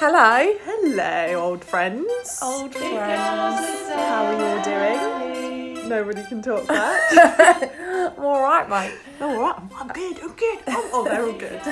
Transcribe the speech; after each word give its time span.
Hello, 0.00 0.56
Hello, 0.64 1.34
old 1.44 1.62
friends. 1.62 2.38
old 2.42 2.74
friends. 2.74 3.90
How 3.90 4.24
are 4.24 4.32
you 4.32 4.46
all 4.46 4.62
doing? 4.64 5.88
Nobody 5.90 6.22
can 6.24 6.40
talk 6.40 6.66
back. 6.66 7.02
I'm 8.16 8.24
all 8.24 8.40
right, 8.42 8.66
mate. 8.68 8.94
oh, 9.20 9.42
right. 9.42 9.54
I'm, 9.58 9.68
I'm 9.76 9.88
good. 9.88 10.18
I'm 10.22 10.32
good. 10.32 10.58
They're 10.64 11.26
all 11.26 11.34
good. 11.34 11.60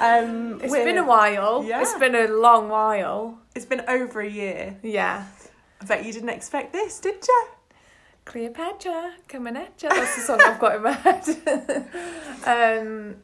um, 0.00 0.60
It's 0.62 0.70
we're- 0.72 0.84
been 0.86 0.96
a 0.98 1.04
while. 1.04 1.62
Yeah. 1.62 1.82
It's 1.82 1.92
been 1.98 2.14
a 2.14 2.26
long 2.28 2.70
while. 2.70 3.38
It's 3.54 3.66
been 3.66 3.82
over 3.86 4.20
a 4.20 4.28
year. 4.30 4.78
Yeah. 4.82 5.26
I 5.80 5.84
bet 5.84 6.06
you 6.06 6.12
didn't 6.12 6.30
expect 6.30 6.72
this, 6.72 7.00
did 7.00 7.22
you? 7.28 7.48
Cleopatra 8.24 9.12
coming 9.28 9.56
at 9.56 9.82
you. 9.82 9.90
That's 9.90 10.16
the 10.16 10.22
song 10.22 10.40
I've 10.40 10.58
got 10.58 10.76
in 10.76 10.82
my 10.84 10.92
head. 10.92 11.28
um, 12.80 13.16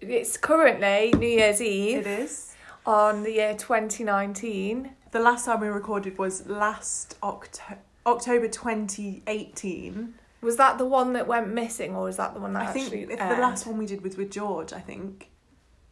it's 0.00 0.36
currently 0.36 1.12
New 1.18 1.28
Year's 1.28 1.60
Eve 1.60 2.06
It 2.06 2.20
is. 2.20 2.54
on 2.86 3.22
the 3.22 3.32
year 3.32 3.54
2019. 3.56 4.90
The 5.12 5.20
last 5.20 5.44
time 5.46 5.60
we 5.60 5.68
recorded 5.68 6.18
was 6.18 6.46
last 6.46 7.16
Octo- 7.22 7.78
October 8.06 8.48
2018. 8.48 10.14
Was 10.42 10.56
that 10.56 10.78
the 10.78 10.86
one 10.86 11.12
that 11.12 11.26
went 11.26 11.48
missing, 11.52 11.94
or 11.94 12.04
was 12.04 12.16
that 12.16 12.32
the 12.34 12.40
one 12.40 12.54
that 12.54 12.68
I 12.68 12.72
think 12.72 12.86
actually? 12.86 13.02
if 13.02 13.08
the 13.18 13.22
aired? 13.22 13.40
last 13.40 13.66
one 13.66 13.76
we 13.76 13.86
did 13.86 14.02
was 14.02 14.16
with 14.16 14.30
George, 14.30 14.72
I 14.72 14.80
think. 14.80 15.28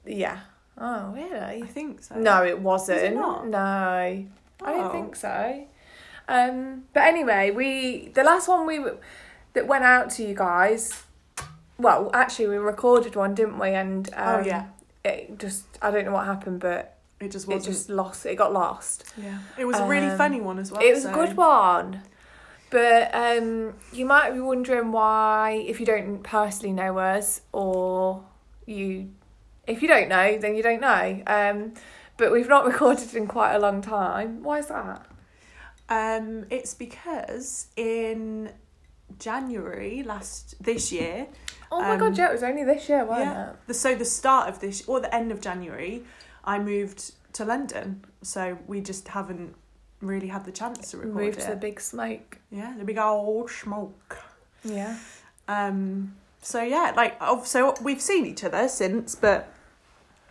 Yeah. 0.06 0.38
Oh, 0.78 1.10
really? 1.14 1.62
I 1.62 1.66
think 1.66 2.02
so. 2.02 2.14
No, 2.14 2.44
it 2.44 2.60
wasn't. 2.60 3.16
not? 3.16 3.46
No, 3.48 3.58
I 3.58 4.26
don't 4.64 4.86
Oh. 4.86 4.90
think 4.90 5.16
so. 5.16 5.66
Um, 6.28 6.84
but 6.94 7.02
anyway, 7.02 7.50
we 7.50 8.08
the 8.14 8.22
last 8.22 8.48
one 8.48 8.66
we 8.66 8.76
w- 8.78 8.98
that 9.54 9.66
went 9.66 9.84
out 9.84 10.10
to 10.10 10.22
you 10.22 10.34
guys. 10.34 11.02
Well, 11.78 12.10
actually, 12.12 12.48
we 12.48 12.56
recorded 12.56 13.14
one, 13.16 13.34
didn't 13.34 13.58
we? 13.58 13.68
And 13.70 14.08
um, 14.14 14.40
Oh, 14.40 14.44
yeah. 14.44 14.66
it 15.04 15.38
just 15.38 15.64
I 15.80 15.90
don't 15.90 16.04
know 16.04 16.12
what 16.12 16.26
happened, 16.26 16.60
but 16.60 16.98
It 17.20 17.30
just 17.30 17.46
it 17.48 17.54
wasn't. 17.54 17.74
just 17.74 17.88
lost. 17.88 18.26
It 18.26 18.36
got 18.36 18.52
lost. 18.52 19.04
yeah. 19.16 19.38
It 19.56 19.64
was 19.64 19.78
a 19.78 19.86
really 19.86 20.08
Um, 20.08 20.18
funny 20.18 20.40
one 20.40 20.58
as 20.58 20.72
well. 20.72 20.82
it 20.82 20.92
was 20.94 21.04
so- 21.04 21.10
a 21.10 21.14
good 21.14 21.36
one. 21.36 22.02
But 22.70 23.14
um, 23.14 23.74
you 23.92 24.04
might 24.04 24.32
be 24.34 24.40
wondering 24.40 24.92
why, 24.92 25.52
if 25.66 25.80
you 25.80 25.86
don't 25.86 26.22
personally 26.22 26.74
know 26.74 26.98
us, 26.98 27.40
or 27.52 28.24
you, 28.66 29.08
if 29.66 29.80
you 29.80 29.88
don't 29.88 30.08
know, 30.10 30.36
then 30.36 30.54
you 30.54 30.62
don't 30.62 30.82
know. 30.82 31.22
Um, 31.26 31.72
but 32.18 32.30
we've 32.30 32.48
not 32.48 32.66
recorded 32.72 33.14
in 33.14 33.26
quite 33.26 33.54
a 33.54 33.58
long 33.58 33.80
time. 33.80 34.42
Why 34.42 34.58
is 34.58 34.66
that? 34.66 35.06
Um, 35.88 36.44
it's 36.50 36.74
because 36.74 37.68
in 37.74 38.50
January 39.18 40.02
last 40.02 40.54
this 40.62 40.92
year, 40.92 41.28
Oh 41.70 41.80
my 41.80 41.92
Um, 41.92 41.98
god, 41.98 42.16
yeah, 42.18 42.28
it 42.30 42.32
was 42.32 42.42
only 42.42 42.64
this 42.64 42.88
year, 42.88 43.04
wasn't 43.04 43.30
yeah, 43.30 43.50
it? 43.50 43.56
the 43.66 43.74
so 43.74 43.94
the 43.94 44.04
start 44.04 44.48
of 44.48 44.60
this 44.60 44.86
or 44.88 45.00
the 45.00 45.14
end 45.14 45.30
of 45.32 45.40
January, 45.40 46.02
I 46.44 46.58
moved 46.58 47.12
to 47.34 47.44
London. 47.44 48.04
So 48.22 48.58
we 48.66 48.80
just 48.80 49.08
haven't 49.08 49.54
really 50.00 50.28
had 50.28 50.44
the 50.44 50.52
chance 50.52 50.90
to 50.92 50.96
record 50.96 51.14
Moved 51.14 51.38
it. 51.38 51.42
to 51.42 51.50
the 51.50 51.56
big 51.56 51.80
smoke. 51.80 52.38
yeah, 52.50 52.74
the 52.78 52.84
big 52.84 52.98
old 52.98 53.50
smoke. 53.50 54.18
Yeah. 54.64 54.96
Um, 55.46 56.14
so 56.40 56.62
yeah, 56.62 56.92
like 56.96 57.16
oh, 57.20 57.42
so 57.44 57.74
we've 57.82 58.00
seen 58.00 58.24
each 58.26 58.44
other 58.44 58.68
since, 58.68 59.14
but 59.14 59.52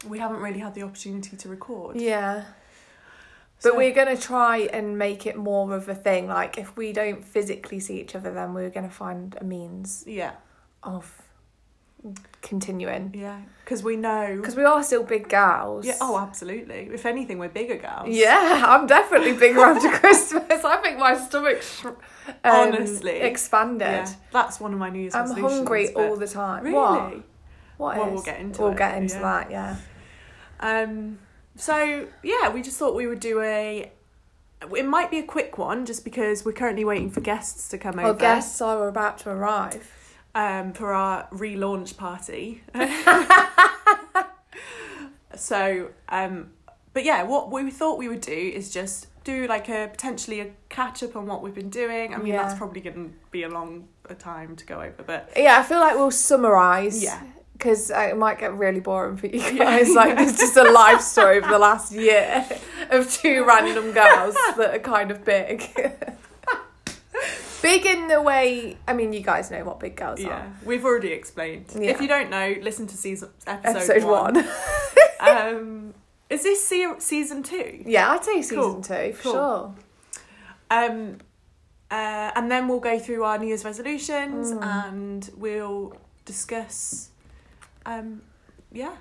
we 0.08 0.20
haven't 0.20 0.42
really 0.42 0.60
had 0.60 0.74
the 0.74 0.84
opportunity 0.84 1.36
to 1.38 1.50
record. 1.50 1.96
Yeah. 2.00 2.46
But 3.62 3.72
So- 3.72 3.78
we're 3.78 3.94
going 3.94 4.16
to 4.16 4.22
try 4.22 4.60
and 4.72 4.98
make 4.98 5.26
it 5.26 5.36
more 5.36 5.74
of 5.74 5.90
a 5.90 5.96
thing. 5.96 6.28
Like, 6.28 6.58
if 6.60 6.78
we 6.78 6.94
don't 6.94 7.26
physically 7.26 7.80
see 7.80 8.00
each 8.00 8.16
other, 8.16 8.32
then 8.32 8.54
we're 8.54 8.70
going 8.70 8.88
to 8.88 8.94
find 8.94 9.36
a 9.42 9.44
means 9.44 10.04
yeah, 10.06 10.34
of 10.84 11.24
continuing. 12.42 13.12
yeah, 13.16 13.42
because 13.64 13.84
we 13.84 13.96
know. 13.96 14.36
Because 14.38 14.56
we 14.56 14.64
are 14.64 14.84
still 14.84 15.04
big 15.04 15.30
gals. 15.30 15.86
Yeah. 15.86 15.98
Oh, 16.02 16.18
absolutely. 16.20 16.90
If 16.94 17.06
anything, 17.06 17.38
we're 17.40 17.50
bigger 17.50 17.76
girls. 17.78 18.08
Yeah, 18.10 18.64
I'm 18.68 18.88
definitely 18.88 19.34
bigger 19.34 19.60
after 19.62 19.90
Christmas. 20.00 20.64
I 20.64 20.78
think 20.78 21.00
my 21.00 21.18
stomach's 21.18 21.84
um, 21.86 21.96
Honestly. 22.44 23.12
expanded. 23.20 23.82
Yeah, 23.88 24.14
that's 24.32 24.60
one 24.60 24.74
of 24.74 24.80
my 24.80 24.90
New 24.90 25.00
Year's 25.02 25.16
I'm 25.16 25.30
hungry 25.32 25.94
all 25.94 26.16
the 26.16 26.28
time. 26.28 26.64
Really? 26.64 26.76
What? 26.76 27.24
What 27.78 27.98
Well, 27.98 28.08
is? 28.08 28.14
we'll 28.14 28.24
get 28.24 28.40
into 28.40 28.62
We'll 28.62 28.72
it, 28.72 28.78
get 28.78 28.98
into 28.98 29.16
yeah. 29.16 29.22
that. 29.22 29.52
Yeah. 29.52 29.76
Um. 30.60 31.20
So 31.56 32.08
yeah, 32.24 32.50
we 32.50 32.62
just 32.62 32.78
thought 32.78 32.96
we 32.96 33.08
would 33.08 33.20
do 33.20 33.42
a. 33.42 33.92
It 34.76 34.86
might 34.88 35.12
be 35.12 35.20
a 35.20 35.24
quick 35.24 35.60
one, 35.60 35.86
just 35.86 36.04
because 36.04 36.44
we're 36.44 36.52
currently 36.52 36.84
waiting 36.84 37.12
for 37.12 37.22
guests 37.22 37.70
to 37.70 37.78
come 37.78 38.00
Our 38.00 38.08
over. 38.08 38.20
guests 38.20 38.60
are 38.60 38.88
about 38.88 39.20
to 39.20 39.30
arrive. 39.30 39.88
Um, 40.38 40.74
for 40.74 40.94
our 40.94 41.28
relaunch 41.32 41.98
party. 41.98 42.62
so 45.36 45.90
um, 46.10 46.52
but 46.94 47.04
yeah, 47.06 47.24
what 47.24 47.52
we 47.52 47.70
thought 47.72 47.98
we 47.98 48.08
would 48.08 48.22
do 48.22 48.32
is 48.32 48.72
just 48.72 49.08
do 49.24 49.48
like 49.48 49.70
a 49.70 49.88
potentially 49.92 50.40
a 50.42 50.52
catch 50.70 51.04
up 51.04 51.16
on 51.16 51.26
what 51.26 51.42
we've 51.42 51.56
been 51.56 51.70
doing. 51.70 52.14
I 52.14 52.18
mean, 52.18 52.28
Yeah. 52.34 52.44
that's 52.44 52.58
probably 52.58 52.82
going 52.82 53.10
to 53.10 53.16
be 53.32 53.44
a 53.44 53.50
long 53.50 53.88
a 54.10 54.16
time 54.16 54.56
to 54.56 54.66
go 54.66 54.76
over, 54.82 55.04
but 55.06 55.30
Yeah, 55.36 55.58
I 55.60 55.64
feel 55.64 55.80
like 55.80 55.96
we'll 55.96 56.12
summarise. 56.12 57.04
Yeah. 57.04 57.22
Because 57.54 57.90
it 57.90 58.16
might 58.16 58.38
get 58.40 58.54
really 58.56 58.80
boring 58.80 59.18
for 59.18 59.26
you 59.28 59.42
Yeah. 59.42 59.58
guys. 59.58 59.90
Like, 59.96 60.20
it's 60.20 60.38
just 60.38 60.56
a 60.58 60.72
life 60.72 61.02
story 61.02 61.40
of 61.40 61.48
the 61.48 61.58
last 61.58 61.92
year 61.92 62.46
of 62.92 63.12
two 63.12 63.44
random 63.48 63.92
girls 63.92 64.36
that 64.58 64.76
are 64.76 64.80
kind 64.80 65.10
of 65.10 65.26
big. 65.26 65.64
big 67.70 67.86
in 67.86 68.08
the 68.08 68.22
way, 68.22 68.78
I 68.88 68.94
mean, 68.94 69.14
you 69.14 69.22
guys 69.22 69.52
know 69.52 69.64
what 69.64 69.80
big 69.80 69.96
girls 69.96 70.20
yeah, 70.20 70.30
are. 70.30 70.54
we've 70.66 70.86
already 70.86 71.12
explained. 71.12 71.66
Yeah. 71.74 71.92
If 71.92 72.02
you 72.02 72.08
don't 72.08 72.30
know, 72.30 72.56
listen 72.62 72.88
to 72.88 72.98
season 72.98 73.30
episode, 73.46 73.78
Episode 73.92 74.04
one. 74.04 74.34
one. 74.36 74.48
um, 75.20 75.94
is 76.30 76.44
this 76.44 76.66
se- 76.66 77.00
season 77.00 77.44
two? 77.44 77.84
yeah, 77.86 78.12
I'd 78.12 78.24
say 78.24 78.42
season 78.42 78.58
Cool. 78.58 78.82
two, 78.82 79.14
for 79.14 79.24
Cool. 79.24 79.32
sure. 79.34 79.76
Um, 80.70 81.18
uh, 81.90 82.32
and 82.36 82.52
then 82.52 82.68
we'll 82.68 82.80
go 82.82 83.00
through 83.00 83.24
our 83.24 83.38
New 83.38 83.48
Year's 83.48 83.64
resolutions 83.64 84.52
Mm. 84.52 84.64
and 84.64 85.30
we'll 85.38 85.94
discuss, 86.26 87.10
um, 87.86 88.22
yeah, 88.72 88.96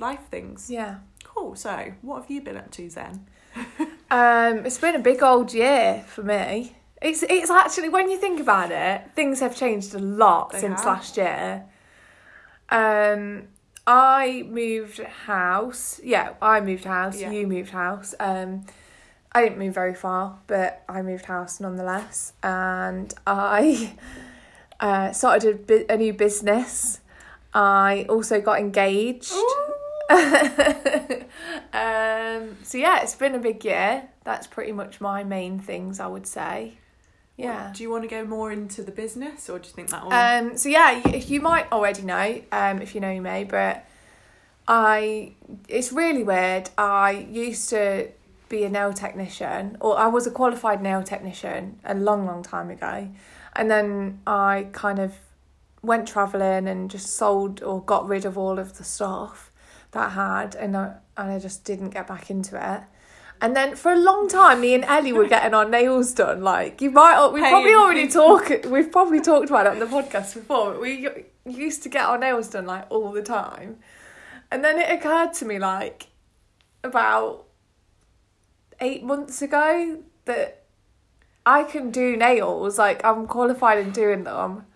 life 0.00 0.20
things. 0.30 0.70
Yeah. 0.70 0.96
Cool. 1.24 1.54
So, 1.56 1.92
what 2.02 2.22
have 2.22 2.30
you 2.30 2.40
been 2.40 2.56
up 2.56 2.70
to 2.72 2.88
then? 2.88 3.26
Um, 4.12 4.66
it's 4.66 4.76
been 4.76 4.94
a 4.94 4.98
big 4.98 5.22
old 5.22 5.54
year 5.54 6.04
for 6.06 6.22
me. 6.22 6.76
It's 7.02 7.22
it's 7.22 7.50
actually 7.50 7.88
when 7.88 8.10
you 8.10 8.18
think 8.18 8.40
about 8.40 8.70
it, 8.70 9.02
things 9.14 9.40
have 9.40 9.56
changed 9.56 9.94
a 9.94 9.98
lot 9.98 10.52
They 10.52 10.60
since 10.60 10.80
have. 10.80 10.86
last 10.86 11.16
year. 11.16 11.64
Um, 12.70 13.48
I 13.86 14.44
moved 14.48 14.98
house. 14.98 16.00
Yeah, 16.02 16.34
I 16.40 16.60
moved 16.60 16.84
house. 16.84 17.20
Yeah. 17.20 17.30
You 17.32 17.46
moved 17.46 17.70
house. 17.70 18.14
Um, 18.20 18.64
I 19.32 19.42
didn't 19.42 19.58
move 19.58 19.74
very 19.74 19.94
far, 19.94 20.38
but 20.46 20.82
I 20.88 21.02
moved 21.02 21.24
house 21.24 21.58
nonetheless, 21.58 22.34
and 22.42 23.12
I 23.26 23.96
uh, 24.80 25.12
started 25.12 25.54
a, 25.54 25.58
bu- 25.58 25.86
a 25.88 25.96
new 25.96 26.12
business. 26.12 27.00
I 27.54 28.06
also 28.08 28.40
got 28.40 28.58
engaged. 28.60 29.32
um, 31.72 32.56
so 32.62 32.78
yeah, 32.78 33.02
it's 33.02 33.14
been 33.14 33.34
a 33.34 33.38
big 33.38 33.64
year. 33.64 34.08
That's 34.24 34.46
pretty 34.46 34.72
much 34.72 35.00
my 35.00 35.24
main 35.24 35.58
things, 35.58 35.98
I 36.00 36.06
would 36.06 36.26
say. 36.26 36.78
Yeah. 37.36 37.72
Do 37.74 37.82
you 37.82 37.90
want 37.90 38.02
to 38.04 38.08
go 38.08 38.24
more 38.24 38.52
into 38.52 38.82
the 38.82 38.92
business 38.92 39.48
or 39.48 39.58
do 39.58 39.66
you 39.66 39.74
think 39.74 39.88
that 39.90 40.04
will. 40.04 40.12
Um, 40.12 40.56
so 40.58 40.68
yeah, 40.68 41.02
you, 41.06 41.18
you 41.18 41.40
might 41.40 41.70
already 41.72 42.02
know, 42.02 42.42
um, 42.52 42.82
if 42.82 42.94
you 42.94 43.00
know 43.00 43.18
me, 43.20 43.44
but 43.44 43.86
I 44.68 45.32
it's 45.68 45.92
really 45.92 46.22
weird. 46.22 46.70
I 46.78 47.26
used 47.30 47.68
to 47.70 48.08
be 48.48 48.64
a 48.64 48.68
nail 48.68 48.92
technician, 48.92 49.76
or 49.80 49.98
I 49.98 50.06
was 50.06 50.26
a 50.26 50.30
qualified 50.30 50.82
nail 50.82 51.02
technician 51.02 51.80
a 51.84 51.94
long, 51.94 52.26
long 52.26 52.42
time 52.42 52.70
ago, 52.70 53.08
and 53.56 53.70
then 53.70 54.20
I 54.26 54.68
kind 54.72 54.98
of 54.98 55.14
went 55.82 56.06
traveling 56.06 56.68
and 56.68 56.90
just 56.90 57.16
sold 57.16 57.62
or 57.62 57.82
got 57.82 58.06
rid 58.06 58.24
of 58.24 58.38
all 58.38 58.58
of 58.58 58.78
the 58.78 58.84
stuff 58.84 59.50
that 59.92 60.08
I 60.08 60.10
had, 60.10 60.54
and 60.54 60.76
I, 60.76 60.94
and 61.16 61.32
I 61.32 61.38
just 61.38 61.64
didn't 61.64 61.90
get 61.90 62.06
back 62.06 62.30
into 62.30 62.56
it. 62.56 62.82
And 63.42 63.56
then 63.56 63.74
for 63.74 63.92
a 63.92 63.98
long 63.98 64.28
time, 64.28 64.60
me 64.60 64.72
and 64.72 64.84
Ellie 64.84 65.12
were 65.12 65.26
getting 65.26 65.52
our 65.52 65.68
nails 65.68 66.14
done. 66.14 66.42
Like 66.42 66.80
you 66.80 66.92
might, 66.92 67.26
we 67.30 67.40
probably 67.40 67.74
already 67.74 68.06
people. 68.06 68.38
talk. 68.38 68.64
We've 68.66 68.90
probably 68.90 69.20
talked 69.20 69.50
about 69.50 69.66
it 69.66 69.72
on 69.72 69.80
the 69.80 69.86
podcast 69.86 70.34
before. 70.34 70.74
But 70.74 70.80
we 70.80 71.24
used 71.44 71.82
to 71.82 71.88
get 71.88 72.04
our 72.04 72.16
nails 72.16 72.46
done 72.48 72.66
like 72.66 72.86
all 72.88 73.10
the 73.10 73.20
time, 73.20 73.80
and 74.52 74.64
then 74.64 74.78
it 74.78 74.88
occurred 74.88 75.32
to 75.34 75.44
me 75.44 75.58
like 75.58 76.06
about 76.84 77.46
eight 78.80 79.02
months 79.02 79.42
ago 79.42 80.04
that 80.24 80.62
I 81.44 81.64
can 81.64 81.90
do 81.90 82.16
nails. 82.16 82.78
Like 82.78 83.04
I'm 83.04 83.26
qualified 83.26 83.78
in 83.78 83.90
doing 83.90 84.22
them, 84.22 84.66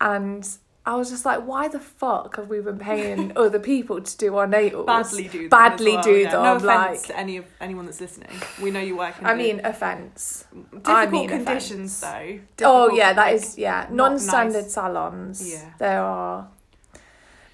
and 0.00 0.48
I 0.86 0.96
was 0.96 1.08
just 1.08 1.24
like, 1.24 1.46
why 1.46 1.68
the 1.68 1.80
fuck 1.80 2.36
have 2.36 2.48
we 2.48 2.60
been 2.60 2.78
paying 2.78 3.32
other 3.36 3.58
people 3.58 4.02
to 4.02 4.16
do 4.18 4.36
our 4.36 4.46
nails? 4.46 4.84
badly 4.84 5.28
do 5.28 5.40
them. 5.40 5.48
badly 5.48 5.94
well, 5.94 6.02
do 6.02 6.16
yeah. 6.16 6.30
them. 6.30 6.42
No 6.42 6.56
offense 6.56 7.00
like, 7.00 7.02
to 7.04 7.18
any 7.18 7.38
of 7.38 7.46
anyone 7.58 7.86
that's 7.86 8.00
listening. 8.02 8.30
We 8.60 8.70
know 8.70 8.80
you 8.80 8.96
work 8.96 9.18
in 9.18 9.24
I 9.24 9.34
mean, 9.34 9.60
offence. 9.64 10.44
difficult 10.52 10.88
I 10.88 11.06
mean 11.06 11.28
conditions 11.28 12.02
offence. 12.02 12.40
though. 12.56 12.66
Oh 12.66 12.94
yeah, 12.94 13.14
that 13.14 13.26
like, 13.26 13.34
is 13.34 13.56
yeah. 13.56 13.86
Non-standard 13.90 14.64
nice. 14.64 14.72
salons. 14.72 15.50
Yeah. 15.50 15.70
there 15.78 16.02
are. 16.02 16.48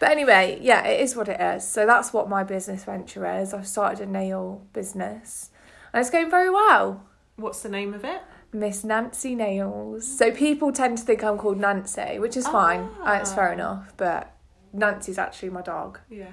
But 0.00 0.10
anyway, 0.10 0.58
yeah, 0.60 0.84
it 0.86 1.00
is 1.00 1.14
what 1.14 1.28
it 1.28 1.40
is. 1.40 1.68
So 1.68 1.86
that's 1.86 2.12
what 2.12 2.28
my 2.28 2.42
business 2.42 2.84
venture 2.84 3.26
is. 3.38 3.54
I've 3.54 3.68
started 3.68 4.08
a 4.08 4.10
nail 4.10 4.66
business 4.72 5.50
and 5.92 6.00
it's 6.00 6.10
going 6.10 6.30
very 6.30 6.50
well. 6.50 7.04
What's 7.36 7.62
the 7.62 7.68
name 7.68 7.94
of 7.94 8.04
it? 8.04 8.22
Miss 8.52 8.82
Nancy 8.84 9.34
Nails. 9.34 10.06
So 10.18 10.30
people 10.32 10.72
tend 10.72 10.98
to 10.98 11.04
think 11.04 11.22
I'm 11.22 11.38
called 11.38 11.58
Nancy, 11.58 12.18
which 12.18 12.36
is 12.36 12.46
fine. 12.48 12.88
Uh, 13.00 13.18
it's 13.20 13.32
fair 13.32 13.50
Ah. 13.50 13.52
enough. 13.52 13.92
But 13.96 14.32
Nancy's 14.72 15.18
actually 15.18 15.50
my 15.50 15.62
dog. 15.62 15.98
Yeah. 16.08 16.32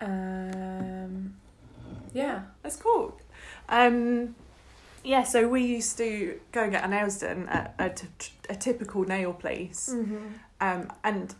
Um, 0.00 1.34
yeah. 2.12 2.42
That's 2.62 2.76
cool. 2.76 3.18
Um, 3.68 4.34
yeah, 5.02 5.22
so 5.24 5.48
we 5.48 5.62
used 5.64 5.96
to 5.98 6.38
go 6.52 6.62
and 6.64 6.72
get 6.72 6.82
our 6.82 6.88
nails 6.90 7.18
done 7.20 7.48
at 7.48 7.74
a, 7.78 7.88
t- 8.18 8.32
a 8.50 8.54
typical 8.54 9.02
nail 9.04 9.32
place. 9.32 9.90
Mm-hmm. 9.92 10.26
Um, 10.60 10.92
and 11.04 11.34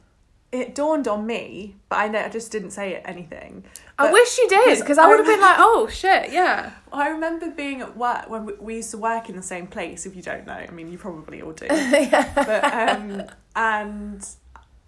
it 0.53 0.75
dawned 0.75 1.07
on 1.07 1.27
me, 1.27 1.77
but 1.89 1.97
I, 1.97 2.09
know, 2.09 2.21
I 2.21 2.29
just 2.29 2.51
didn't 2.51 2.73
say 2.73 2.97
anything. 3.05 3.65
I 3.99 4.11
wish 4.11 4.37
you 4.39 4.49
did 4.49 4.81
because 4.81 4.99
I 4.99 5.05
I 5.05 5.09
would 5.09 5.19
have 5.19 5.27
been 5.27 5.41
like, 5.41 5.57
oh 5.59 5.89
shit, 5.89 6.33
yeah. 6.33 6.73
I 6.93 7.09
remember 7.09 7.51
being 7.51 7.83
at 7.83 7.97
work 7.97 8.29
when 8.29 8.47
we, 8.47 8.55
we 8.55 8.77
used 8.77 8.91
to 8.93 8.99
work 8.99 9.29
in 9.29 9.37
the 9.37 9.43
same 9.43 9.67
place. 9.67 10.07
If 10.07 10.17
you 10.17 10.23
don't 10.23 10.47
know, 10.47 10.53
I 10.55 10.71
mean, 10.71 10.91
you 10.91 10.99
probably 10.99 11.41
all 11.43 11.53
do. 11.53 11.67
yeah. 11.71 12.33
but 12.35 12.65
um, 12.65 13.23
and 13.55 14.27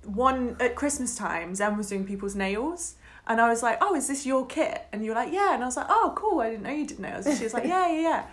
one 0.04 0.56
at 0.58 0.74
Christmas 0.74 1.14
time, 1.14 1.54
Zen 1.54 1.76
was 1.76 1.88
doing 1.88 2.04
people's 2.04 2.34
nails. 2.34 2.96
And 3.24 3.40
I 3.40 3.48
was 3.48 3.62
like, 3.62 3.78
"Oh, 3.80 3.94
is 3.94 4.08
this 4.08 4.26
your 4.26 4.46
kit?" 4.46 4.84
And 4.92 5.04
you 5.04 5.10
were 5.10 5.14
like, 5.14 5.32
"Yeah." 5.32 5.54
And 5.54 5.62
I 5.62 5.66
was 5.66 5.76
like, 5.76 5.86
"Oh, 5.88 6.12
cool! 6.16 6.40
I 6.40 6.50
didn't 6.50 6.64
know 6.64 6.70
you 6.70 6.86
did 6.86 6.98
nails." 6.98 7.24
And 7.24 7.38
she 7.38 7.44
was 7.44 7.54
like, 7.54 7.64
"Yeah, 7.66 7.86
yeah, 7.86 8.00
yeah." 8.00 8.26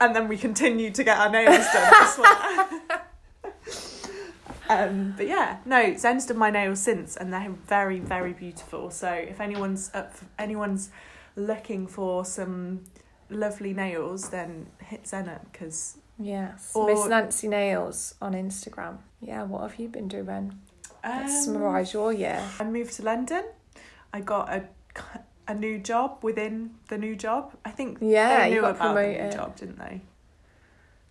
And 0.00 0.16
then 0.16 0.26
we 0.26 0.38
continued 0.38 0.94
to 0.94 1.04
get 1.04 1.18
our 1.18 1.28
nails 1.28 1.66
done. 1.70 3.02
Um, 4.68 5.14
but 5.16 5.26
yeah, 5.26 5.58
no, 5.64 5.94
Zen's 5.96 6.26
done 6.26 6.38
my 6.38 6.50
nails 6.50 6.80
since, 6.80 7.16
and 7.16 7.32
they're 7.32 7.54
very, 7.66 8.00
very 8.00 8.32
beautiful. 8.32 8.90
So 8.90 9.10
if 9.10 9.40
anyone's 9.40 9.90
up, 9.94 10.12
anyone's 10.38 10.90
looking 11.36 11.86
for 11.86 12.24
some 12.24 12.84
lovely 13.30 13.72
nails, 13.74 14.30
then 14.30 14.66
hit 14.80 15.06
Zen 15.06 15.28
up 15.28 15.50
because 15.52 15.98
Yes. 16.18 16.72
Or- 16.74 16.86
Miss 16.86 17.06
Nancy 17.06 17.48
Nails 17.48 18.14
on 18.22 18.32
Instagram. 18.32 18.98
Yeah, 19.20 19.42
what 19.42 19.62
have 19.62 19.78
you 19.78 19.88
been 19.88 20.08
doing? 20.08 20.58
Let's 21.04 21.46
um, 21.46 21.54
summarise 21.54 21.92
your 21.92 22.12
year. 22.12 22.42
I 22.58 22.64
moved 22.64 22.94
to 22.94 23.02
London. 23.02 23.44
I 24.12 24.20
got 24.20 24.52
a 24.52 24.64
a 25.48 25.54
new 25.54 25.78
job 25.78 26.18
within 26.22 26.70
the 26.88 26.98
new 26.98 27.14
job. 27.14 27.52
I 27.64 27.70
think 27.70 27.98
Yeah, 28.00 28.44
they 28.44 28.50
knew 28.54 28.62
got 28.62 28.76
about 28.76 28.94
the 28.94 29.02
new 29.06 29.30
job, 29.30 29.56
didn't 29.56 29.78
they? 29.78 30.00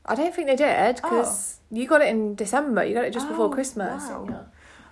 I 0.07 0.15
don't 0.15 0.33
think 0.35 0.47
they 0.47 0.55
did 0.55 0.95
because 0.97 1.59
you 1.71 1.87
got 1.87 2.01
it 2.01 2.09
in 2.09 2.35
December. 2.35 2.83
You 2.85 2.93
got 2.93 3.05
it 3.05 3.13
just 3.13 3.27
before 3.27 3.45
Oh, 3.47 3.49
Christmas. 3.49 4.03
wow. 4.09 4.25
didn't? 4.25 4.47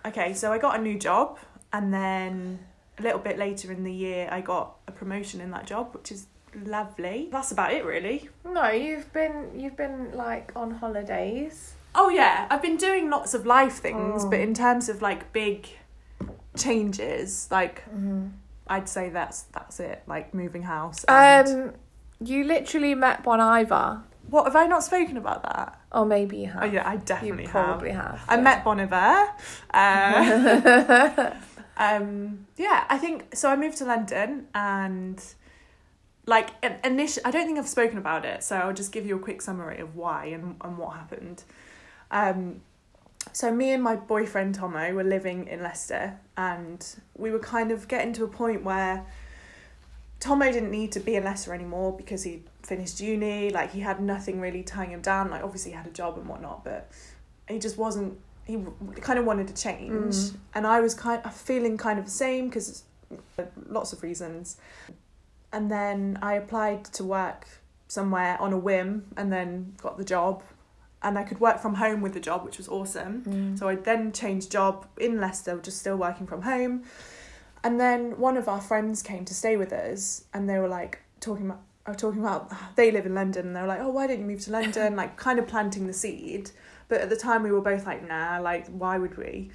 Okay, 0.06 0.34
so 0.34 0.52
I 0.52 0.58
got 0.58 0.78
a 0.80 0.82
new 0.82 0.98
job, 1.00 1.38
and 1.72 1.94
then 1.94 2.60
a 2.98 3.02
little 3.02 3.20
bit 3.20 3.38
later 3.38 3.72
in 3.72 3.84
the 3.84 3.94
year, 3.94 4.28
I 4.32 4.42
got 4.42 4.76
a 4.88 4.92
promotion 4.92 5.40
in 5.42 5.52
that 5.52 5.66
job, 5.66 5.94
which 5.94 6.12
is 6.12 6.26
lovely. 6.66 7.30
That's 7.32 7.52
about 7.52 7.74
it, 7.74 7.86
really. 7.86 8.30
No, 8.44 8.70
you've 8.70 9.12
been 9.14 9.52
you've 9.60 9.78
been 9.78 10.12
like 10.14 10.52
on 10.56 10.72
holidays. 10.72 11.74
Oh 11.96 12.10
yeah, 12.10 12.48
I've 12.50 12.62
been 12.62 12.78
doing 12.78 13.10
lots 13.10 13.34
of 13.34 13.46
life 13.46 13.78
things, 13.78 14.26
Oh. 14.26 14.30
but 14.30 14.40
in 14.40 14.54
terms 14.54 14.90
of 14.90 15.02
like 15.02 15.32
big 15.32 15.68
changes, 16.58 17.48
like 17.52 17.84
Mm-hmm. 17.90 18.28
I'd 18.68 18.88
say 18.88 19.10
that's 19.10 19.42
that's 19.54 19.80
it. 19.80 20.04
Like 20.08 20.34
moving 20.34 20.64
house. 20.64 21.04
And 21.08 21.48
Um, 21.48 21.74
you 22.22 22.44
literally 22.46 22.96
met 22.96 23.22
Bon 23.24 23.40
Iver, 23.42 24.02
what 24.30 24.46
have 24.46 24.56
I 24.56 24.66
not 24.68 24.84
spoken 24.84 25.18
about 25.18 25.44
that? 25.44 25.80
Oh, 25.92 26.06
maybe 26.06 26.38
you 26.38 26.48
have. 26.48 26.64
Oh 26.64 26.66
yeah, 26.66 26.88
I 26.88 26.98
definitely 26.98 27.44
you 27.44 27.50
have. 27.50 27.66
probably 27.66 27.92
have. 27.92 28.24
I 28.28 28.36
yeah. 28.36 28.42
met 28.42 28.64
Bon 28.64 28.80
Iver. 28.80 29.30
Uh, 29.74 31.32
um, 31.78 32.48
yeah, 32.58 32.86
I 32.90 32.98
think 32.98 33.36
so. 33.36 33.50
I 33.50 33.56
moved 33.56 33.78
to 33.78 33.86
London 33.86 34.48
and 34.54 35.24
like 36.26 36.52
initially, 36.84 37.26
I 37.26 37.32
don't 37.32 37.46
think 37.46 37.60
I've 37.60 37.68
spoken 37.68 37.98
about 37.98 38.26
it, 38.26 38.44
so 38.44 38.56
I'll 38.56 38.74
just 38.74 38.92
give 38.92 39.06
you 39.06 39.16
a 39.16 39.20
quick 39.20 39.42
summary 39.42 39.80
of 39.80 39.96
why 39.96 40.26
and, 40.26 40.56
and 40.62 40.78
what 40.78 40.96
happened. 40.96 41.44
Um, 42.12 42.62
so 43.32 43.54
me 43.54 43.72
and 43.72 43.84
my 43.84 43.96
boyfriend 43.96 44.56
Tomo 44.56 44.94
were 44.94 45.04
living 45.04 45.48
in 45.48 45.62
Leicester, 45.62 46.20
and 46.38 46.86
we 47.18 47.32
were 47.32 47.40
kind 47.40 47.72
of 47.72 47.88
getting 47.88 48.14
to 48.14 48.24
a 48.24 48.28
point 48.28 48.64
where 48.64 49.06
Tomo 50.24 50.50
didn't 50.54 50.72
need 50.72 50.94
to 50.94 51.02
be 51.02 51.16
in 51.16 51.26
Leicester 51.26 51.54
anymore 51.54 51.92
because 51.98 52.24
he 52.24 52.44
finished 52.62 53.02
uni. 53.02 53.50
Like 53.50 53.72
he 53.74 53.82
had 53.82 54.00
nothing 54.02 54.40
really 54.40 54.64
tying 54.64 54.92
him 54.92 55.02
down. 55.02 55.30
Like 55.30 55.44
obviously 55.44 55.72
he 55.72 55.78
had 55.78 55.86
a 55.86 55.90
job 55.92 56.18
and 56.18 56.26
whatnot, 56.28 56.64
but 56.64 56.90
he 57.50 57.60
just 57.60 57.78
wasn't. 57.78 58.18
He 58.46 58.58
kind 59.02 59.20
of 59.20 59.26
wanted 59.26 59.48
to 59.50 59.54
change, 59.54 59.92
Mm. 60.16 60.36
and 60.54 60.68
I 60.68 60.80
was 60.80 60.94
kind 60.94 61.22
of 61.26 61.34
feeling 61.34 61.78
kind 61.78 61.98
of 62.00 62.06
the 62.06 62.12
same 62.12 62.48
because 62.48 62.84
lots 63.68 63.92
of 63.94 64.02
reasons. 64.02 64.58
And 65.52 65.70
then 65.70 66.18
I 66.22 66.34
applied 66.36 66.86
to 66.98 67.04
work 67.04 67.48
somewhere 67.88 68.38
on 68.42 68.52
a 68.54 68.58
whim, 68.58 69.06
and 69.18 69.32
then 69.32 69.76
got 69.82 69.98
the 69.98 70.04
job, 70.04 70.42
and 71.02 71.18
I 71.18 71.24
could 71.24 71.40
work 71.40 71.60
from 71.60 71.76
home 71.76 72.02
with 72.02 72.14
the 72.14 72.20
job, 72.20 72.44
which 72.46 72.58
was 72.58 72.68
awesome. 72.68 73.24
Mm. 73.24 73.60
So 73.60 73.68
I 73.68 73.76
then 73.76 74.12
changed 74.14 74.52
job 74.52 74.88
in 74.98 75.20
Leicester, 75.20 75.58
just 75.60 75.80
still 75.80 75.98
working 75.98 76.28
from 76.28 76.42
home. 76.44 76.84
And 77.64 77.80
then 77.80 78.20
one 78.20 78.36
of 78.38 78.48
our 78.48 78.60
friends 78.62 79.02
came 79.02 79.24
to 79.26 79.34
stay 79.34 79.56
with 79.58 79.72
us, 79.72 80.26
and 80.34 80.50
they 80.50 80.60
were 80.60 80.68
like 80.68 81.00
talking 81.20 81.46
about, 81.46 81.62
uh, 81.86 81.94
talking 81.94 82.22
about 82.22 82.52
they 82.76 82.92
live 82.92 83.06
in 83.06 83.16
London, 83.16 83.48
and 83.48 83.56
they 83.56 83.62
were 83.62 83.68
like, 83.68 83.80
oh, 83.80 83.90
why 83.90 84.08
don't 84.08 84.20
you 84.20 84.26
move 84.26 84.42
to 84.42 84.52
London? 84.60 84.96
like 84.96 85.16
kind 85.18 85.40
of 85.40 85.48
planting 85.48 85.88
the 85.88 85.94
seed. 85.94 86.52
But 86.90 87.02
at 87.02 87.10
the 87.10 87.16
time, 87.16 87.44
we 87.44 87.52
were 87.52 87.62
both 87.62 87.86
like, 87.86 88.08
nah, 88.08 88.40
like 88.42 88.68
why 88.68 88.98
would 88.98 89.18
we? 89.18 89.50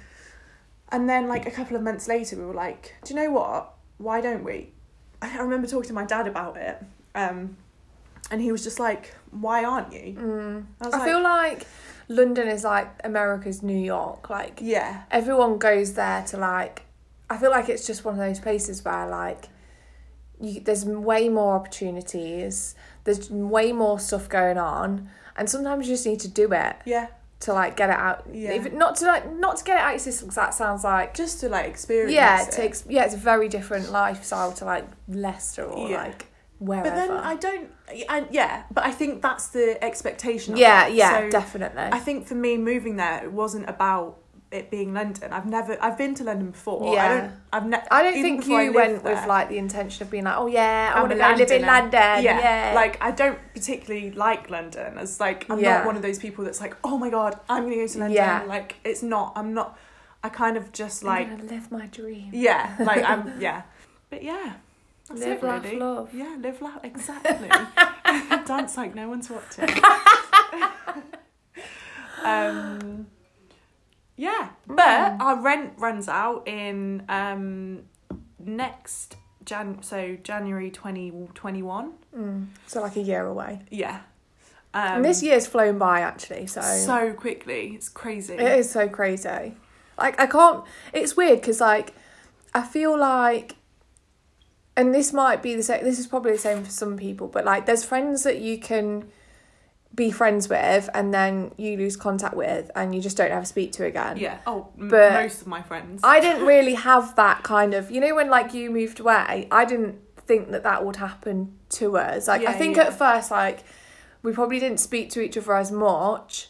And 0.91 1.07
then 1.07 1.27
like 1.27 1.45
a 1.45 1.51
couple 1.51 1.75
of 1.77 1.83
months 1.83 2.07
later, 2.07 2.35
we 2.35 2.45
were 2.45 2.53
like, 2.53 2.95
do 3.05 3.13
you 3.13 3.19
know 3.19 3.31
what? 3.31 3.73
Why 3.99 4.21
don't 4.21 4.43
we? 4.43 4.71
I 5.21 5.37
remember 5.37 5.67
talking 5.67 5.89
to 5.89 5.93
my 5.93 6.05
dad 6.05 6.27
about 6.27 6.57
it, 6.57 6.81
um, 7.13 7.57
and 8.31 8.41
he 8.41 8.51
was 8.51 8.63
just 8.63 8.79
like, 8.79 9.13
why 9.31 9.63
aren't 9.63 9.93
you? 9.93 10.15
Mm. 10.17 10.65
I 10.81 10.85
was 10.85 10.93
I 10.93 10.97
like- 10.97 11.07
feel 11.07 11.21
like 11.21 11.67
London 12.07 12.47
is 12.47 12.63
like 12.63 12.89
America's 13.03 13.61
New 13.61 13.77
York. 13.77 14.29
Like 14.31 14.59
Yeah, 14.63 15.03
everyone 15.11 15.59
goes 15.59 15.93
there 15.93 16.23
to 16.25 16.37
like. 16.37 16.85
I 17.29 17.37
feel 17.37 17.51
like 17.51 17.69
it's 17.69 17.85
just 17.85 18.03
one 18.05 18.15
of 18.15 18.19
those 18.19 18.39
places 18.39 18.83
where 18.83 19.07
like, 19.07 19.45
you, 20.41 20.61
there's 20.61 20.85
way 20.85 21.29
more 21.29 21.55
opportunities. 21.55 22.75
There's 23.03 23.29
way 23.29 23.71
more 23.71 23.99
stuff 23.99 24.29
going 24.29 24.57
on, 24.57 25.09
and 25.35 25.49
sometimes 25.49 25.87
you 25.87 25.93
just 25.93 26.05
need 26.05 26.19
to 26.21 26.27
do 26.27 26.51
it 26.53 26.75
yeah, 26.85 27.07
to 27.41 27.53
like 27.53 27.75
get 27.75 27.89
it 27.89 27.95
out. 27.95 28.25
Yeah. 28.31 28.53
Even, 28.53 28.77
not 28.77 28.95
to 28.97 29.05
like 29.05 29.31
not 29.35 29.57
to 29.57 29.63
get 29.63 29.77
it 29.77 29.81
out 29.81 29.87
of 29.87 29.93
your 29.93 29.99
system. 29.99 30.27
'cause 30.29 30.35
that 30.35 30.53
sounds 30.53 30.83
like 30.83 31.13
just 31.13 31.39
to 31.41 31.49
like 31.49 31.67
experience. 31.67 32.13
yeah, 32.13 32.41
it. 32.43 32.49
it 32.49 32.51
takes 32.51 32.83
yeah, 32.87 33.05
it's 33.05 33.13
a 33.13 33.17
very 33.17 33.47
different 33.49 33.91
lifestyle 33.91 34.51
to 34.53 34.65
like 34.65 34.85
Leicester 35.07 35.63
or 35.65 35.89
Yeah. 35.89 36.03
like 36.03 36.27
wherever. 36.59 36.89
But 36.89 36.95
then 36.95 37.11
I 37.11 37.35
don't. 37.35 37.69
I, 38.09 38.25
yeah, 38.31 38.63
but 38.71 38.83
I 38.85 38.91
think 38.91 39.21
that's 39.21 39.47
the 39.47 39.81
expectation. 39.83 40.53
Of 40.53 40.59
yeah, 40.59 40.87
yeah, 40.87 41.19
So 41.21 41.29
definitely. 41.31 41.81
I 41.83 41.99
think 41.99 42.27
for 42.27 42.35
me, 42.35 42.57
moving 42.57 42.97
there, 42.97 43.23
it 43.23 43.31
wasn't 43.31 43.67
about 43.69 44.17
it 44.51 44.71
being 44.71 44.93
London. 44.93 45.31
I've 45.31 45.45
never. 45.45 45.77
I've 45.81 45.97
been 45.97 46.15
to 46.15 46.23
London 46.23 46.51
before. 46.51 46.89
I 46.89 46.93
Yeah. 46.93 47.21
don't. 47.21 47.31
I've 47.53 47.65
ne- 47.67 47.87
I 47.91 48.01
don't 48.03 48.13
think 48.13 48.47
you 48.47 48.73
went 48.73 49.03
there, 49.03 49.15
with 49.15 49.25
like 49.27 49.49
the 49.49 49.57
intention 49.59 50.03
of 50.03 50.09
being 50.11 50.23
like, 50.23 50.37
oh 50.37 50.47
yeah, 50.47 50.91
I 50.95 50.99
want 50.99 51.11
to 51.11 51.17
go 51.17 51.29
live 51.29 51.51
in 51.51 51.61
London. 51.61 52.23
Yeah, 52.23 52.39
Yeah, 52.39 52.71
like 52.75 52.97
I 53.01 53.11
don't 53.11 53.37
particularly 53.53 54.11
like 54.11 54.49
London. 54.49 54.97
As 54.97 55.19
like 55.19 55.45
I'm 55.49 55.59
Yeah. 55.59 55.77
not 55.79 55.85
one 55.85 55.95
of 55.95 56.01
those 56.01 56.17
people 56.19 56.43
that's 56.45 56.59
like, 56.61 56.75
oh 56.83 56.97
my 56.97 57.09
god, 57.09 57.39
I'm 57.47 57.63
gonna 57.63 57.75
go 57.75 57.87
to 57.87 57.99
London. 57.99 58.15
Yeah. 58.15 58.43
Like 58.47 58.75
it's 58.83 59.03
not. 59.03 59.33
I'm 59.35 59.53
not. 59.53 59.77
I 60.23 60.29
kind 60.29 60.57
of 60.57 60.71
just 60.71 61.03
like 61.03 61.27
I'm 61.27 61.37
gonna 61.37 61.49
live 61.51 61.71
my 61.71 61.85
dream. 61.87 62.31
yeah, 62.33 62.75
like 62.79 63.03
I'm 63.03 63.33
yeah, 63.39 63.61
but 64.09 64.23
yeah. 64.23 64.53
That's 65.07 65.21
Live, 65.21 65.37
it, 65.37 65.43
laugh, 65.43 65.63
really. 65.63 65.77
love. 65.77 66.13
Yeah, 66.13 66.35
live, 66.39 66.61
laugh. 66.61 66.79
Exactly. 66.83 67.49
Dance 68.45 68.77
like 68.77 68.93
no 68.93 69.09
one's 69.09 69.27
watching. 69.27 69.67
um, 72.23 73.07
yeah, 74.19 74.49
but 74.67 74.85
Mm. 75.17 75.21
our 75.21 75.35
rent 75.41 75.73
runs 75.77 76.07
out 76.09 76.45
in 76.47 77.03
um, 77.07 77.83
next 78.37 79.15
Jan. 79.45 79.81
So 79.81 80.17
January 80.23 80.69
twenty 80.71 81.11
twenty 81.33 81.63
one. 81.63 81.93
Mm. 82.15 82.47
So 82.67 82.81
like 82.81 82.97
a 82.97 83.01
year 83.01 83.25
away. 83.25 83.61
Yeah. 83.71 84.01
Um, 84.73 84.97
and 84.97 85.05
this 85.05 85.23
year's 85.23 85.47
flown 85.47 85.77
by 85.79 86.01
actually. 86.01 86.45
So, 86.47 86.61
so 86.61 87.13
quickly, 87.13 87.71
it's 87.75 87.89
crazy. 87.89 88.33
it 88.33 88.59
is 88.59 88.69
so 88.69 88.87
crazy. 88.89 89.55
Like 89.97 90.19
I 90.19 90.27
can't. 90.27 90.63
It's 90.93 91.15
weird 91.17 91.39
because 91.41 91.59
like 91.61 91.93
I 92.53 92.61
feel 92.61 92.97
like, 92.97 93.55
and 94.75 94.93
this 94.93 95.11
might 95.13 95.41
be 95.41 95.55
the 95.55 95.63
same. 95.63 95.83
This 95.83 95.97
is 95.97 96.07
probably 96.07 96.33
the 96.33 96.37
same 96.49 96.63
for 96.63 96.71
some 96.71 96.97
people, 96.97 97.27
but 97.27 97.45
like 97.45 97.65
there's 97.65 97.83
friends 97.85 98.23
that 98.23 98.39
you 98.39 98.59
can 98.59 99.09
be 99.95 100.11
friends 100.11 100.47
with 100.47 100.89
and 100.93 101.13
then 101.13 101.51
you 101.57 101.75
lose 101.75 101.97
contact 101.97 102.35
with 102.35 102.69
and 102.75 102.93
you 102.93 103.01
just 103.01 103.17
don't 103.17 103.31
ever 103.31 103.45
speak 103.45 103.71
to 103.73 103.85
again. 103.85 104.17
Yeah. 104.17 104.37
Oh, 104.45 104.69
m- 104.79 104.87
But 104.89 105.13
most 105.13 105.41
of 105.41 105.47
my 105.47 105.61
friends. 105.61 106.01
I 106.03 106.19
didn't 106.25 106.45
really 106.45 106.75
have 106.75 107.15
that 107.15 107.43
kind 107.43 107.73
of, 107.73 107.91
you 107.91 107.99
know, 107.99 108.15
when 108.15 108.29
like 108.29 108.53
you 108.53 108.69
moved 108.69 108.99
away, 108.99 109.47
I 109.51 109.65
didn't 109.65 109.99
think 110.17 110.51
that 110.51 110.63
that 110.63 110.85
would 110.85 110.97
happen 110.97 111.57
to 111.69 111.97
us. 111.97 112.27
Like, 112.27 112.45
I 112.45 112.53
think 112.53 112.77
yeah. 112.77 112.83
at 112.83 112.97
first, 112.97 113.31
like, 113.31 113.63
we 114.21 114.31
probably 114.31 114.59
didn't 114.59 114.79
speak 114.79 115.09
to 115.11 115.21
each 115.21 115.35
other 115.37 115.55
as 115.55 115.71
much, 115.71 116.49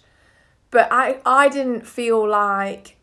but 0.70 0.88
I, 0.92 1.20
I 1.26 1.50
didn't 1.50 1.88
feel 1.88 2.28
like 2.28 2.98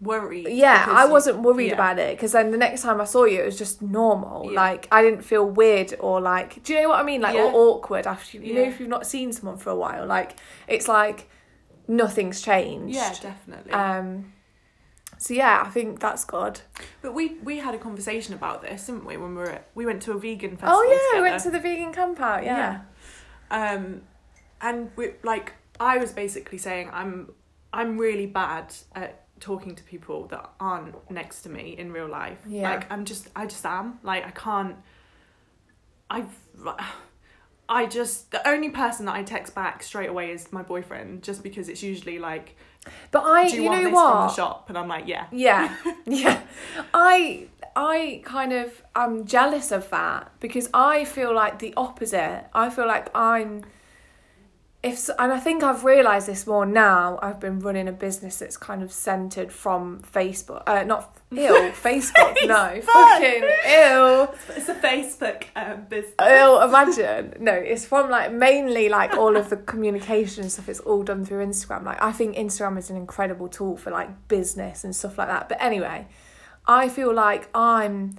worry. 0.00 0.44
Yeah, 0.48 0.86
I 0.88 1.06
wasn't 1.06 1.40
worried 1.40 1.68
yeah. 1.68 1.74
about 1.74 1.98
it 1.98 2.16
because 2.16 2.32
then 2.32 2.50
the 2.50 2.56
next 2.56 2.82
time 2.82 3.00
I 3.00 3.04
saw 3.04 3.24
you, 3.24 3.42
it 3.42 3.46
was 3.46 3.58
just 3.58 3.82
normal. 3.82 4.52
Yeah. 4.52 4.60
Like 4.60 4.88
I 4.90 5.02
didn't 5.02 5.22
feel 5.22 5.48
weird 5.48 5.94
or 5.98 6.20
like, 6.20 6.62
do 6.62 6.72
you 6.72 6.82
know 6.82 6.90
what 6.90 7.00
I 7.00 7.02
mean? 7.02 7.20
Like 7.20 7.34
Yeah. 7.34 7.44
or 7.44 7.52
awkward 7.54 8.06
after 8.06 8.38
you, 8.38 8.54
know 8.54 8.62
if 8.62 8.80
you've 8.80 8.88
not 8.88 9.06
seen 9.06 9.32
someone 9.32 9.58
for 9.58 9.70
a 9.70 9.76
while. 9.76 10.06
Like 10.06 10.36
it's 10.66 10.88
like 10.88 11.28
nothing's 11.86 12.40
changed. 12.40 12.94
Yeah, 12.94 13.14
definitely. 13.20 13.72
Um. 13.72 14.32
So 15.20 15.34
yeah, 15.34 15.64
I 15.66 15.70
think 15.70 15.98
that's 15.98 16.24
good. 16.24 16.60
but 17.02 17.12
we 17.12 17.34
we 17.42 17.58
had 17.58 17.74
a 17.74 17.78
conversation 17.78 18.34
about 18.34 18.62
this, 18.62 18.86
didn't 18.86 19.04
we? 19.04 19.16
When 19.16 19.30
we 19.30 19.42
were 19.42 19.50
at, 19.50 19.68
we 19.74 19.84
went 19.84 20.02
to 20.02 20.12
a 20.12 20.18
vegan 20.18 20.52
festival. 20.52 20.76
Oh 20.76 21.10
yeah, 21.12 21.20
we 21.20 21.28
went 21.28 21.42
to 21.42 21.50
the 21.50 21.58
vegan 21.58 21.92
camp 21.92 22.20
out. 22.20 22.44
Yeah. 22.44 22.80
Yeah. 23.50 23.72
Um, 23.72 24.02
and 24.60 24.90
we 24.96 25.12
like 25.22 25.54
I 25.80 25.98
was 25.98 26.12
basically 26.12 26.58
saying 26.58 26.90
I'm 26.92 27.32
I'm 27.72 27.98
really 27.98 28.26
bad 28.26 28.74
at 28.94 29.24
talking 29.40 29.74
to 29.74 29.82
people 29.82 30.26
that 30.26 30.50
aren't 30.60 31.10
next 31.10 31.42
to 31.42 31.48
me 31.48 31.74
in 31.78 31.92
real 31.92 32.08
life. 32.08 32.38
Yeah. 32.46 32.70
Like 32.70 32.90
I'm 32.90 33.04
just 33.04 33.28
I 33.34 33.46
just 33.46 33.64
am 33.64 33.98
like 34.02 34.26
I 34.26 34.30
can't. 34.30 34.76
I've. 36.10 36.36
I 37.68 37.84
just 37.84 38.30
the 38.30 38.46
only 38.48 38.70
person 38.70 39.06
that 39.06 39.14
I 39.14 39.22
text 39.22 39.54
back 39.54 39.82
straight 39.82 40.08
away 40.08 40.30
is 40.30 40.50
my 40.52 40.62
boyfriend, 40.62 41.22
just 41.22 41.42
because 41.42 41.68
it's 41.68 41.82
usually 41.82 42.18
like, 42.18 42.56
But 43.10 43.24
I, 43.24 43.48
"Do 43.48 43.56
you, 43.56 43.62
you, 43.62 43.68
want 43.68 43.82
know 43.82 43.88
this 43.90 43.94
what? 43.94 44.12
from 44.12 44.26
the 44.28 44.34
shop?" 44.34 44.68
And 44.70 44.78
I'm 44.78 44.88
like, 44.88 45.06
"Yeah." 45.06 45.26
Yeah, 45.30 45.76
yeah. 46.06 46.42
I 46.94 47.48
I 47.76 48.22
kind 48.24 48.52
of 48.52 48.82
I'm 48.94 49.26
jealous 49.26 49.70
of 49.70 49.90
that 49.90 50.32
because 50.40 50.70
I 50.72 51.04
feel 51.04 51.34
like 51.34 51.58
the 51.58 51.74
opposite. 51.76 52.46
I 52.54 52.70
feel 52.70 52.86
like 52.86 53.14
I'm 53.14 53.64
if 54.80 55.08
and 55.18 55.32
I 55.32 55.40
think 55.40 55.64
I've 55.64 55.84
realized 55.84 56.28
this 56.28 56.46
more 56.46 56.64
now. 56.64 57.18
I've 57.20 57.40
been 57.40 57.58
running 57.58 57.88
a 57.88 57.92
business 57.92 58.38
that's 58.38 58.56
kind 58.56 58.82
of 58.82 58.92
centered 58.92 59.52
from 59.52 60.00
Facebook. 60.02 60.62
Uh, 60.68 60.84
not 60.84 61.18
ill 61.36 61.70
Facebook. 61.72 62.36
no, 62.46 62.80
fucking 62.80 63.42
ill. 63.66 64.34
It's 64.50 64.68
a 64.68 64.74
Facebook 64.76 65.46
um, 65.56 65.86
business. 65.88 66.14
Ill. 66.20 66.60
Imagine. 66.60 67.34
No, 67.40 67.52
it's 67.52 67.86
from 67.86 68.08
like 68.08 68.32
mainly 68.32 68.88
like 68.88 69.14
all 69.14 69.36
of 69.36 69.50
the 69.50 69.56
communication 69.56 70.44
and 70.44 70.52
stuff. 70.52 70.68
It's 70.68 70.80
all 70.80 71.02
done 71.02 71.24
through 71.24 71.44
Instagram. 71.44 71.84
Like 71.84 72.00
I 72.00 72.12
think 72.12 72.36
Instagram 72.36 72.78
is 72.78 72.88
an 72.88 72.96
incredible 72.96 73.48
tool 73.48 73.76
for 73.76 73.90
like 73.90 74.28
business 74.28 74.84
and 74.84 74.94
stuff 74.94 75.18
like 75.18 75.26
that. 75.26 75.48
But 75.48 75.60
anyway, 75.60 76.06
I 76.68 76.88
feel 76.88 77.12
like 77.12 77.48
I'm. 77.52 78.16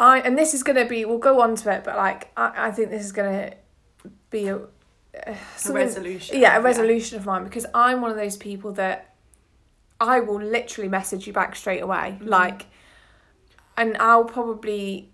I 0.00 0.18
and 0.20 0.36
this 0.36 0.52
is 0.52 0.64
gonna 0.64 0.86
be. 0.86 1.04
We'll 1.04 1.18
go 1.18 1.40
on 1.42 1.54
to 1.56 1.70
it, 1.72 1.84
but 1.84 1.96
like 1.96 2.32
I, 2.36 2.68
I 2.68 2.70
think 2.72 2.90
this 2.90 3.04
is 3.04 3.12
gonna 3.12 3.52
be 4.30 4.48
a. 4.48 4.62
Uh, 5.14 5.34
A 5.68 5.72
resolution. 5.72 6.38
yeah, 6.40 6.56
a 6.56 6.60
resolution 6.60 7.18
of 7.18 7.26
mine 7.26 7.44
because 7.44 7.66
I'm 7.74 8.00
one 8.00 8.10
of 8.10 8.16
those 8.16 8.36
people 8.36 8.72
that 8.72 9.14
I 10.00 10.20
will 10.20 10.40
literally 10.40 10.88
message 10.88 11.26
you 11.26 11.32
back 11.32 11.56
straight 11.56 11.80
away. 11.82 12.18
Mhm. 12.20 12.28
Like, 12.28 12.66
and 13.76 13.96
I'll 13.98 14.24
probably, 14.24 15.10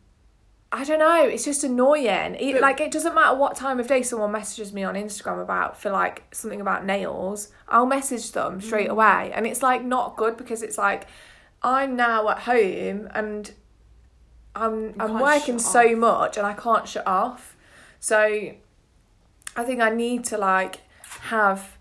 I 0.70 0.84
don't 0.84 0.98
know, 0.98 1.22
it's 1.24 1.44
just 1.44 1.64
annoying. 1.64 2.36
It, 2.38 2.60
like, 2.60 2.80
it 2.80 2.90
doesn't 2.90 3.14
matter 3.14 3.36
what 3.36 3.56
time 3.56 3.80
of 3.80 3.86
day 3.88 4.02
someone 4.02 4.32
messages 4.32 4.72
me 4.72 4.84
on 4.84 4.94
Instagram 4.94 5.40
about 5.42 5.80
for 5.80 5.90
like 5.90 6.24
something 6.32 6.60
about 6.60 6.84
nails, 6.84 7.48
I'll 7.68 7.86
message 7.86 8.32
them 8.32 8.60
straight 8.60 8.88
Mhm. 8.88 8.92
away. 8.92 9.32
And 9.34 9.46
it's 9.46 9.62
like 9.62 9.82
not 9.82 10.16
good 10.16 10.36
because 10.36 10.62
it's 10.62 10.76
like 10.78 11.06
I'm 11.62 11.96
now 11.96 12.28
at 12.28 12.40
home 12.40 13.08
and 13.14 13.50
I'm 14.54 14.94
I'm 15.00 15.18
working 15.20 15.58
so 15.58 15.80
off. 15.92 15.96
much 15.98 16.36
and 16.36 16.46
I 16.46 16.52
can't 16.52 16.86
shut 16.86 17.06
off. 17.06 17.56
So 17.98 18.52
I 19.56 19.64
think 19.64 19.80
I 19.80 19.90
need 19.90 20.24
to 20.26 20.38
like 20.38 20.80
have 21.22 21.76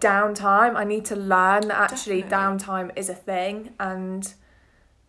downtime. 0.00 0.76
I 0.76 0.84
need 0.84 1.04
to 1.06 1.16
learn 1.16 1.68
that 1.68 1.92
actually 1.92 2.22
Definitely. 2.22 2.58
downtime 2.58 2.90
is 2.96 3.08
a 3.08 3.14
thing 3.14 3.74
and 3.80 4.32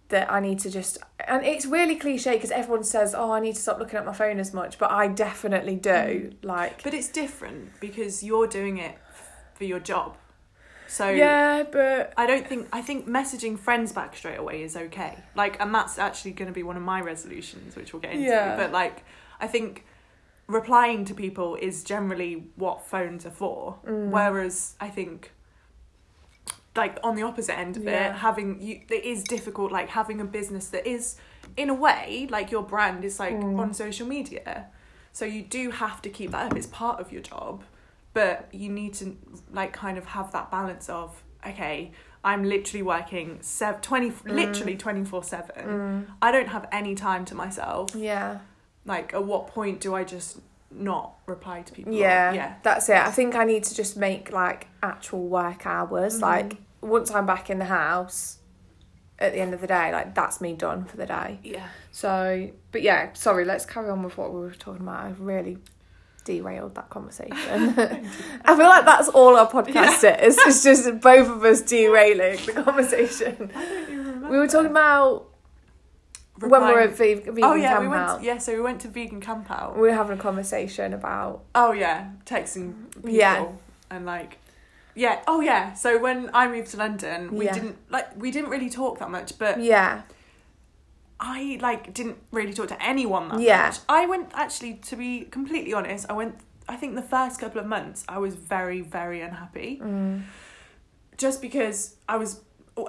that 0.10 0.32
I 0.32 0.40
need 0.40 0.58
to 0.60 0.72
just 0.72 0.98
and 1.28 1.46
it's 1.46 1.66
really 1.66 1.96
cliche 1.96 2.34
because 2.34 2.52
everyone 2.52 2.84
says, 2.84 3.14
"Oh, 3.14 3.32
I 3.32 3.40
need 3.40 3.56
to 3.56 3.62
stop 3.62 3.80
looking 3.80 3.98
at 3.98 4.06
my 4.06 4.14
phone 4.14 4.40
as 4.40 4.54
much," 4.54 4.80
but 4.80 4.92
I 4.92 5.08
definitely 5.08 5.76
do. 5.76 5.90
Mm. 5.90 6.36
Like 6.42 6.84
But 6.84 6.94
it's 6.94 7.10
different 7.10 7.80
because 7.80 8.24
you're 8.24 8.48
doing 8.48 8.78
it 8.78 8.98
for 9.54 9.66
your 9.66 9.80
job. 9.80 10.18
So 10.88 11.08
yeah, 11.08 11.64
but 11.72 12.14
I 12.18 12.26
don't 12.26 12.48
think 12.48 12.68
I 12.74 12.82
think 12.82 13.08
messaging 13.08 13.60
friends 13.60 13.92
back 13.92 14.16
straight 14.16 14.40
away 14.40 14.64
is 14.64 14.76
okay. 14.76 15.20
Like, 15.36 15.62
and 15.62 15.74
that's 15.74 16.00
actually 16.00 16.32
going 16.32 16.48
to 16.48 16.54
be 16.54 16.64
one 16.64 16.78
of 16.78 16.82
my 16.82 17.00
resolutions, 17.02 17.76
which 17.76 17.94
we'll 17.94 18.02
get 18.02 18.14
into. 18.14 18.26
Yeah. 18.26 18.58
But 18.58 18.72
like, 18.72 19.04
I 19.40 19.46
think 19.46 19.86
replying 20.50 21.06
to 21.06 21.14
people 21.14 21.56
is 21.56 21.84
generally 21.84 22.48
what 22.56 22.86
phones 22.86 23.26
are 23.26 23.32
for. 23.32 23.78
Mm. 23.86 24.10
Whereas 24.10 24.76
I 24.82 24.90
think, 24.90 25.32
like 26.76 26.98
on 27.04 27.16
the 27.16 27.24
opposite 27.24 27.58
end 27.58 27.78
of 27.78 27.84
Yeah. 27.84 28.10
it, 28.10 28.16
having 28.18 28.62
you, 28.62 28.82
it 28.90 29.04
is 29.06 29.24
difficult. 29.24 29.72
Like 29.72 29.90
having 29.90 30.20
a 30.22 30.26
business 30.26 30.68
that 30.70 30.88
is, 30.88 31.18
in 31.58 31.70
a 31.70 31.74
way, 31.74 32.28
like 32.30 32.52
your 32.52 32.64
brand 32.64 33.04
is 33.06 33.20
like 33.20 33.36
Mm. 33.36 33.60
on 33.60 33.74
social 33.74 34.08
media. 34.08 34.68
So 35.12 35.26
you 35.26 35.42
do 35.44 35.72
have 35.72 36.02
to 36.04 36.10
keep 36.10 36.32
that 36.32 36.52
up. 36.52 36.58
It's 36.58 36.68
part 36.68 37.00
of 37.00 37.12
your 37.12 37.22
job, 37.22 37.64
but 38.14 38.48
you 38.52 38.70
need 38.70 38.94
to 38.96 39.18
like 39.52 39.72
kind 39.74 39.98
of 39.98 40.06
have 40.08 40.32
that 40.32 40.50
balance 40.52 40.90
of 40.90 41.24
okay, 41.48 41.92
I'm 42.24 42.44
literally 42.44 42.84
working 42.84 43.38
sev- 43.42 43.80
20 43.82 44.12
Mm. 44.12 44.32
literally 44.36 44.76
24/7. 44.76 45.66
mm, 45.66 46.06
I 46.22 46.32
don't 46.32 46.50
have 46.50 46.68
any 46.72 46.94
time 46.96 47.24
to 47.26 47.36
myself. 47.36 47.96
yeah. 47.96 48.40
Like 48.86 49.14
at 49.14 49.24
what 49.24 49.48
point 49.48 49.82
do 49.82 49.94
I 49.96 50.04
just 50.04 50.40
not 50.72 51.14
reply 51.26 51.62
to 51.62 51.74
people? 51.74 51.94
Yeah, 51.94 52.32
Yeah. 52.34 52.56
that's 52.64 52.90
it. 52.90 52.98
I 52.98 53.12
think 53.12 53.36
I 53.36 53.44
need 53.44 53.64
to 53.66 53.76
just 53.76 53.98
make 53.98 54.32
like 54.32 54.68
actual 54.82 55.28
work 55.28 55.66
hours. 55.66 56.18
Mhm. 56.18 56.22
Like 56.22 56.58
once 56.82 57.12
I'm 57.12 57.26
back 57.26 57.50
in 57.50 57.60
the 57.60 57.66
house, 57.66 58.38
at 59.20 59.34
the 59.34 59.40
end 59.40 59.54
of 59.54 59.60
the 59.62 59.68
day, 59.68 59.92
like 59.92 60.16
that's 60.16 60.40
me 60.40 60.54
done 60.54 60.86
for 60.86 60.96
the 60.98 61.06
day. 61.06 61.40
Yeah. 61.44 61.68
So, 61.92 62.50
but 62.72 62.82
yeah, 62.82 63.12
sorry. 63.14 63.44
Let's 63.46 63.66
carry 63.66 63.90
on 63.90 64.02
with 64.04 64.18
what 64.18 64.34
we 64.34 64.40
were 64.40 64.52
talking 64.52 64.82
about. 64.84 65.04
I've 65.04 65.20
really 65.20 65.58
derailed 66.24 66.76
that 66.76 66.90
conversation. 66.90 67.34
I 68.46 68.56
feel 68.56 68.68
like 68.70 68.86
that's 68.86 69.10
all 69.10 69.36
our 69.36 69.50
podcast 69.50 70.04
is. 70.24 70.38
It's 70.38 70.64
just 70.64 71.02
both 71.02 71.28
of 71.30 71.44
us 71.44 71.62
derailing 71.62 72.38
the 72.46 72.54
conversation. 72.64 73.52
I 73.56 73.62
don't 73.66 73.82
even 73.84 73.98
remember. 74.06 74.30
We 74.30 74.38
were 74.38 74.48
talking 74.48 74.72
about 74.72 75.29
when 76.48 76.62
we 76.62 76.72
were 76.74 76.80
at 76.80 76.90
Replying- 76.92 77.18
ve- 77.18 77.30
vegan 77.32 77.44
Oh 77.44 77.54
yeah, 77.54 77.70
camp 77.70 77.82
we 77.82 77.88
went. 77.88 78.02
out. 78.02 78.20
To, 78.20 78.26
yeah, 78.26 78.38
so 78.38 78.54
we 78.56 78.62
went 78.62 78.82
to 78.82 78.88
vegan 78.88 79.20
camp 79.22 79.50
out. 79.52 79.76
We 79.76 79.82
were 79.90 79.94
having 79.94 80.18
a 80.18 80.22
conversation 80.22 80.94
about 80.94 81.44
Oh 81.56 81.72
yeah, 81.72 82.12
texting 82.26 82.94
people 82.96 83.10
Yeah. 83.12 83.48
and 83.90 84.06
like 84.06 84.38
yeah. 84.96 85.22
Oh 85.28 85.40
yeah. 85.42 85.74
So 85.74 85.98
when 86.00 86.30
I 86.34 86.48
moved 86.48 86.72
to 86.72 86.78
London, 86.78 87.34
we 87.36 87.46
Yeah. 87.46 87.54
didn't 87.54 87.78
like 87.90 88.08
we 88.18 88.32
didn't 88.32 88.50
really 88.50 88.70
talk 88.70 89.00
that 89.00 89.10
much, 89.10 89.38
but 89.38 89.62
yeah, 89.62 90.02
I 91.20 91.58
like 91.62 91.94
didn't 91.94 92.18
really 92.32 92.54
talk 92.54 92.68
to 92.70 92.82
anyone 92.84 93.30
that 93.30 93.40
Yeah. 93.42 93.68
much. 93.68 93.80
I 93.90 94.06
went 94.06 94.32
actually 94.34 94.76
to 94.76 94.96
be 94.96 95.26
completely 95.26 95.74
honest, 95.74 96.06
I 96.10 96.14
went 96.14 96.36
I 96.68 96.76
think 96.76 96.96
the 96.96 97.02
first 97.02 97.40
couple 97.40 97.60
of 97.60 97.68
months 97.68 98.04
I 98.08 98.20
was 98.20 98.36
very 98.36 98.82
very 98.82 99.22
unhappy 99.22 99.80
mm. 99.84 100.22
just 101.18 101.42
because 101.42 101.96
I 102.08 102.18
was 102.18 102.42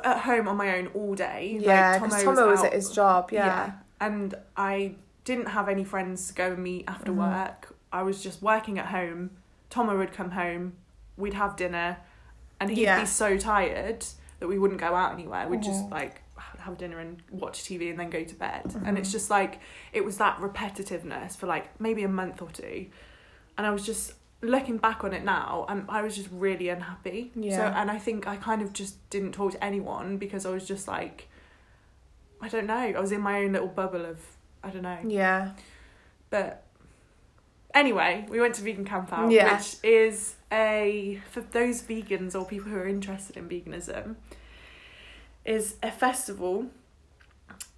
at 0.05 0.19
home 0.21 0.47
on 0.49 0.57
my 0.57 0.77
own 0.79 0.89
all 0.95 1.15
day. 1.15 1.59
yeah. 1.61 1.93
Like, 1.93 2.03
Because 2.03 2.23
Tomo 2.23 2.35
Tomo 2.37 2.51
was 2.51 2.63
at 2.65 2.73
his 2.73 2.91
job. 2.91 3.31
Yeah, 3.33 3.73
And 4.01 4.35
I 4.57 4.95
didn't 5.25 5.47
have 5.49 5.69
any 5.69 5.85
friends 5.85 6.29
to 6.29 6.35
go 6.35 6.53
and 6.53 6.63
meet 6.63 6.85
after 6.89 7.13
Mhm. 7.13 7.17
work. 7.17 7.75
I 7.93 8.03
was 8.03 8.23
just 8.23 8.41
working 8.43 8.79
at 8.79 8.87
home. 8.87 9.31
Tomo 9.69 9.97
would 9.99 10.13
come 10.13 10.31
home, 10.33 10.75
we'd 11.17 11.35
have 11.35 11.57
dinner, 11.57 11.99
and 12.59 12.71
he'd 12.71 12.83
Yeah. 12.83 13.01
be 13.01 13.07
so 13.07 13.37
tired 13.37 14.05
that 14.39 14.49
we 14.49 14.59
wouldn't 14.59 14.81
go 14.81 14.95
out 14.95 15.13
anywhere. 15.13 15.47
We'd 15.49 15.63
just 15.63 15.85
Mhm. 15.87 15.91
like 15.93 16.23
have 16.59 16.77
dinner 16.79 16.99
and 16.99 17.23
watch 17.31 17.65
TV 17.65 17.89
and 17.91 17.99
then 17.99 18.11
go 18.11 18.23
to 18.25 18.35
bed. 18.35 18.65
Mhm. 18.65 18.87
And 18.87 18.99
it's 18.99 19.13
just 19.13 19.31
like 19.31 19.61
it 19.93 20.05
was 20.05 20.19
that 20.19 20.39
repetitiveness 20.41 21.37
for 21.37 21.47
like 21.47 21.79
maybe 21.81 22.03
a 22.03 22.09
month 22.09 22.43
or 22.43 22.49
two. 22.51 22.87
And 23.57 23.67
I 23.67 23.71
was 23.71 23.85
just 23.85 24.13
looking 24.43 24.79
back 24.79 25.05
on 25.05 25.13
it 25.13 25.23
now 25.25 25.67
and 25.69 25.85
I 25.89 26.01
was 26.03 26.17
just 26.17 26.29
really 26.33 26.69
unhappy. 26.71 27.31
Yeah. 27.35 27.57
So 27.57 27.63
and 27.79 27.91
I 27.91 27.99
think 27.99 28.27
I 28.27 28.37
kind 28.37 28.63
of 28.63 28.73
just 28.73 28.95
didn't 29.11 29.33
talk 29.33 29.53
to 29.53 29.63
anyone 29.65 30.17
because 30.17 30.47
I 30.47 30.51
was 30.51 30.67
just 30.67 30.89
like 30.89 31.29
I 32.41 32.49
don't 32.49 32.67
know. 32.67 32.75
I 32.75 32.99
was 33.01 33.13
in 33.13 33.21
my 33.21 33.41
own 33.45 33.53
little 33.53 33.69
bubble 33.69 34.05
of 34.07 34.19
I 34.65 34.71
don't 34.71 34.83
know. 34.83 34.99
yeah, 35.07 35.53
But 36.31 36.63
anyway, 37.75 38.27
we 38.31 38.41
went 38.41 38.55
to 38.57 38.63
Vegan 38.63 38.85
Camp 38.85 39.13
Out, 39.13 39.31
Yeah. 39.31 39.57
which 39.57 39.77
is 39.83 40.37
a 40.53 41.21
for 41.31 41.41
those 41.43 41.83
vegans 41.83 42.35
or 42.35 42.45
people 42.47 42.71
who 42.71 42.77
are 42.79 42.87
interested 42.89 43.37
in 43.37 43.49
veganism, 43.49 44.17
is 45.45 45.77
a 45.83 45.91
festival 45.91 46.67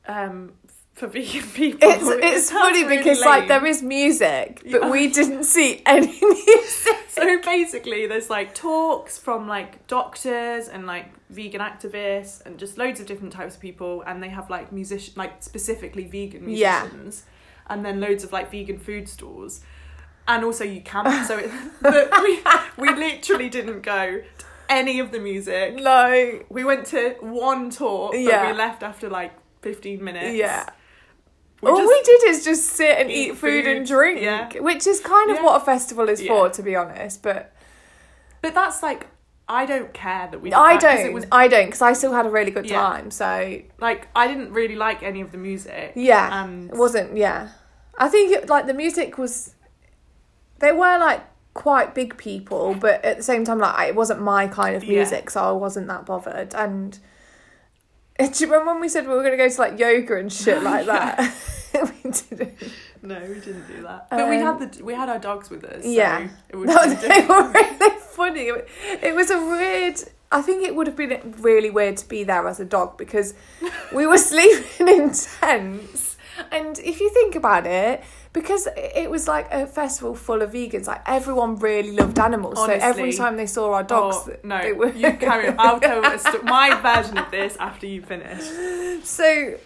um 0.07 0.52
for 0.94 1.06
vegan 1.06 1.42
people. 1.54 1.88
it's 1.90 2.06
It 2.08 2.25
it's 2.25 2.50
funny 2.50 2.84
really 2.84 2.99
because 2.99 3.20
like 3.20 3.49
there 3.49 3.64
is 3.66 3.82
music, 3.82 4.61
but 4.70 4.82
Yeah. 4.82 4.90
we 4.90 5.08
didn't 5.08 5.44
see 5.44 5.82
any 5.87 6.06
music. 6.22 6.96
so 7.08 7.40
basically 7.42 8.06
there's 8.06 8.30
like 8.30 8.54
talks 8.54 9.18
from 9.18 9.49
like 9.49 9.87
doctors 9.87 10.68
and 10.68 10.87
like 10.87 11.06
vegan 11.30 11.61
activists 11.61 12.44
and 12.44 12.58
just 12.58 12.76
loads 12.78 13.00
of 13.00 13.06
different 13.06 13.32
types 13.32 13.54
of 13.54 13.61
people 13.61 14.02
and 14.06 14.22
they 14.22 14.28
have 14.28 14.50
like 14.50 14.70
musician 14.72 15.14
like 15.16 15.42
specifically 15.42 16.04
vegan 16.04 16.49
Yeah. 16.49 16.82
musicians 16.82 17.25
and 17.68 17.84
then 17.84 18.00
loads 18.00 18.22
of 18.25 18.32
like 18.32 18.50
vegan 18.50 18.78
food 18.78 19.08
stores 19.08 19.61
and 20.28 20.44
also 20.44 20.62
you 20.64 20.80
camp 20.82 21.08
so 21.26 21.38
it, 21.38 21.50
we 22.22 22.40
we 22.76 22.94
literally 22.94 23.49
didn't 23.49 23.80
go 23.82 24.20
to 24.38 24.44
any 24.68 25.00
of 25.00 25.11
the 25.11 25.18
music. 25.18 25.75
No. 25.75 26.40
We 26.49 26.64
went 26.64 26.87
to 26.87 27.16
one 27.20 27.70
talk, 27.70 28.12
but 28.12 28.20
Yeah. 28.20 28.50
we 28.52 28.56
left 28.56 28.82
after 28.82 29.11
like 29.11 29.32
15 29.62 30.02
minutes. 30.02 30.34
Yeah. 30.34 30.66
All 31.71 31.76
just- 31.76 31.88
we 31.88 32.02
did 32.02 32.25
is 32.31 32.45
just 32.45 32.64
sit 32.71 32.99
and 32.99 33.11
eat 33.11 33.28
eat, 33.31 33.37
food, 33.37 33.66
and 33.66 33.87
drink, 33.87 34.21
yeah. 34.21 34.49
which 34.61 34.87
is 34.87 35.00
kind 35.00 35.31
of 35.31 35.37
Yeah. 35.37 35.45
what 35.45 35.62
a 35.62 35.64
festival 35.64 36.09
is 36.09 36.21
Yeah. 36.23 36.33
for, 36.33 36.49
to 36.50 36.62
be 36.62 36.75
honest. 36.76 37.23
But 37.23 37.52
But 38.40 38.54
that's 38.54 38.83
like, 38.83 39.07
I 39.49 39.66
don't 39.66 39.92
care 39.92 40.28
that 40.31 40.40
we 40.40 40.52
I 40.52 40.76
that 40.78 40.81
don't. 41.02 41.12
Was, 41.12 41.26
I 41.31 41.47
don't 41.47 41.66
because 41.66 41.83
I 41.83 41.92
still 41.92 42.12
had 42.12 42.26
a 42.26 42.31
really 42.31 42.50
good 42.50 42.69
time. 42.69 43.11
So 43.11 43.61
like, 43.81 44.09
I 44.16 44.26
didn't 44.26 44.52
really 44.52 44.75
like 44.76 45.02
any 45.02 45.21
of 45.21 45.31
the 45.31 45.38
music. 45.38 45.92
yeah, 45.95 46.42
And 46.42 46.71
it 46.71 46.76
wasn't. 46.76 47.16
Yeah, 47.16 47.49
I 47.99 48.09
think 48.09 48.33
it, 48.33 48.49
like 48.49 48.66
the 48.66 48.75
music 48.75 49.19
was. 49.19 49.54
They 50.59 50.73
were 50.73 50.97
like 50.99 51.21
quite 51.54 51.95
big 51.95 52.16
people, 52.16 52.75
but 52.81 53.04
at 53.04 53.16
the 53.19 53.23
same 53.23 53.45
time, 53.45 53.59
like 53.59 53.88
it 53.88 53.95
wasn't 53.95 54.21
my 54.23 54.49
kind 54.49 54.75
of 54.75 54.83
music, 54.88 55.28
so 55.31 55.40
I 55.42 55.52
wasn't 55.52 55.87
that 55.88 56.07
bothered. 56.07 56.54
And 56.54 56.99
do 58.19 58.25
you 58.45 58.47
remember 58.50 58.73
when 58.73 58.81
we 58.81 58.88
said 58.88 59.07
we 59.07 59.14
were 59.14 59.23
going 59.23 59.33
to 59.33 59.37
go 59.37 59.49
to 59.49 59.61
like 59.61 59.78
yoga 59.78 60.16
and 60.16 60.33
shit 60.33 60.62
like 60.71 60.87
that? 60.87 61.35
we 61.75 62.11
didn't. 62.11 62.59
No, 63.02 63.19
we 63.21 63.35
didn't 63.40 63.66
do 63.66 63.83
that. 63.83 64.09
But 64.11 64.28
we 64.28 64.37
Um, 64.37 64.61
had 64.61 64.73
the 64.73 64.85
we 64.85 64.95
had 64.95 65.09
our 65.09 65.19
dogs 65.19 65.50
with 65.50 65.64
us. 65.64 65.83
So 65.83 65.88
Yeah. 65.90 66.28
it 66.49 66.57
was 66.57 66.69
No, 66.69 66.95
they 66.95 67.26
were 67.26 67.49
really 67.50 67.90
funny. 68.00 68.50
It 69.02 69.14
was 69.14 69.31
a 69.31 69.38
weird. 69.38 69.97
I 70.31 70.40
think 70.40 70.64
it 70.66 70.75
would 70.75 70.87
have 70.87 70.97
been 70.97 71.35
really 71.40 71.69
weird 71.69 71.97
to 71.99 72.09
be 72.09 72.25
there 72.25 72.47
as 72.49 72.59
a 72.61 72.64
dog 72.64 72.97
because 72.97 73.35
we 73.92 74.07
were 74.07 74.16
sleeping 74.19 74.88
in 74.88 75.12
tents. 75.12 76.16
And 76.50 76.78
if 76.78 77.00
you 77.00 77.11
think 77.11 77.35
about 77.35 77.66
it, 77.66 78.02
because 78.33 78.67
it 78.77 79.11
was 79.11 79.29
like 79.29 79.47
a 79.53 79.67
festival 79.67 80.15
full 80.15 80.41
of 80.43 80.53
vegans, 80.53 80.87
like 80.87 81.03
everyone 81.07 81.59
really 81.59 81.93
loved 81.93 82.19
animals. 82.19 82.57
so 82.59 82.67
every 82.71 83.12
time 83.12 83.37
they 83.37 83.47
saw 83.47 83.73
our 83.75 83.83
dogs, 83.83 84.17
Oh, 84.29 84.37
no, 84.43 84.62
they 84.62 84.73
were. 84.73 84.89
you 84.91 85.12
carry 85.15 85.49
on. 85.49 85.57
I'll 85.59 85.79
tell 85.81 86.01
my 86.45 86.75
version 86.81 87.19
of 87.19 87.31
this 87.31 87.57
after 87.59 87.87
you 87.87 88.01
finish. 88.03 88.43
So 89.05 89.59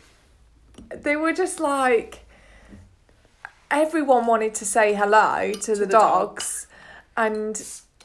they 0.95 1.17
were 1.17 1.33
just 1.33 1.61
like 1.61 2.21
everyone 3.71 4.27
wanted 4.27 4.55
to 4.55 4.65
say 4.65 4.95
hello 4.95 5.53
to, 5.53 5.75
the, 5.75 5.81
the 5.81 5.87
dogs. 5.87 6.67
and 7.17 7.63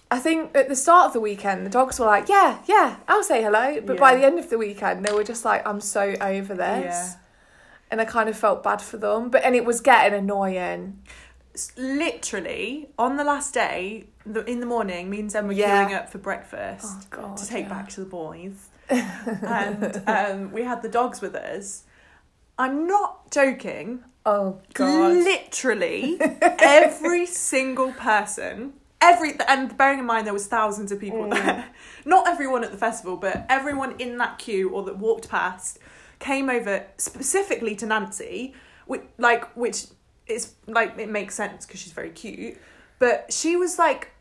I 0.09 0.19
think 0.19 0.55
at 0.57 0.67
the 0.67 0.75
start 0.75 1.07
of 1.07 1.13
the 1.13 1.19
weekend 1.21 1.65
the 1.65 1.69
dogs 1.69 1.99
were 1.99 2.05
like, 2.05 2.27
Yeah, 2.29 2.59
yeah, 2.67 2.97
I'll 3.07 3.23
say 3.23 3.41
hello. 3.41 3.79
But 3.81 3.97
by 3.97 4.15
the 4.15 4.25
end 4.25 4.39
of 4.39 4.49
the 4.49 4.57
weekend 4.57 5.05
they 5.05 5.13
were 5.13 5.23
just 5.23 5.45
like, 5.45 5.65
I'm 5.65 5.79
so 5.81 6.13
over 6.21 6.53
this. 6.53 6.85
Yeah. 6.85 7.13
And 7.91 7.99
I 8.01 8.05
kind 8.05 8.29
of 8.29 8.37
felt 8.37 8.63
bad 8.63 8.81
for 8.81 8.97
them. 8.97 9.29
But 9.29 9.43
and 9.43 9.55
it 9.55 9.65
was 9.65 9.81
getting 9.81 10.17
annoying. 10.17 10.99
Literally 11.77 12.87
on 12.97 13.17
the 13.17 13.23
last 13.25 13.53
day, 13.53 14.05
the, 14.25 14.43
in 14.49 14.61
the 14.61 14.65
morning, 14.65 15.09
me 15.09 15.19
and 15.19 15.29
Zen 15.31 15.47
were 15.47 15.53
Yeah. 15.53 15.85
queuing 15.89 15.97
up 15.97 16.09
for 16.09 16.17
breakfast 16.17 16.85
Oh 16.87 17.01
god. 17.09 17.37
to 17.37 17.45
take 17.47 17.63
yeah. 17.65 17.69
back 17.69 17.89
to 17.89 17.99
the 17.99 18.05
boys, 18.05 18.69
and 18.89 20.01
um, 20.07 20.51
we 20.51 20.63
had 20.63 20.81
the 20.81 20.87
dogs 20.89 21.19
with 21.21 21.35
us. 21.35 21.83
I'm 22.57 22.87
not 22.87 23.31
joking. 23.31 24.03
Oh 24.25 24.59
god. 24.73 25.13
Literally 25.13 26.17
every 26.41 27.25
single 27.25 27.91
person, 27.93 28.73
every 29.01 29.33
and 29.47 29.75
bearing 29.77 29.99
in 29.99 30.05
mind 30.05 30.27
there 30.27 30.33
was 30.33 30.47
thousands 30.47 30.91
of 30.91 30.99
people 30.99 31.23
Mm. 31.23 31.31
there. 31.33 31.65
Not 32.05 32.27
everyone 32.27 32.63
at 32.63 32.71
the 32.71 32.77
festival, 32.77 33.17
but 33.17 33.45
everyone 33.49 33.95
in 33.99 34.17
that 34.19 34.37
queue 34.39 34.69
or 34.69 34.83
that 34.83 34.97
walked 34.97 35.27
past 35.29 35.79
came 36.21 36.49
over 36.49 36.85
specifically 36.97 37.75
to 37.75 37.85
Nancy, 37.85 38.53
which 38.85 39.01
like 39.17 39.45
which 39.57 39.87
is 40.27 40.53
like 40.67 40.97
it 40.97 41.09
makes 41.09 41.35
sense 41.35 41.65
because 41.65 41.81
she's 41.81 41.91
very 41.91 42.11
cute, 42.11 42.57
but 42.99 43.31
she 43.33 43.55
was 43.57 43.77
like. 43.77 44.11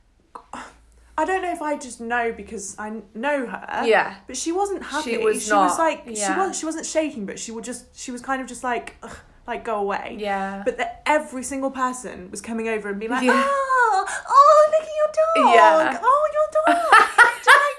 I 1.18 1.26
don't 1.26 1.42
know 1.42 1.52
if 1.52 1.60
I 1.60 1.76
just 1.76 2.00
know 2.00 2.32
because 2.32 2.74
I 2.78 3.02
know 3.14 3.46
her. 3.46 3.82
Yeah. 3.84 4.16
But 4.26 4.38
she 4.38 4.52
wasn't 4.52 4.82
happy. 4.82 5.10
She 5.10 5.18
was 5.18 5.44
she 5.44 5.52
was 5.52 5.76
not, 5.76 5.78
like 5.78 6.04
she 6.06 6.32
was 6.32 6.58
she 6.58 6.64
wasn't 6.64 6.86
shaking, 6.86 7.26
but 7.26 7.38
she 7.38 7.52
would 7.52 7.62
just 7.64 7.94
she 7.94 8.10
was 8.10 8.22
kind 8.22 8.40
of 8.40 8.48
just 8.48 8.64
like 8.64 8.96
Ugh, 9.02 9.14
like 9.46 9.62
go 9.62 9.76
away. 9.80 10.16
Yeah. 10.18 10.62
But 10.64 10.78
that 10.78 11.02
every 11.04 11.42
single 11.42 11.70
person 11.70 12.30
was 12.30 12.40
coming 12.40 12.68
over 12.68 12.88
and 12.88 12.98
being 12.98 13.10
like, 13.12 13.22
Yeah. 13.22 13.32
oh, 13.34 14.06
oh, 14.28 14.70
look 14.72 14.88
at 14.88 14.94
your 14.96 15.12
dog. 15.44 15.54
Yeah. 15.54 16.00
Oh, 16.02 16.28
your 16.32 16.74
dog. 16.74 16.84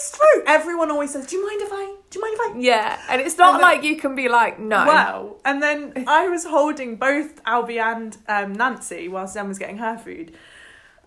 mind 0.00 0.42
if 0.42 0.48
Everyone 0.48 0.90
always 0.90 1.10
says, 1.12 1.26
do 1.26 1.36
you 1.36 1.46
mind 1.46 1.60
if 1.62 1.72
I, 1.72 1.94
do 2.10 2.18
you 2.18 2.22
mind 2.22 2.34
if 2.34 2.40
I? 2.40 2.58
yeah. 2.60 3.00
And 3.08 3.20
it's 3.20 3.36
not 3.38 3.54
And 3.54 3.62
like 3.62 3.82
you 3.82 3.96
can 3.96 4.14
be 4.14 4.28
like, 4.28 4.58
no. 4.58 4.84
Well, 4.86 5.40
and 5.44 5.62
then 5.62 6.04
I 6.06 6.28
was 6.28 6.44
holding 6.44 6.96
both 6.96 7.42
Albie 7.44 7.80
and 7.80 8.16
um, 8.28 8.52
Nancy 8.52 9.08
whilst 9.08 9.34
Zen 9.34 9.48
was 9.48 9.58
getting 9.58 9.78
her 9.78 9.96
food. 9.98 10.34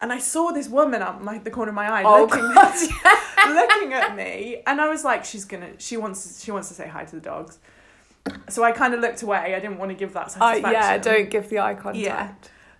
And 0.01 0.13
I 0.13 0.19
saw 0.19 0.51
this 0.51 0.69
woman 0.69 1.01
up 1.01 1.21
like 1.23 1.43
the 1.43 1.51
corner 1.51 1.69
of 1.69 1.75
my 1.75 1.89
eye 1.91 2.03
Oh 2.05 2.21
looking, 2.23 2.39
god. 2.53 2.73
Yeah. 3.37 3.53
looking 3.53 3.93
at 3.93 4.15
me, 4.15 4.61
and 4.67 4.79
I 4.79 4.87
was 4.89 5.03
like, 5.03 5.25
"She's 5.25 5.43
gonna, 5.45 5.71
she 5.77 5.97
wants, 5.97 6.43
she 6.43 6.51
wants 6.51 6.67
to 6.69 6.73
say 6.73 6.87
hi 6.87 7.03
to 7.05 7.15
the 7.15 7.21
dogs." 7.21 7.57
So 8.49 8.63
I 8.63 8.71
kind 8.71 8.93
of 8.93 8.99
looked 8.99 9.23
away. 9.23 9.55
I 9.55 9.59
didn't 9.59 9.77
want 9.77 9.89
to 9.91 9.95
give 9.95 10.13
that 10.13 10.27
Uh, 10.27 10.29
satisfaction. 10.29 10.71
yeah, 10.71 10.97
don't 10.99 11.29
give 11.29 11.49
the 11.49 11.59
eye 11.59 11.73
contact. 11.73 11.97
Yeah. 11.97 12.31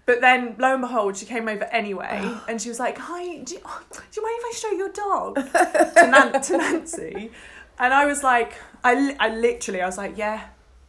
But 0.09 0.21
then, 0.21 0.55
lo 0.57 0.73
and 0.73 0.81
behold, 0.81 1.17
she 1.17 1.27
came 1.27 1.47
over 1.47 1.65
anyway, 1.65 2.19
and 2.49 2.59
she 2.59 2.67
was 2.67 2.79
like, 2.79 2.97
"Hi, 2.97 3.21
do 3.43 3.53
you, 3.53 3.61
do 3.61 3.99
you 4.15 4.23
mind 4.23 4.39
if 4.39 4.45
I 4.49 4.53
show 4.57 4.71
your 4.71 4.89
dog?" 4.89 5.35
to, 5.35 6.07
Nan- 6.07 6.41
to 6.47 6.57
Nancy, 6.57 7.31
and 7.77 7.93
I 7.93 8.07
was 8.07 8.23
like, 8.23 8.53
I, 8.83 8.95
li- 8.95 9.15
I 9.19 9.29
literally, 9.35 9.81
I 9.83 9.85
was 9.85 9.99
like, 9.99 10.17
"Yeah," 10.17 10.41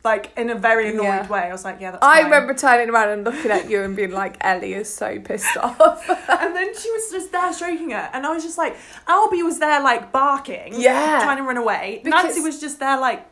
like 0.05 0.33
in 0.39 0.49
a 0.49 0.55
very 0.55 0.89
annoyed 0.89 1.03
Yeah. 1.05 1.29
way. 1.29 1.41
I 1.41 1.53
was 1.53 1.67
like, 1.67 1.83
"Yeah, 1.83 1.91
that's." 1.91 2.03
I 2.03 2.23
fine." 2.23 2.25
remember 2.31 2.55
turning 2.55 2.89
around 2.89 3.11
and 3.11 3.25
looking 3.25 3.51
at 3.51 3.69
you 3.69 3.83
and 3.83 3.95
being 3.95 4.13
like, 4.13 4.39
Ellie 4.41 4.73
is 4.73 4.89
so 5.03 5.19
pissed 5.21 5.55
off. 5.59 6.09
and 6.09 6.57
then 6.57 6.75
she 6.75 6.91
was 6.91 7.11
just 7.13 7.31
there 7.31 7.53
stroking 7.53 7.91
her, 7.91 8.09
and 8.15 8.25
I 8.25 8.33
was 8.33 8.43
just 8.43 8.57
like, 8.57 8.75
Albie 9.07 9.45
was 9.45 9.59
there 9.59 9.83
like 9.83 10.13
barking, 10.13 10.81
Yeah. 10.81 11.21
trying 11.23 11.37
to 11.37 11.43
run 11.43 11.59
away. 11.59 12.01
Because- 12.03 12.25
Nancy 12.25 12.41
was 12.41 12.59
just 12.59 12.81
there 12.81 12.99
like 12.99 13.27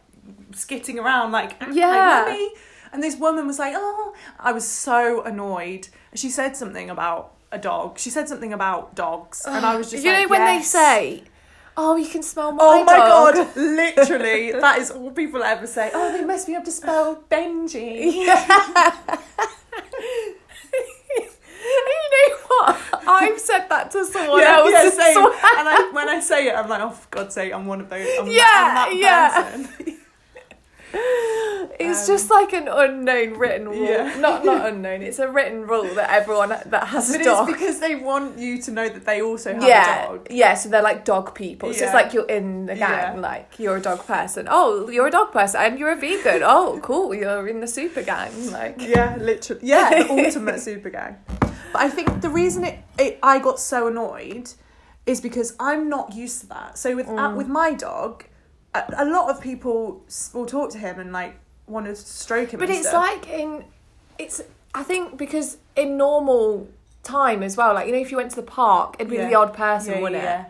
skitting 0.53 0.99
around, 0.99 1.33
like, 1.33 1.53
Yeah. 1.73 2.27
like. 2.29 2.59
And 2.93 3.03
this 3.03 3.17
woman 3.17 3.47
was 3.47 3.59
like, 3.59 3.75
"Oh," 3.77 4.15
I 4.39 4.53
was 4.53 4.67
so 4.67 5.23
annoyed. 5.23 5.89
She 6.15 6.31
said 6.31 6.57
something 6.57 6.89
about 6.91 7.35
a 7.53 7.59
dog. 7.59 7.99
She 7.99 8.11
said 8.11 8.29
something 8.29 8.53
about 8.53 8.95
dogs, 8.95 9.45
and 9.47 9.65
I 9.65 9.77
was 9.77 9.91
just 9.91 10.03
you 10.05 10.11
like, 10.13 10.23
know 10.23 10.29
when 10.29 10.45
they 10.45 10.63
say, 10.63 11.23
"Oh, 11.77 11.97
you 11.97 12.09
can 12.09 12.23
smell 12.23 12.53
my 12.53 12.59
Oh 12.63 12.85
my 12.85 12.97
dog." 12.97 13.35
god! 13.35 13.57
Literally, 13.57 14.53
that 14.53 14.79
is 14.79 14.91
all 14.91 15.11
people 15.11 15.43
ever 15.43 15.67
say. 15.67 15.91
Oh, 15.95 16.13
they 16.13 16.25
must 16.25 16.47
be 16.47 16.55
able 16.55 16.65
to 16.65 16.71
spell 16.73 17.23
Benji. 17.31 18.13
you 18.19 18.27
know 22.13 22.37
what? 22.49 22.81
I've 23.07 23.39
said 23.39 23.67
that 23.69 23.91
to 23.93 24.05
someone 24.07 24.41
Yeah, 24.41 24.57
else. 24.59 24.71
yeah, 24.73 24.91
same. 24.91 25.17
And 25.19 25.69
I, 25.69 25.91
when 25.93 26.09
I 26.09 26.21
say 26.21 26.49
it, 26.49 26.55
I'm 26.55 26.69
like, 26.69 26.81
oh, 26.83 26.91
for 26.91 27.09
God's 27.11 27.35
sake, 27.35 27.53
I'm 27.53 27.67
one 27.67 27.81
of 27.81 27.89
those. 27.91 28.07
I'm, 28.19 28.27
Yeah, 28.27 28.87
I'm 28.89 29.01
that 29.01 29.67
yeah. 29.79 29.95
It's 31.81 32.01
Um, 32.01 32.07
just 32.15 32.31
like 32.31 32.53
an 32.53 32.67
unknown 32.69 33.35
written 33.39 33.69
rule. 33.69 33.89
Yeah. 33.89 34.17
Not 34.27 34.45
not 34.45 34.67
unknown. 34.67 35.03
It's 35.03 35.19
a 35.19 35.29
written 35.31 35.67
rule 35.67 35.85
that 35.95 36.11
everyone 36.11 36.49
that 36.49 36.85
has 36.89 37.13
But 37.13 37.21
a 37.21 37.25
dog. 37.25 37.49
it's 37.49 37.59
because 37.59 37.81
they 37.81 37.95
want 37.95 38.39
you 38.39 38.61
to 38.63 38.71
know 38.71 38.89
that 38.89 39.05
they 39.05 39.23
also 39.23 39.55
have 39.55 39.63
yeah, 39.63 40.05
a 40.05 40.09
dog. 40.09 40.27
yeah. 40.31 40.55
So 40.55 40.69
they're 40.71 40.83
like 40.83 41.05
dog 41.05 41.35
people. 41.35 41.73
So 41.73 41.81
Yeah. 41.81 41.85
it's 41.87 41.95
like 41.95 42.13
you're 42.15 42.27
in 42.27 42.67
the 42.67 42.75
gang. 42.75 43.15
Yeah. 43.17 43.21
Like 43.21 43.59
you're 43.59 43.77
a 43.77 43.81
dog 43.81 44.07
person. 44.07 44.49
Oh, 44.51 44.89
you're 44.91 45.07
a 45.07 45.11
dog 45.11 45.31
person, 45.33 45.61
and 45.61 45.79
you're 45.79 45.93
a 45.93 45.97
vegan. 45.97 46.43
Oh, 46.45 46.81
cool. 46.83 47.15
You're 47.15 47.47
in 47.47 47.61
the 47.61 47.69
super 47.69 48.03
gang. 48.03 48.33
Like 48.51 48.77
Yeah, 48.81 49.17
literally. 49.21 49.63
Yeah, 49.65 50.03
the 50.03 50.11
ultimate 50.25 50.61
super 50.61 50.91
gang. 50.91 51.17
But 51.73 51.83
I 51.83 51.89
think 51.91 52.23
the 52.23 52.31
reason 52.31 52.65
it, 52.65 52.79
it 52.99 53.19
I 53.23 53.39
got 53.39 53.61
so 53.61 53.87
annoyed 53.87 54.51
is 55.07 55.21
because 55.21 55.55
I'm 55.61 55.89
not 55.89 56.15
used 56.15 56.41
to 56.41 56.47
that. 56.49 56.77
So 56.79 56.97
with 56.97 57.07
Mm. 57.07 57.19
uh, 57.19 57.37
with 57.37 57.47
my 57.49 57.73
dog, 57.75 58.25
a, 58.79 59.05
a 59.05 59.07
lot 59.07 59.31
of 59.31 59.41
people 59.41 60.03
will 60.35 60.47
talk 60.47 60.71
to 60.73 60.79
him 60.79 60.99
and 61.01 61.13
like 61.13 61.35
want 61.67 61.87
to 61.87 61.95
stroke 61.97 62.51
him. 62.53 62.61
But 62.61 62.71
it's 62.71 62.89
stuff. 62.89 63.03
like 63.07 63.29
in, 63.29 63.65
it's 64.19 64.41
I 64.75 64.83
think 64.83 65.17
because 65.17 65.59
in 65.77 65.97
normal 65.97 66.69
time 67.03 67.43
as 67.43 67.57
well, 67.57 67.75
like 67.75 67.87
you 67.87 67.93
know, 67.93 67.99
if 68.01 68.11
you 68.11 68.17
went 68.17 68.31
to 68.31 68.37
the 68.37 68.43
park, 68.43 68.97
it'd 68.99 69.11
be 69.11 69.17
Yeah. 69.17 69.29
the 69.29 69.35
odd 69.35 69.55
person, 69.55 69.95
yeah, 69.95 70.01
wouldn't 70.01 70.23
yeah. 70.23 70.41
it? 70.43 70.47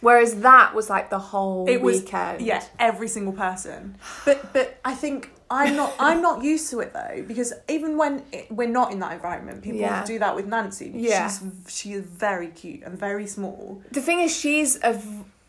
Whereas 0.00 0.40
that 0.42 0.74
was 0.74 0.90
like 0.90 1.10
the 1.10 1.18
whole 1.18 1.68
It 1.68 1.80
was 1.80 2.00
weekend. 2.02 2.42
yeah, 2.42 2.62
every 2.78 3.08
single 3.08 3.32
person. 3.32 3.96
But 4.24 4.52
but 4.52 4.78
I 4.84 4.94
think 4.94 5.30
I'm 5.50 5.74
not 5.76 5.94
I'm 5.98 6.20
not 6.20 6.42
used 6.44 6.70
to 6.72 6.80
it 6.80 6.92
though 6.92 7.24
because 7.26 7.52
even 7.68 7.96
when 7.96 8.22
it, 8.32 8.50
we're 8.50 8.68
not 8.68 8.92
in 8.92 8.98
that 9.00 9.12
environment, 9.12 9.62
people 9.62 9.80
Yeah. 9.80 10.04
do 10.04 10.18
that 10.18 10.34
with 10.36 10.46
Nancy. 10.46 10.92
Yeah. 10.94 11.28
She's 11.28 11.40
she 11.68 11.92
is 11.94 12.04
very 12.04 12.48
cute 12.48 12.82
and 12.84 12.98
very 12.98 13.26
small. 13.26 13.80
The 13.90 14.00
thing 14.02 14.20
is, 14.20 14.36
she's 14.36 14.76
a 14.82 15.00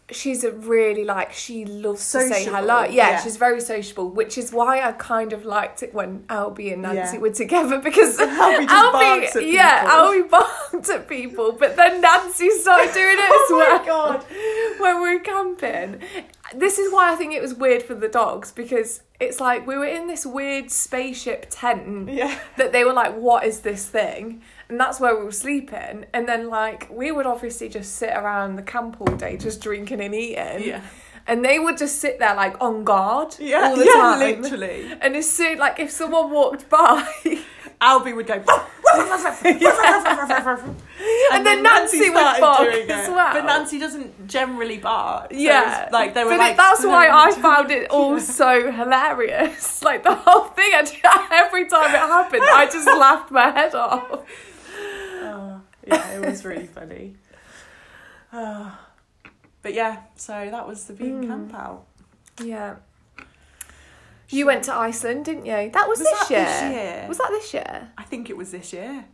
she's 0.10 0.44
a 0.46 0.52
really 0.52 1.04
like 1.04 1.34
she 1.34 1.66
loves 1.66 2.00
to 2.14 2.22
say 2.22 2.46
hello. 2.46 2.84
Yeah, 2.84 2.90
yeah. 3.10 3.22
she's 3.24 3.36
very 3.38 3.60
sociable, 3.60 4.10
which 4.10 4.38
is 4.38 4.54
why 4.54 4.82
I 4.82 4.94
kind 4.94 5.34
of 5.34 5.44
liked 5.46 5.84
it 5.84 5.94
when 5.94 6.20
Albie 6.30 6.72
and 6.74 6.82
Nancy 6.84 7.18
Yeah. 7.18 7.22
were 7.22 7.30
together 7.32 7.80
because 7.80 8.18
Albie 8.18 9.36
at 9.36 9.46
yeah. 9.46 9.90
Albie 9.90 10.30
barked 10.30 10.90
at 10.90 11.08
people, 11.08 11.52
but 11.54 11.76
then 11.76 12.02
Nancy 12.02 12.50
started 12.62 12.94
doing 12.94 13.18
it 13.18 13.30
oh 13.30 13.46
as 13.46 13.52
Oh 13.52 13.58
my 13.60 13.86
well. 13.86 14.14
God. 14.14 14.26
when 14.80 15.02
we 15.02 15.14
were 15.16 15.20
camping, 15.20 16.02
this 16.56 16.80
is 16.80 16.92
why 16.94 17.12
I 17.12 17.16
think 17.16 17.34
it 17.34 17.42
was 17.42 17.54
weird 17.54 17.84
for 17.84 17.94
the 17.96 18.08
dogs 18.08 18.52
because 18.52 19.02
it's 19.20 19.40
like 19.42 19.66
we 19.68 19.78
were 19.78 19.86
in 19.86 20.08
this 20.08 20.26
weird 20.26 20.72
spaceship 20.72 21.48
tent 21.50 22.10
Yeah. 22.10 22.40
that 22.58 22.72
they 22.72 22.84
were 22.86 22.94
like, 22.94 23.16
"What 23.16 23.44
is 23.46 23.62
this 23.62 23.86
thing?" 23.88 24.42
And 24.70 24.80
that's 24.80 25.00
where 25.00 25.18
we 25.18 25.24
were 25.24 25.32
sleeping. 25.32 26.06
And 26.14 26.28
then 26.28 26.50
like 26.50 26.88
we 26.92 27.12
would 27.12 27.26
obviously 27.26 27.70
just 27.70 27.96
sit 27.96 28.10
around 28.10 28.58
the 28.58 28.62
camp 28.64 28.98
all 29.00 29.16
day, 29.16 29.38
just 29.38 29.62
drinking 29.62 30.02
and 30.02 30.14
eating. 30.14 30.64
Yeah. 30.68 30.82
And 31.26 31.44
they 31.44 31.60
would 31.60 31.78
just 31.78 32.00
sit 32.00 32.20
there 32.20 32.36
like 32.36 32.62
on 32.62 32.84
guard 32.84 33.36
Yeah. 33.40 33.70
all 33.70 33.76
the 33.76 33.86
yeah, 33.86 33.94
time. 33.94 34.42
literally. 34.42 34.92
And 35.02 35.16
as 35.16 35.30
soon 35.30 35.58
like 35.58 35.80
if 35.80 35.92
someone 35.92 36.32
walked 36.32 36.70
by, 36.70 37.08
Albie 37.82 38.16
would 38.16 38.28
go. 38.28 38.34
and, 38.34 38.44
then 41.46 41.64
Nancy, 41.64 42.00
would 42.10 42.18
started 42.18 42.42
bark 42.42 42.68
as 42.90 43.10
well. 43.10 43.34
But 43.34 43.46
Nancy 43.46 43.80
doesn't 43.80 44.28
generally 44.28 44.78
bark. 44.78 45.32
so 45.32 45.38
Yeah, 45.38 45.90
like 45.92 46.14
they 46.14 46.24
were 46.24 46.32
but 46.32 46.40
like. 46.40 46.54
it, 46.54 46.58
that's 46.58 46.84
why 46.86 47.10
I 47.10 47.32
found 47.42 47.72
it 47.72 47.90
all 47.90 48.20
so 48.20 48.72
hilarious. 48.72 49.84
Like 49.84 50.04
the 50.04 50.16
whole 50.16 50.46
thing, 50.46 50.72
every 51.32 51.68
time 51.68 51.94
it 51.94 51.98
happened, 52.00 52.44
I 52.52 52.66
just 52.66 52.88
laughed 52.88 53.32
my 53.32 53.50
head 53.52 53.76
off. 53.76 54.22
Oh, 55.38 55.62
yeah, 55.88 56.12
it 56.14 56.26
was 56.26 56.44
really 56.46 56.68
funny. 56.68 57.16
Oh. 58.34 58.78
But 59.64 59.74
yeah, 59.74 60.04
so 60.16 60.32
that 60.50 60.66
was 60.68 60.86
the 60.86 60.94
vegan 60.94 61.24
Mm. 61.26 61.28
camp 61.28 61.54
out. 61.54 61.86
Yeah. 62.42 62.76
You 64.30 64.46
went 64.46 64.64
to 64.66 64.74
Iceland, 64.74 65.26
didn't 65.26 65.46
you? 65.46 65.72
That 65.72 65.88
was, 65.90 66.00
Was 66.00 66.08
this, 66.08 66.20
that 66.20 66.30
year. 66.30 66.46
this 66.46 66.62
year? 66.76 67.06
Was 67.10 67.18
that 67.18 67.30
this 67.32 67.54
year? 67.54 67.92
I 67.98 68.04
think 68.04 68.30
it 68.30 68.38
was 68.38 68.52
this 68.52 68.72
year. 68.72 69.06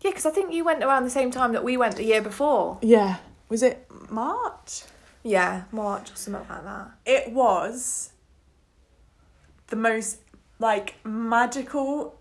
Yeah, 0.00 0.10
because 0.10 0.26
I 0.26 0.30
think 0.30 0.52
you 0.52 0.64
went 0.64 0.82
around 0.82 1.04
the 1.04 1.10
same 1.10 1.30
time 1.30 1.52
that 1.52 1.62
we 1.62 1.76
went 1.76 1.94
the 1.96 2.02
year 2.04 2.22
before. 2.22 2.78
Yeah. 2.82 3.16
Was 3.48 3.62
it 3.62 3.86
March? 4.10 4.82
Yeah, 5.22 5.64
March 5.70 6.10
or 6.12 6.16
something 6.16 6.48
like 6.48 6.64
that. 6.64 6.90
It 7.06 7.32
was 7.32 8.10
the 9.68 9.76
most 9.76 10.18
like 10.58 10.94
magical 11.04 12.18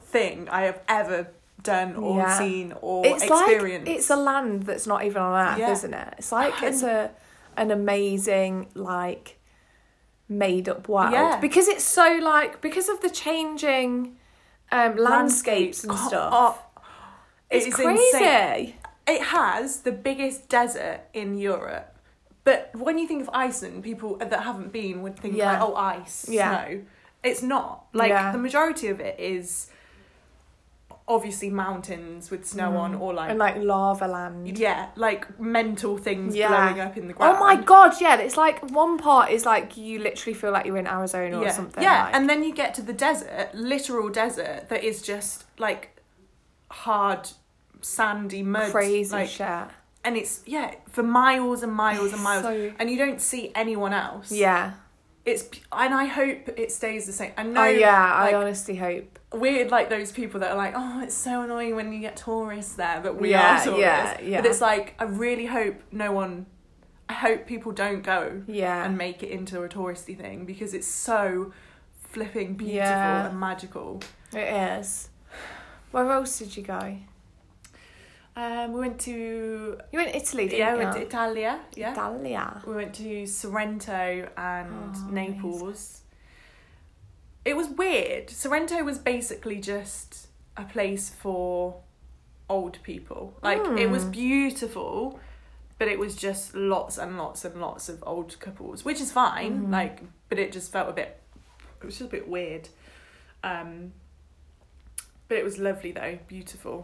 thing 0.00 0.48
I 0.50 0.62
have 0.62 0.80
ever 0.86 1.28
done 1.62 1.96
or 1.96 2.18
Yeah. 2.18 2.38
seen 2.38 2.74
or 2.80 3.04
it's 3.06 3.22
experienced. 3.24 3.86
like 3.88 3.96
it's 3.96 4.10
a 4.10 4.16
land 4.16 4.62
that's 4.64 4.86
not 4.86 5.04
even 5.04 5.20
on 5.22 5.48
Earth, 5.52 5.58
Yeah. 5.58 5.70
isn't 5.72 5.94
it? 5.94 6.14
It's 6.18 6.32
like 6.32 6.62
it's 6.62 6.82
a 6.82 7.10
an 7.56 7.70
amazing 7.70 8.68
like 8.74 9.38
made 10.28 10.68
up 10.68 10.88
world 10.88 11.12
Yeah. 11.12 11.38
because 11.40 11.68
it's 11.68 11.84
so 11.84 12.18
like 12.22 12.60
because 12.60 12.88
of 12.88 13.00
the 13.00 13.10
changing 13.10 14.16
um, 14.70 14.96
landscapes 14.96 15.82
and 15.84 15.92
Co- 15.92 16.08
stuff. 16.08 16.58
it's 17.50 17.66
it 17.66 17.72
crazy. 17.72 18.02
insane. 18.12 18.74
It 19.06 19.22
has 19.22 19.80
the 19.80 19.92
biggest 19.92 20.48
desert 20.50 21.00
in 21.14 21.38
Europe. 21.38 21.96
But 22.44 22.70
when 22.76 22.98
you 22.98 23.08
think 23.08 23.22
of 23.22 23.30
Iceland, 23.32 23.82
people 23.82 24.16
that 24.16 24.42
haven't 24.42 24.70
been 24.72 25.02
would 25.02 25.18
think 25.18 25.34
Yeah. 25.36 25.52
like, 25.52 25.62
oh, 25.62 25.74
ice, 25.74 26.26
Yeah. 26.28 26.66
snow. 26.66 26.82
It's 27.22 27.42
not. 27.42 27.86
Like 27.94 28.10
Yeah. 28.10 28.30
the 28.32 28.38
majority 28.38 28.88
of 28.88 29.00
it 29.00 29.18
is 29.18 29.70
obviously 31.08 31.48
mountains 31.48 32.30
with 32.30 32.44
snow 32.46 32.76
on 32.76 32.94
or 32.94 33.14
like, 33.14 33.28
Mm. 33.28 33.30
and 33.30 33.38
like 33.38 33.56
lava 33.56 34.06
land. 34.06 34.58
yeah, 34.58 34.90
like 34.94 35.40
mental 35.40 35.96
things 35.96 36.36
Yeah. 36.36 36.48
blowing 36.48 36.80
up 36.86 36.96
in 36.96 37.08
the 37.08 37.14
ground. 37.14 37.36
Oh 37.36 37.40
my 37.40 37.56
god, 37.56 37.98
yeah! 38.00 38.16
It's 38.18 38.36
like 38.36 38.60
one 38.70 38.98
part 38.98 39.30
is 39.30 39.46
like 39.46 39.76
you 39.76 39.98
literally 40.00 40.34
feel 40.34 40.50
like 40.52 40.66
you're 40.66 40.76
in 40.76 40.86
Arizona 40.86 41.38
or 41.40 41.50
something. 41.50 41.82
Yeah, 41.82 42.04
like- 42.04 42.14
and 42.14 42.28
then 42.28 42.42
you 42.42 42.52
get 42.52 42.74
to 42.74 42.82
the 42.82 42.92
desert, 42.92 43.48
literal 43.54 44.08
desert 44.10 44.68
that 44.68 44.84
is 44.84 45.00
just 45.02 45.44
like 45.58 45.96
hard 46.70 47.30
sandy 47.80 48.42
mud 48.42 48.70
crazy 48.72 49.12
like 49.14 49.28
shit. 49.28 49.46
and 50.04 50.16
it's 50.16 50.42
yeah 50.46 50.74
for 50.90 51.02
miles 51.02 51.62
and 51.62 51.72
miles 51.72 52.12
and 52.12 52.22
miles 52.22 52.42
So- 52.42 52.72
and 52.78 52.90
you 52.90 52.98
don't 52.98 53.20
see 53.20 53.50
anyone 53.54 53.92
else 53.92 54.30
Yeah. 54.32 54.72
It's 55.28 55.48
and 55.72 55.94
i 55.94 56.04
hope 56.04 56.48
it 56.56 56.70
stays 56.72 57.06
the 57.06 57.12
same 57.12 57.32
i 57.36 57.42
oh, 57.42 57.50
know 57.50 57.62
oh 57.62 57.66
yeah, 57.66 58.20
like, 58.22 58.34
I 58.34 58.36
honestly 58.36 58.76
hope. 58.76 59.18
we're 59.32 59.68
like 59.68 59.90
those 59.90 60.10
people 60.12 60.40
that 60.40 60.50
are 60.52 60.56
like 60.56 60.74
oh 60.76 61.02
it's 61.02 61.14
so 61.14 61.42
annoying 61.42 61.76
when 61.76 61.92
you 61.92 62.00
get 62.00 62.16
tourists 62.16 62.74
there 62.74 63.00
but 63.02 63.20
we 63.20 63.30
Yeah, 63.30 63.60
are 63.60 63.64
tourists 63.64 63.80
yeah, 63.80 64.20
yeah. 64.22 64.40
but 64.40 64.50
it's 64.50 64.60
like 64.60 64.94
i 64.98 65.04
really 65.04 65.46
hope 65.46 65.76
no 65.92 66.12
one 66.12 66.46
i 67.08 67.12
hope 67.14 67.46
people 67.46 67.72
don't 67.72 68.02
go 68.02 68.42
Yeah. 68.46 68.84
and 68.84 68.96
make 68.98 69.22
it 69.22 69.30
into 69.30 69.62
a 69.62 69.68
touristy 69.68 70.16
thing 70.18 70.44
because 70.44 70.74
it's 70.74 70.86
so 70.88 71.52
flipping 72.00 72.54
beautiful 72.54 72.76
Yeah. 72.76 73.28
and 73.28 73.38
magical 73.38 74.00
It 74.32 74.48
is. 74.80 75.10
Where 75.90 76.10
else 76.10 76.38
did 76.38 76.56
you 76.56 76.62
go? 76.62 76.98
Um 78.38 78.72
we 78.72 78.80
went 78.80 78.98
to 79.00 79.16
You 79.92 79.98
went 80.00 80.10
to 80.12 80.16
Italy, 80.22 80.44
yeah 80.58 80.72
we 80.74 80.78
went 80.84 80.94
to 80.98 81.02
italia 81.02 81.52
yeah 81.74 81.92
Italia. 81.92 82.62
We 82.66 82.74
went 82.80 82.94
to 83.02 83.26
Sorrento 83.26 84.00
and 84.36 84.94
Oh, 84.96 85.08
Naples. 85.10 86.02
It 87.44 87.54
was 87.56 87.68
weird. 87.82 88.24
Sorrento 88.30 88.78
was 88.90 88.98
basically 88.98 89.58
just 89.74 90.28
a 90.56 90.64
place 90.64 91.04
for 91.22 91.80
old 92.56 92.76
people. 92.82 93.22
Like 93.42 93.64
it 93.84 93.88
was 93.96 94.04
Hmm. 94.04 94.10
beautiful, 94.24 95.18
but 95.78 95.88
it 95.88 95.98
was 95.98 96.12
just 96.26 96.54
lots 96.54 96.98
and 96.98 97.16
lots 97.22 97.44
and 97.46 97.54
lots 97.60 97.88
of 97.88 97.96
old 98.12 98.30
couples, 98.40 98.84
which 98.84 99.00
is 99.00 99.10
fine. 99.12 99.54
Mhm. 99.66 99.72
Like, 99.78 99.96
but 100.28 100.38
it 100.38 100.52
just 100.52 100.68
felt 100.72 100.88
a 100.88 100.92
bit. 100.92 101.10
It 101.80 101.84
was 101.86 101.94
just 101.98 102.08
a 102.10 102.16
bit 102.18 102.26
weird. 102.28 102.68
Um, 103.42 103.92
but 105.28 105.38
it 105.38 105.44
was 105.44 105.56
lovely 105.58 105.92
though, 105.92 106.18
beautiful. 106.28 106.78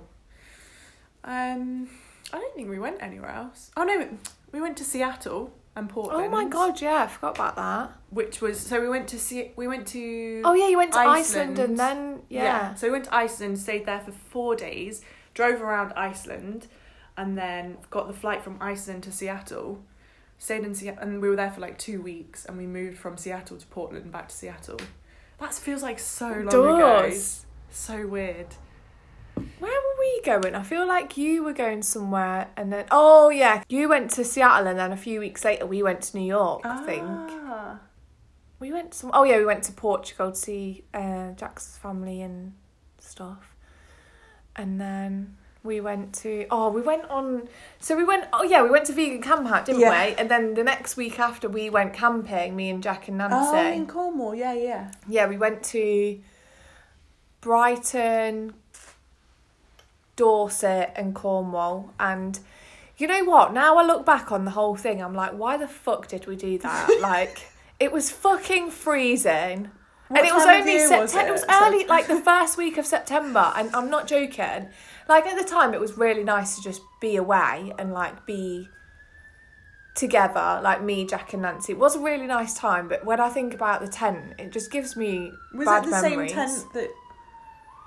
Um, 1.24 1.88
I 2.32 2.38
don't 2.38 2.54
think 2.54 2.68
we 2.68 2.78
went 2.78 3.02
anywhere 3.02 3.30
else. 3.30 3.70
Oh 3.76 3.84
no, 3.84 4.08
we 4.52 4.60
went 4.60 4.76
to 4.78 4.84
Seattle 4.84 5.52
and 5.76 5.88
Portland. 5.88 6.24
Oh 6.24 6.28
my 6.28 6.44
god, 6.44 6.80
yeah, 6.80 7.04
I 7.04 7.06
forgot 7.06 7.36
about 7.36 7.56
that. 7.56 7.92
Which 8.10 8.40
was 8.40 8.60
so 8.60 8.80
we 8.80 8.88
went 8.88 9.08
to 9.08 9.18
see 9.18 9.52
we 9.56 9.66
went 9.66 9.86
to 9.88 10.42
Oh 10.44 10.54
yeah, 10.54 10.68
you 10.68 10.76
went 10.76 10.92
to 10.92 10.98
Iceland, 10.98 11.52
Iceland. 11.52 11.58
and 11.58 11.78
then 11.78 12.22
yeah. 12.28 12.42
yeah. 12.42 12.74
So 12.74 12.86
we 12.88 12.92
went 12.92 13.04
to 13.06 13.14
Iceland, 13.14 13.58
stayed 13.58 13.86
there 13.86 14.00
for 14.00 14.12
four 14.12 14.54
days, 14.54 15.02
drove 15.32 15.62
around 15.62 15.92
Iceland, 15.94 16.66
and 17.16 17.36
then 17.36 17.78
got 17.90 18.06
the 18.06 18.14
flight 18.14 18.42
from 18.42 18.58
Iceland 18.60 19.02
to 19.04 19.12
Seattle. 19.12 19.82
Stayed 20.38 20.64
in 20.64 20.74
Seattle, 20.74 21.02
and 21.02 21.22
we 21.22 21.28
were 21.28 21.36
there 21.36 21.50
for 21.50 21.60
like 21.60 21.78
two 21.78 22.02
weeks, 22.02 22.44
and 22.44 22.58
we 22.58 22.66
moved 22.66 22.98
from 22.98 23.16
Seattle 23.16 23.56
to 23.56 23.66
Portland, 23.68 24.04
and 24.04 24.12
back 24.12 24.28
to 24.28 24.34
Seattle. 24.34 24.78
That 25.40 25.54
feels 25.54 25.82
like 25.82 25.98
so 25.98 26.28
long 26.28 26.46
ago. 26.46 27.16
So 27.70 28.06
weird. 28.06 28.48
Where 29.34 29.72
were 29.72 29.98
we 29.98 30.20
going? 30.22 30.54
I 30.54 30.62
feel 30.62 30.86
like 30.86 31.16
you 31.16 31.42
were 31.44 31.52
going 31.52 31.82
somewhere, 31.82 32.48
and 32.56 32.72
then 32.72 32.84
oh 32.90 33.30
yeah, 33.30 33.62
you 33.68 33.88
went 33.88 34.10
to 34.12 34.24
Seattle, 34.24 34.66
and 34.66 34.78
then 34.78 34.92
a 34.92 34.96
few 34.96 35.20
weeks 35.20 35.44
later 35.44 35.66
we 35.66 35.82
went 35.82 36.02
to 36.02 36.16
New 36.18 36.26
York. 36.26 36.64
I 36.64 36.84
think 36.84 37.02
Ah. 37.06 37.78
we 38.60 38.72
went 38.72 38.94
some. 38.94 39.10
Oh 39.14 39.24
yeah, 39.24 39.38
we 39.38 39.44
went 39.44 39.62
to 39.64 39.72
Portugal 39.72 40.30
to 40.30 40.36
see 40.36 40.84
uh, 40.94 41.32
Jack's 41.32 41.76
family 41.78 42.22
and 42.22 42.52
stuff, 42.98 43.54
and 44.56 44.80
then 44.80 45.36
we 45.62 45.80
went 45.80 46.12
to 46.14 46.46
oh 46.50 46.68
we 46.70 46.82
went 46.82 47.04
on. 47.10 47.48
So 47.80 47.96
we 47.96 48.04
went 48.04 48.26
oh 48.34 48.42
yeah 48.44 48.62
we 48.62 48.68
went 48.70 48.84
to 48.86 48.92
vegan 48.92 49.22
camp 49.22 49.48
out 49.50 49.64
didn't 49.64 49.80
Yeah. 49.80 50.08
we? 50.08 50.14
And 50.14 50.30
then 50.30 50.54
the 50.54 50.62
next 50.64 50.96
week 50.96 51.18
after 51.18 51.48
we 51.48 51.70
went 51.70 51.94
camping, 51.94 52.54
me 52.54 52.68
and 52.70 52.82
Jack 52.82 53.08
and 53.08 53.16
Nancy. 53.18 53.36
Oh, 53.56 53.72
in 53.72 53.86
Cornwall, 53.86 54.34
yeah, 54.34 54.52
yeah. 54.52 54.90
Yeah, 55.08 55.26
we 55.26 55.38
went 55.38 55.62
to 55.72 56.20
Brighton, 57.40 58.54
Dorset, 60.16 60.92
and 60.96 61.14
Cornwall. 61.14 61.92
And 61.98 62.38
you 62.96 63.06
know 63.06 63.24
what? 63.24 63.52
Now 63.52 63.76
I 63.76 63.84
look 63.84 64.06
back 64.06 64.30
on 64.32 64.44
the 64.44 64.52
whole 64.52 64.76
thing, 64.76 65.02
I'm 65.02 65.14
like, 65.14 65.32
why 65.32 65.56
the 65.56 65.68
fuck 65.68 66.08
did 66.08 66.26
we 66.26 66.36
do 66.36 66.58
that? 66.58 66.98
like, 67.02 67.48
it 67.80 67.92
was 67.92 68.10
fucking 68.10 68.70
freezing. 68.70 69.70
What 70.08 70.20
and 70.20 70.28
it 70.28 70.34
was 70.34 70.46
only 70.46 70.78
September. 70.78 71.02
was 71.02 71.14
it? 71.14 71.26
it? 71.26 71.32
was 71.32 71.44
early, 71.50 71.86
like 71.86 72.06
the 72.06 72.20
first 72.24 72.58
week 72.58 72.76
of 72.78 72.86
September, 72.86 73.52
and 73.56 73.74
I'm 73.74 73.90
not 73.90 74.06
joking. 74.06 74.68
Like 75.08 75.26
at 75.26 75.38
the 75.38 75.48
time, 75.48 75.74
it 75.74 75.80
was 75.80 75.96
really 75.96 76.24
nice 76.24 76.56
to 76.56 76.62
just 76.62 76.82
be 77.00 77.16
away 77.16 77.72
and 77.78 77.92
like 77.92 78.26
be 78.26 78.68
together, 79.94 80.60
like 80.62 80.82
me, 80.82 81.06
Jack, 81.06 81.32
and 81.32 81.42
Nancy. 81.42 81.72
It 81.72 81.78
was 81.78 81.96
a 81.96 82.00
really 82.00 82.26
nice 82.26 82.54
time, 82.54 82.88
but 82.88 83.04
when 83.04 83.20
I 83.20 83.28
think 83.28 83.54
about 83.54 83.80
the 83.80 83.88
tent, 83.88 84.34
it 84.38 84.52
just 84.52 84.70
gives 84.70 84.96
me 84.96 85.32
Was 85.54 85.66
bad 85.66 85.84
it 85.84 85.86
the 85.86 86.02
memories. 86.02 86.32
same 86.32 86.48
tent 86.48 86.72
that? 86.74 86.90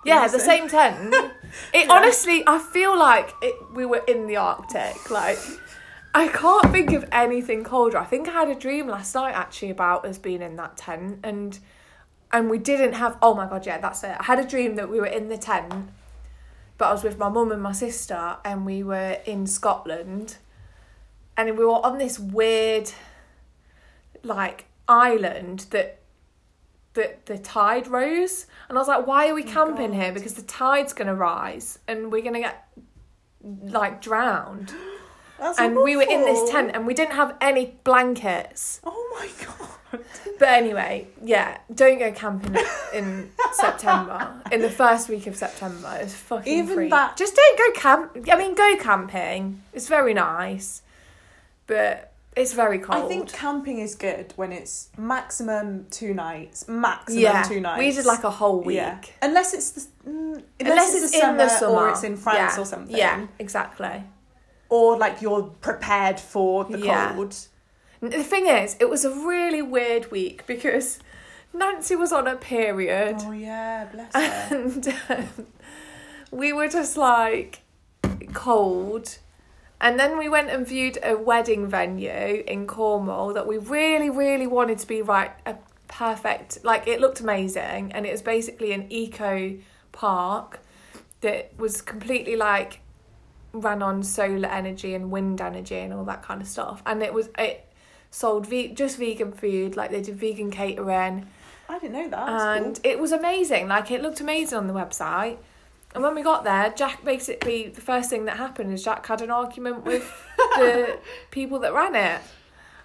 Yeah, 0.08 0.28
the 0.28 0.40
same 0.40 0.68
tent. 0.68 1.14
It 1.74 1.90
honestly, 1.90 2.44
I 2.46 2.60
feel 2.60 2.98
like 2.98 3.34
it, 3.42 3.56
we 3.74 3.86
were 3.86 4.04
in 4.08 4.28
the 4.28 4.36
Arctic. 4.36 5.10
Like, 5.10 5.40
I 6.14 6.28
can't 6.28 6.72
think 6.72 6.92
of 6.92 7.06
anything 7.12 7.64
colder. 7.64 7.98
I 7.98 8.06
think 8.06 8.28
I 8.28 8.32
had 8.32 8.50
a 8.50 8.56
dream 8.56 8.88
last 8.88 9.16
night 9.16 9.34
actually 9.34 9.72
about 9.72 10.06
us 10.06 10.18
being 10.18 10.42
in 10.42 10.56
that 10.58 10.78
tent, 10.78 11.20
and 11.24 11.58
and 12.32 12.50
we 12.50 12.58
didn't 12.58 12.94
have. 12.94 13.18
Oh 13.22 13.34
my 13.34 13.48
god, 13.48 13.66
yeah, 13.66 13.80
that's 13.80 14.04
it. 14.04 14.16
I 14.20 14.24
had 14.24 14.40
a 14.40 14.48
dream 14.48 14.76
that 14.76 14.90
we 14.90 15.00
were 15.00 15.08
in 15.08 15.30
the 15.30 15.38
tent, 15.38 15.90
but 16.78 16.86
I 16.90 16.92
was 16.92 17.04
with 17.04 17.18
my 17.18 17.30
mum 17.30 17.52
and 17.52 17.62
my 17.62 17.72
sister, 17.72 18.38
and 18.44 18.66
we 18.66 18.84
were 18.84 19.18
in 19.26 19.48
Scotland, 19.48 20.38
and 21.36 21.58
we 21.58 21.66
were 21.66 21.86
on 21.86 21.98
this 21.98 22.20
weird, 22.20 22.92
like 24.24 24.66
island 24.88 25.66
that 25.72 26.00
that 26.98 27.26
the 27.28 27.38
tide 27.38 27.88
rose 27.88 28.46
and 28.70 28.78
I 28.78 28.82
was 28.82 28.88
like, 28.88 29.08
why 29.08 29.30
are 29.30 29.34
we 29.34 29.44
Oh, 29.44 29.48
camping 29.48 29.92
God. 29.92 30.00
here? 30.02 30.12
Because 30.12 30.34
the 30.34 30.42
tide's 30.44 30.94
gonna 30.94 31.16
rise 31.16 31.80
and 31.88 32.12
we're 32.12 32.22
gonna 32.24 32.40
get 32.42 32.68
like 33.64 34.02
drowned. 34.02 34.74
That's 35.40 35.60
and 35.60 35.76
we 35.78 35.96
were 35.96 36.02
in 36.02 36.22
this 36.22 36.50
tent 36.50 36.72
and 36.74 36.88
we 36.88 36.96
didn't 36.96 37.14
have 37.14 37.36
any 37.40 37.76
blankets. 37.84 38.82
Oh 38.84 39.18
my 39.20 39.28
god. 39.46 39.70
But 40.40 40.50
anyway, 40.50 41.08
yeah, 41.24 41.58
don't 41.74 41.98
go 41.98 42.12
camping 42.12 42.56
in 42.94 43.32
September. 43.54 44.34
In 44.52 44.62
the 44.62 44.70
first 44.70 45.08
week 45.10 45.26
of 45.28 45.36
September, 45.36 45.98
it's 46.02 46.14
fucking 46.14 46.52
Even 46.54 46.76
freak. 46.76 46.90
that- 46.92 47.16
Just 47.18 47.36
don't 47.36 47.58
go 47.58 47.80
camp. 47.80 48.28
I 48.32 48.36
mean, 48.38 48.54
go 48.54 48.76
camping. 48.80 49.64
It's 49.74 49.88
very 49.88 50.14
nice, 50.14 50.82
but 51.68 52.12
it's 52.38 52.54
very 52.54 52.80
cold. 52.80 53.04
I 53.04 53.08
think 53.08 53.32
camping 53.32 53.80
is 53.80 53.96
good 53.96 54.34
when 54.36 54.52
it's 54.52 54.90
maximum 54.98 55.88
two 55.90 56.14
nights. 56.14 56.68
Maximum 56.68 57.22
yeah, 57.22 57.44
two 57.44 57.60
nights. 57.60 57.80
we 57.80 57.92
did 57.92 58.06
like 58.06 58.24
a 58.24 58.30
whole 58.30 58.62
week. 58.62 58.76
Yeah. 58.78 59.00
Unless 59.22 59.54
it's 59.54 59.72
the 59.72 59.82
mm, 59.82 60.10
unless, 60.10 60.44
Unless 60.60 60.96
it's, 60.96 61.04
it's 61.06 61.20
the 61.20 61.30
in 61.30 61.38
the 61.38 61.50
summer, 61.50 61.60
summer 61.60 61.88
or 61.88 61.90
it's 61.90 62.04
in 62.04 62.16
France 62.16 62.54
Yeah. 62.56 62.62
or 62.62 62.66
something. 62.66 62.96
Yeah, 62.96 63.28
exactly. 63.40 64.04
Or 64.70 64.98
like 64.98 65.22
you're 65.22 65.44
prepared 65.62 66.20
for 66.20 66.66
the 66.66 66.78
cold. 66.78 67.36
The 68.00 68.24
thing 68.24 68.46
is, 68.48 68.78
it 68.80 68.90
was 68.90 69.04
a 69.04 69.10
really 69.10 69.62
weird 69.64 70.12
week 70.12 70.46
because 70.46 71.00
Nancy 71.54 71.96
was 71.96 72.12
on 72.12 72.28
a 72.28 72.36
period. 72.36 73.16
Oh 73.20 73.32
yeah, 73.32 73.86
bless 73.86 74.14
her. 74.14 74.56
and 74.56 74.88
um, 75.10 75.48
we 76.32 76.54
were 76.54 76.68
just 76.68 76.98
like 76.98 77.62
cold 78.34 79.18
and 79.80 80.00
then 80.00 80.18
we 80.18 80.28
went 80.28 80.50
and 80.50 80.68
viewed 80.68 80.98
a 81.04 81.16
wedding 81.16 81.68
venue 81.68 82.44
in 82.48 82.68
Cornwall 82.68 83.34
that 83.34 83.48
we 83.48 83.58
really 83.58 84.10
really 84.10 84.48
wanted 84.48 84.80
to 84.80 84.88
be 84.88 85.02
right 85.02 85.32
a 85.46 85.56
perfect 85.88 86.64
like 86.64 86.88
it 86.88 87.00
looked 87.00 87.20
amazing 87.20 87.92
and 87.94 88.06
it 88.06 88.12
was 88.12 88.22
basically 88.22 88.74
an 88.74 88.86
eco 88.90 89.58
park 89.92 90.60
that 91.22 91.52
was 91.58 91.82
completely 91.82 92.36
like 92.36 92.82
ran 93.54 93.82
on 93.82 94.04
solar 94.04 94.50
energy 94.50 94.94
and 94.94 95.10
wind 95.10 95.40
energy 95.42 95.78
and 95.78 95.94
all 95.94 96.04
that 96.04 96.22
kind 96.22 96.42
of 96.42 96.48
stuff 96.48 96.84
and 96.86 97.02
it 97.02 97.14
was 97.14 97.30
it 97.38 97.66
sold 98.12 98.46
ve- 98.46 98.74
just 98.74 98.98
vegan 98.98 99.32
food 99.32 99.76
like 99.76 99.90
they 99.92 100.02
did 100.02 100.16
vegan 100.16 100.52
catering 100.52 101.26
I 101.70 101.80
didn't 101.80 101.94
know 101.94 102.10
that. 102.10 102.26
That's 102.26 102.44
and 102.44 102.76
cool. 102.76 102.92
it 102.92 103.00
was 103.00 103.12
amazing. 103.12 103.68
Like 103.68 103.92
it 103.92 104.02
looked 104.02 104.22
amazing 104.22 104.58
on 104.58 104.68
the 104.68 104.74
website. 104.74 105.38
And 105.96 106.04
when 106.04 106.14
we 106.16 106.22
got 106.22 106.44
there, 106.44 106.72
Jack 106.76 107.04
basically 107.04 107.70
the 107.70 107.82
first 107.82 108.10
thing 108.10 108.26
that 108.26 108.38
happened 108.38 108.72
is 108.74 108.84
Jack 108.84 109.06
had 109.08 109.22
an 109.22 109.32
argument 109.32 109.84
with 109.86 110.04
the 110.58 111.00
people 111.32 111.60
that 111.60 111.74
ran 111.74 111.96
it, 111.96 112.22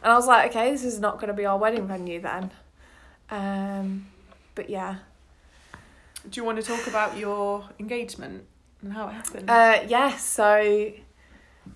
and 0.02 0.12
I 0.12 0.14
was 0.14 0.26
like, 0.26 0.50
okay, 0.50 0.70
this 0.70 0.84
is 0.84 0.98
not 1.00 1.16
going 1.16 1.28
to 1.28 1.34
be 1.34 1.44
our 1.44 1.58
wedding 1.58 1.86
venue 1.86 2.20
then. 2.20 2.50
Um, 3.30 4.06
but 4.54 4.68
yeah, 4.70 4.96
Do 6.28 6.40
you 6.40 6.44
want 6.44 6.58
to 6.60 6.62
talk 6.62 6.86
about 6.86 7.16
your 7.16 7.64
engagement 7.80 8.44
and 8.82 8.92
how 8.92 9.08
it 9.08 9.12
happened? 9.12 9.50
uh, 9.50 9.80
yes. 9.88 10.24
so, 10.24 10.92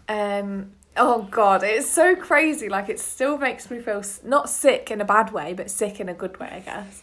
um, 0.09 0.73
oh 0.97 1.23
god, 1.31 1.63
it's 1.63 1.91
so 1.91 2.15
crazy. 2.15 2.69
Like 2.69 2.89
it 2.89 3.01
still 3.01 3.39
makes 3.39 3.71
me 3.71 3.81
feel 3.81 3.99
s- 3.99 4.21
not 4.25 4.49
sick 4.49 4.91
in 4.91 5.01
a 5.01 5.05
bad 5.05 5.33
way, 5.33 5.53
but 5.55 5.71
sick 5.71 5.99
in 6.01 6.09
a 6.09 6.15
good 6.15 6.39
way, 6.39 6.49
I 6.53 6.61
guess. 6.61 7.03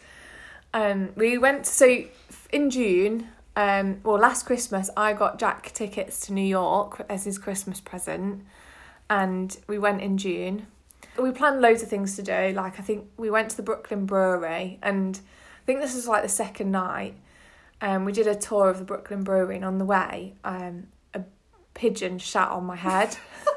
Um, 0.73 1.09
we 1.15 1.37
went 1.37 1.65
so 1.65 2.03
in 2.51 2.69
June. 2.69 3.27
Um, 3.55 4.01
well, 4.03 4.17
last 4.17 4.45
Christmas 4.45 4.89
I 4.97 5.13
got 5.13 5.39
Jack 5.39 5.71
tickets 5.73 6.25
to 6.25 6.33
New 6.33 6.45
York 6.45 7.05
as 7.09 7.25
his 7.25 7.37
Christmas 7.37 7.79
present, 7.79 8.43
and 9.09 9.55
we 9.67 9.77
went 9.77 10.01
in 10.01 10.17
June. 10.17 10.67
We 11.19 11.31
planned 11.31 11.61
loads 11.61 11.83
of 11.83 11.89
things 11.89 12.15
to 12.15 12.23
do. 12.23 12.53
Like 12.55 12.79
I 12.79 12.83
think 12.83 13.05
we 13.17 13.29
went 13.29 13.49
to 13.51 13.57
the 13.57 13.63
Brooklyn 13.63 14.05
Brewery, 14.05 14.79
and 14.81 15.17
I 15.17 15.65
think 15.65 15.81
this 15.81 15.93
was 15.93 16.07
like 16.07 16.23
the 16.23 16.29
second 16.29 16.71
night. 16.71 17.15
Um, 17.81 18.05
we 18.05 18.11
did 18.11 18.27
a 18.27 18.35
tour 18.35 18.69
of 18.69 18.79
the 18.79 18.85
Brooklyn 18.85 19.23
Brewery, 19.23 19.57
and 19.57 19.65
on 19.65 19.77
the 19.77 19.85
way, 19.85 20.33
um, 20.43 20.87
a 21.13 21.21
pigeon 21.73 22.17
shat 22.17 22.49
on 22.49 22.65
my 22.65 22.75
head. 22.75 23.17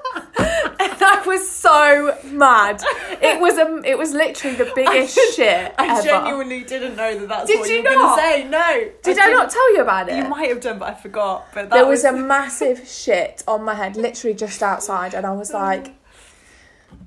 I 1.09 1.23
was 1.25 1.49
so 1.49 2.19
mad. 2.25 2.83
It 3.23 3.41
was 3.41 3.57
a, 3.59 3.81
it 3.89 3.97
was 3.97 4.13
literally 4.13 4.57
the 4.57 4.73
biggest 4.75 5.17
shit 5.37 5.73
I 5.79 5.99
ever. 5.99 6.03
genuinely 6.03 6.65
didn't 6.65 6.97
know 6.97 7.17
that 7.19 7.29
that's 7.29 7.47
Did 7.47 7.61
what 7.61 7.69
you 7.69 7.77
you 7.77 7.83
were 7.83 7.91
going 7.91 7.99
not? 8.01 8.17
to 8.17 8.23
say. 8.23 8.45
No. 8.49 8.91
Did 9.05 9.19
I, 9.19 9.31
not 9.31 9.51
tell 9.51 9.75
you 9.75 9.83
about 9.83 10.09
it? 10.09 10.17
You 10.17 10.29
might 10.29 10.49
have 10.49 10.61
done, 10.61 10.81
but 10.81 10.89
I 10.89 10.95
forgot. 10.95 11.47
But 11.55 11.71
that 11.71 11.77
there 11.77 11.87
was 11.87 12.05
a 12.05 12.13
massive 12.35 12.89
shit 12.89 13.45
on 13.47 13.63
my 13.63 13.75
head, 13.75 13.97
literally 13.97 14.35
just 14.35 14.63
outside, 14.63 15.15
and 15.15 15.25
I 15.25 15.33
was 15.33 15.53
oh. 15.53 15.59
like, 15.59 15.95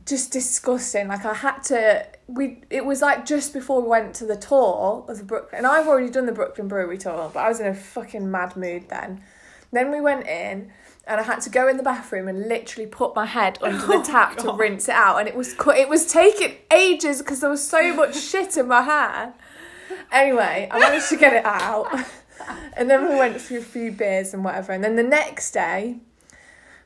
just 0.06 0.32
disgusting. 0.32 1.10
Like 1.10 1.26
I 1.26 1.34
had 1.34 1.60
to. 1.64 2.08
We 2.28 2.62
it 2.70 2.86
was 2.86 3.02
like 3.02 3.26
just 3.26 3.54
before 3.54 3.82
we 3.82 3.90
went 3.90 4.16
to 4.16 4.26
the 4.26 4.38
tour 4.38 5.06
of 5.10 5.18
the 5.18 5.26
Brooklyn, 5.26 5.58
and 5.58 5.68
I've 5.68 5.88
already 5.88 6.10
done 6.10 6.26
the 6.26 6.32
Brooklyn 6.32 6.70
Brewery 6.70 6.98
tour, 6.98 7.30
but 7.34 7.42
I 7.42 7.50
was 7.50 7.60
in 7.60 7.68
a 7.68 7.76
fucking 7.76 8.32
mad 8.32 8.56
mood 8.56 8.88
then. 8.88 9.22
Then 9.72 9.92
we 9.92 10.00
went 10.00 10.26
in. 10.26 10.72
And 11.10 11.20
I 11.20 11.24
had 11.24 11.42
to 11.42 11.50
go 11.50 11.68
in 11.68 11.78
the 11.78 11.84
bathroom 11.84 12.28
and 12.28 12.48
literally 12.48 12.86
put 12.88 13.16
my 13.16 13.26
head 13.26 13.58
under 13.64 13.86
the 13.86 14.04
tap 14.06 14.38
to 14.38 14.54
rinse 14.54 14.88
it 14.88 14.94
out, 14.96 15.18
and 15.18 15.28
it 15.28 15.36
was 15.36 15.56
it 15.76 15.90
was 15.90 16.06
taking 16.06 16.56
ages 16.72 17.18
because 17.20 17.40
there 17.42 17.50
was 17.50 17.68
so 17.68 17.94
much 17.94 18.16
shit 18.30 18.56
in 18.58 18.68
my 18.68 18.84
hair. 18.84 19.34
Anyway, 20.12 20.68
I 20.72 20.80
managed 20.80 21.10
to 21.10 21.18
get 21.18 21.34
it 21.34 21.46
out, 21.46 21.88
and 22.78 22.90
then 22.90 23.10
we 23.10 23.16
went 23.16 23.42
through 23.42 23.58
a 23.60 23.62
few 23.64 23.92
beers 23.92 24.34
and 24.34 24.44
whatever. 24.44 24.72
And 24.72 24.84
then 24.84 24.96
the 24.96 25.04
next 25.04 25.52
day, 25.52 25.98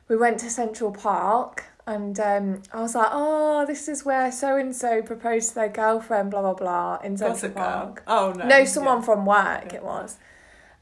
we 0.08 0.16
went 0.16 0.40
to 0.40 0.48
Central 0.50 0.90
Park, 0.90 1.64
and 1.86 2.18
um, 2.18 2.62
I 2.72 2.80
was 2.80 2.94
like, 2.94 3.08
"Oh, 3.12 3.66
this 3.66 3.88
is 3.88 4.06
where 4.06 4.32
so 4.32 4.56
and 4.56 4.74
so 4.74 5.02
proposed 5.02 5.50
to 5.50 5.54
their 5.56 5.68
girlfriend." 5.68 6.30
Blah 6.30 6.40
blah 6.40 6.54
blah 6.54 6.98
in 7.04 7.18
Central 7.18 7.52
Park. 7.52 8.02
Oh 8.06 8.32
no. 8.34 8.46
No, 8.46 8.64
someone 8.64 8.98
Yeah. 9.00 9.04
from 9.04 9.26
work 9.26 9.72
Yeah. 9.72 9.76
it 9.80 9.84
was, 9.84 10.16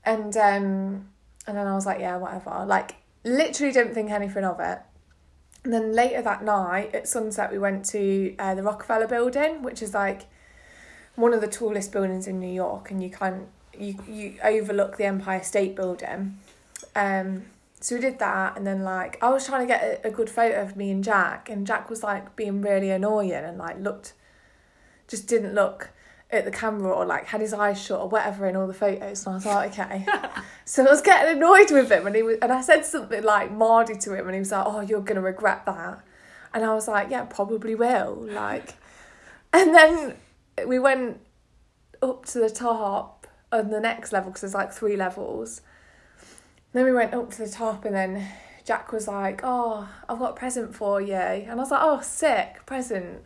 and 0.04 0.36
um, 0.36 1.08
and 1.46 1.56
then 1.56 1.66
I 1.66 1.74
was 1.74 1.86
like, 1.86 1.98
"Yeah, 1.98 2.18
whatever." 2.18 2.64
Like, 2.66 2.96
literally 3.24 3.72
didn't 3.72 3.94
think 3.94 4.10
anything 4.10 4.44
of 4.44 4.60
it. 4.60 4.78
And 5.64 5.72
then 5.72 5.92
later 5.92 6.22
that 6.22 6.42
night 6.42 6.94
at 6.94 7.06
sunset, 7.06 7.52
we 7.52 7.58
went 7.58 7.84
to 7.86 8.34
uh, 8.38 8.54
the 8.54 8.62
Rockefeller 8.62 9.06
Building, 9.06 9.62
which 9.62 9.80
is 9.80 9.94
like 9.94 10.22
one 11.14 11.32
of 11.32 11.40
the 11.40 11.46
tallest 11.46 11.92
buildings 11.92 12.26
in 12.26 12.40
New 12.40 12.52
York, 12.52 12.90
and 12.90 13.02
you 13.02 13.10
can 13.10 13.46
you 13.78 13.96
you 14.08 14.36
overlook 14.42 14.96
the 14.96 15.04
Empire 15.04 15.42
State 15.42 15.76
Building. 15.76 16.38
Um, 16.96 17.44
so 17.80 17.94
we 17.94 18.00
did 18.00 18.18
that, 18.18 18.56
and 18.56 18.66
then 18.66 18.82
like 18.82 19.22
I 19.22 19.30
was 19.30 19.46
trying 19.46 19.66
to 19.66 19.72
get 19.72 19.82
a, 20.04 20.08
a 20.08 20.10
good 20.10 20.28
photo 20.28 20.60
of 20.62 20.76
me 20.76 20.90
and 20.90 21.04
Jack, 21.04 21.48
and 21.48 21.64
Jack 21.66 21.88
was 21.88 22.02
like 22.02 22.34
being 22.34 22.60
really 22.60 22.90
annoying 22.90 23.32
and 23.32 23.58
like 23.58 23.78
looked, 23.78 24.14
just 25.06 25.28
didn't 25.28 25.54
look 25.54 25.90
at 26.32 26.46
the 26.46 26.50
camera 26.50 26.90
or 26.90 27.04
like 27.04 27.26
had 27.26 27.42
his 27.42 27.52
eyes 27.52 27.80
shut 27.80 28.00
or 28.00 28.08
whatever 28.08 28.46
in 28.48 28.56
all 28.56 28.66
the 28.66 28.74
photos, 28.74 29.26
and 29.26 29.34
I 29.34 29.36
was 29.36 29.46
like, 29.46 29.78
okay. 29.78 30.06
so 30.64 30.86
I 30.86 30.90
was 30.90 31.02
getting 31.02 31.36
annoyed 31.36 31.70
with 31.70 31.92
him, 31.92 32.06
and 32.06 32.16
he 32.16 32.22
was, 32.22 32.38
and 32.40 32.50
I 32.50 32.62
said 32.62 32.84
something 32.84 33.22
like 33.22 33.52
Mardy 33.52 33.96
to 33.96 34.14
him, 34.14 34.26
and 34.26 34.34
he 34.34 34.38
was 34.40 34.50
like, 34.50 34.64
oh, 34.66 34.80
you're 34.80 35.02
gonna 35.02 35.20
regret 35.20 35.66
that, 35.66 36.02
and 36.54 36.64
I 36.64 36.74
was 36.74 36.88
like, 36.88 37.10
yeah, 37.10 37.24
probably 37.24 37.74
will, 37.74 38.26
like, 38.30 38.74
and 39.52 39.74
then 39.74 40.16
we 40.66 40.78
went 40.78 41.20
up 42.00 42.24
to 42.26 42.38
the 42.38 42.50
top 42.50 43.26
on 43.52 43.70
the 43.70 43.80
next 43.80 44.12
level 44.12 44.30
because 44.30 44.40
there's 44.40 44.54
like 44.54 44.72
three 44.72 44.96
levels. 44.96 45.60
Then 46.72 46.86
we 46.86 46.92
went 46.92 47.12
up 47.12 47.30
to 47.32 47.44
the 47.44 47.50
top, 47.50 47.84
and 47.84 47.94
then 47.94 48.26
Jack 48.64 48.92
was 48.92 49.06
like, 49.06 49.42
"Oh, 49.44 49.86
I've 50.08 50.18
got 50.18 50.30
a 50.30 50.34
present 50.34 50.74
for 50.74 51.00
you," 51.00 51.14
and 51.14 51.52
I 51.52 51.54
was 51.56 51.70
like, 51.70 51.82
"Oh, 51.82 52.00
sick 52.00 52.64
present." 52.64 53.22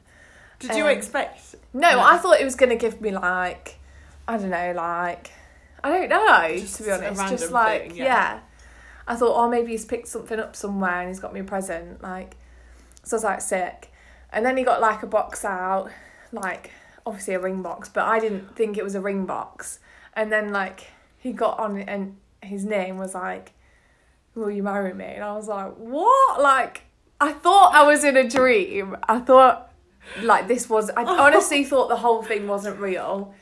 Did 0.59 0.75
you 0.75 0.85
um, 0.85 0.91
expect? 0.91 1.57
No, 1.73 1.93
No. 1.93 2.01
I 2.01 2.19
thought 2.19 2.41
it 2.41 2.45
was 2.45 2.57
gonna 2.57 2.77
give 2.77 3.01
me 3.01 3.11
like, 3.11 3.79
I 4.27 4.37
don't 4.39 4.51
know, 4.51 4.73
like, 4.75 5.31
I 5.85 5.91
don't 5.91 6.09
know 6.09 6.49
Just 6.59 6.77
to 6.79 6.83
be 6.85 6.91
honest, 6.91 7.29
just 7.29 7.53
like 7.53 7.89
thing, 7.89 7.97
yeah. 7.97 8.05
yeah. 8.05 8.41
I 9.07 9.15
thought, 9.15 9.37
oh, 9.37 9.49
maybe 9.49 9.71
he's 9.71 9.85
picked 9.85 10.09
something 10.09 10.41
up 10.41 10.57
somewhere 10.57 11.01
and 11.01 11.09
he's 11.09 11.21
got 11.21 11.33
me 11.33 11.41
a 11.41 11.45
present, 11.45 12.03
like, 12.03 12.37
so 13.05 13.17
I 13.17 13.19
was 13.19 13.25
like 13.25 13.41
sick, 13.41 13.93
and 14.33 14.45
then 14.45 14.57
he 14.57 14.65
got 14.65 14.81
like 14.81 15.03
a 15.03 15.07
box 15.07 15.45
out, 15.45 15.91
like 16.33 16.73
obviously 17.07 17.35
a 17.35 17.41
ring 17.41 17.63
box, 17.63 17.89
but 17.89 18.05
I 18.05 18.19
didn't 18.19 18.57
think 18.57 18.77
it 18.77 18.85
was 18.85 18.95
a 18.95 19.01
ring 19.01 19.27
box, 19.27 19.79
and 20.15 20.33
then 20.33 20.53
like 20.53 20.89
he 21.19 21.33
got 21.33 21.59
on 21.59 21.77
it 21.77 21.89
and 21.89 22.17
his 22.43 22.65
name 22.65 22.99
was 22.99 23.15
like, 23.15 23.53
"Will 24.35 24.51
you 24.51 24.63
marry 24.63 24.93
me?" 24.93 25.05
And 25.05 25.25
I 25.25 25.33
was 25.35 25.47
like, 25.49 25.75
"What?" 25.75 26.43
Like 26.43 26.83
I 27.21 27.33
thought 27.33 27.75
I 27.75 27.85
was 27.85 28.05
in 28.05 28.17
a 28.17 28.29
dream. 28.29 28.97
I 29.09 29.21
thought 29.21 29.73
like 30.23 30.49
this 30.49 30.69
was. 30.69 30.91
I 30.91 31.05
honestly 31.27 31.65
thought 31.65 31.89
the 31.89 31.97
whole 31.97 32.23
thing 32.23 32.47
wasn't 32.47 32.79
real. 32.81 33.35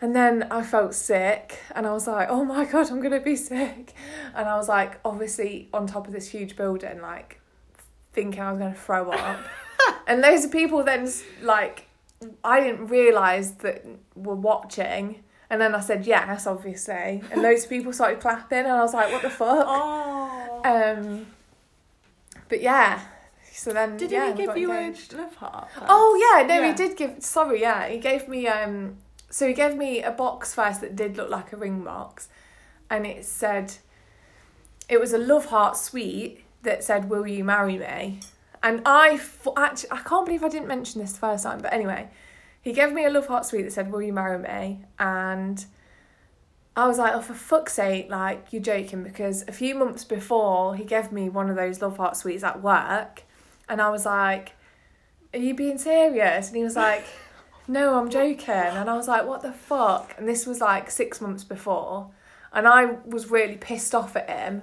And 0.00 0.14
then 0.14 0.46
I 0.50 0.62
felt 0.62 0.94
sick, 0.94 1.58
and 1.74 1.86
I 1.86 1.92
was 1.92 2.06
like, 2.06 2.28
"Oh 2.30 2.44
my 2.44 2.64
god, 2.64 2.90
I'm 2.90 3.00
gonna 3.00 3.20
be 3.20 3.34
sick!" 3.34 3.94
And 4.34 4.48
I 4.48 4.56
was 4.56 4.68
like, 4.68 5.00
obviously 5.04 5.68
on 5.72 5.86
top 5.86 6.06
of 6.06 6.12
this 6.12 6.28
huge 6.28 6.56
building, 6.56 7.00
like 7.00 7.40
thinking 8.12 8.40
I 8.40 8.52
was 8.52 8.60
gonna 8.60 8.74
throw 8.74 9.10
up. 9.10 9.40
and 10.06 10.20
loads 10.20 10.44
of 10.44 10.52
people 10.52 10.84
then 10.84 11.10
like, 11.42 11.88
I 12.44 12.60
didn't 12.60 12.86
realize 12.86 13.52
that 13.56 13.84
were 14.14 14.36
watching. 14.36 15.22
And 15.50 15.60
then 15.60 15.74
I 15.74 15.80
said 15.80 16.06
yes, 16.06 16.46
obviously, 16.46 17.22
and 17.32 17.42
loads 17.42 17.64
of 17.64 17.70
people 17.70 17.92
started 17.92 18.20
clapping, 18.20 18.58
and 18.58 18.68
I 18.68 18.82
was 18.82 18.94
like, 18.94 19.10
"What 19.10 19.22
the 19.22 19.30
fuck?" 19.30 19.64
Oh. 19.66 20.60
Um, 20.64 21.26
but 22.48 22.60
yeah, 22.60 23.00
so 23.58 23.72
then 23.72 23.96
Did 23.96 24.10
yeah, 24.10 24.32
he 24.32 24.46
give 24.46 24.56
you 24.56 24.72
engaged. 24.72 25.12
a 25.14 25.18
love 25.18 25.34
heart? 25.36 25.68
Oh 25.88 26.14
yeah, 26.38 26.46
no, 26.46 26.60
Yeah. 26.60 26.68
he 26.68 26.74
did 26.74 26.96
give. 26.96 27.22
Sorry, 27.22 27.60
yeah, 27.60 27.88
he 27.88 27.98
gave 27.98 28.28
me. 28.28 28.46
Um, 28.46 28.96
so 29.30 29.46
he 29.46 29.54
gave 29.54 29.76
me 29.76 30.02
a 30.02 30.10
box 30.10 30.54
first 30.54 30.80
that 30.80 30.96
did 30.96 31.16
look 31.16 31.28
like 31.30 31.52
a 31.52 31.56
ring 31.56 31.82
box, 31.82 32.28
and 32.88 33.06
it 33.06 33.24
said, 33.24 33.74
it 34.88 34.98
was 35.00 35.12
a 35.12 35.18
love 35.18 35.46
heart 35.46 35.76
sweet 35.76 36.44
that 36.62 36.82
said, 36.84 37.10
"Will 37.10 37.26
you 37.26 37.44
marry 37.44 37.78
me?" 37.78 38.20
And 38.62 38.82
I 38.86 39.10
f- 39.10 39.46
actually 39.56 39.90
I 39.92 39.98
can't 39.98 40.24
believe 40.26 40.42
I 40.42 40.48
didn't 40.48 40.68
mention 40.68 41.00
this 41.00 41.12
the 41.12 41.18
first 41.20 41.44
time, 41.44 41.60
but 41.60 41.72
anyway, 41.72 42.08
he 42.62 42.72
gave 42.72 42.92
me 42.92 43.04
a 43.04 43.10
love 43.10 43.26
heart 43.26 43.44
sweet 43.44 43.62
that 43.62 43.72
said, 43.72 43.92
"Will 43.92 44.02
you 44.02 44.12
marry 44.12 44.38
me?" 44.38 44.84
and 44.98 45.64
I 46.76 46.86
was 46.86 46.96
like, 46.96 47.12
oh, 47.12 47.20
for 47.20 47.34
fuck's 47.34 47.72
sake, 47.72 48.08
like, 48.08 48.52
you're 48.52 48.62
joking. 48.62 49.02
Because 49.02 49.42
a 49.48 49.52
few 49.52 49.74
months 49.74 50.04
before, 50.04 50.76
he 50.76 50.84
gave 50.84 51.10
me 51.10 51.28
one 51.28 51.50
of 51.50 51.56
those 51.56 51.82
Love 51.82 51.96
Heart 51.96 52.16
Sweets 52.16 52.44
at 52.44 52.62
work. 52.62 53.24
And 53.68 53.80
I 53.80 53.90
was 53.90 54.06
like, 54.06 54.52
are 55.34 55.38
you 55.38 55.54
being 55.54 55.78
serious? 55.78 56.48
And 56.48 56.56
he 56.56 56.64
was 56.64 56.76
like, 56.76 57.04
no, 57.68 57.98
I'm 57.98 58.08
joking. 58.08 58.48
And 58.48 58.88
I 58.88 58.96
was 58.96 59.08
like, 59.08 59.26
what 59.26 59.42
the 59.42 59.52
fuck? 59.52 60.14
And 60.18 60.28
this 60.28 60.46
was 60.46 60.60
like 60.60 60.90
six 60.90 61.20
months 61.20 61.44
before. 61.44 62.10
And 62.52 62.66
I 62.66 62.96
was 63.04 63.30
really 63.30 63.56
pissed 63.56 63.94
off 63.94 64.16
at 64.16 64.28
him 64.28 64.62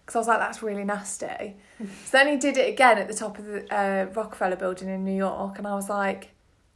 because 0.00 0.16
I 0.16 0.18
was 0.20 0.28
like, 0.28 0.38
that's 0.38 0.62
really 0.62 0.84
nasty. 0.84 1.56
so 1.78 1.86
then 2.12 2.28
he 2.28 2.36
did 2.36 2.56
it 2.56 2.68
again 2.68 2.98
at 2.98 3.08
the 3.08 3.14
top 3.14 3.38
of 3.38 3.44
the 3.44 3.74
uh, 3.74 4.06
Rockefeller 4.14 4.56
building 4.56 4.88
in 4.88 5.04
New 5.04 5.16
York. 5.16 5.58
And 5.58 5.66
I 5.66 5.74
was 5.74 5.90
like, 5.90 6.30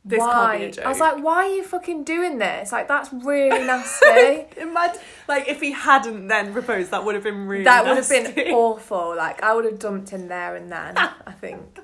This 0.04 0.18
why? 0.18 0.32
can't 0.32 0.58
be 0.58 0.64
a 0.64 0.72
joke. 0.72 0.84
I 0.84 0.88
was 0.88 0.98
like, 0.98 1.22
why 1.22 1.34
are 1.44 1.54
you 1.54 1.62
fucking 1.62 2.02
doing 2.02 2.38
this? 2.38 2.72
Like, 2.72 2.88
that's 2.88 3.12
really 3.12 3.64
nasty. 3.64 4.46
Imagine, 4.60 5.00
like, 5.28 5.48
if 5.48 5.60
he 5.60 5.70
hadn't 5.70 6.26
then 6.26 6.52
proposed, 6.52 6.90
that 6.90 7.04
would 7.04 7.14
have 7.14 7.22
been 7.22 7.46
really. 7.46 7.64
that 7.64 7.84
would 7.84 7.96
have 7.96 8.08
been 8.08 8.48
awful. 8.52 9.14
Like, 9.16 9.42
I 9.42 9.54
would 9.54 9.64
have 9.64 9.78
dumped 9.78 10.10
him 10.10 10.26
there 10.26 10.56
and 10.56 10.72
then, 10.72 10.96
I 10.98 11.32
think. 11.40 11.78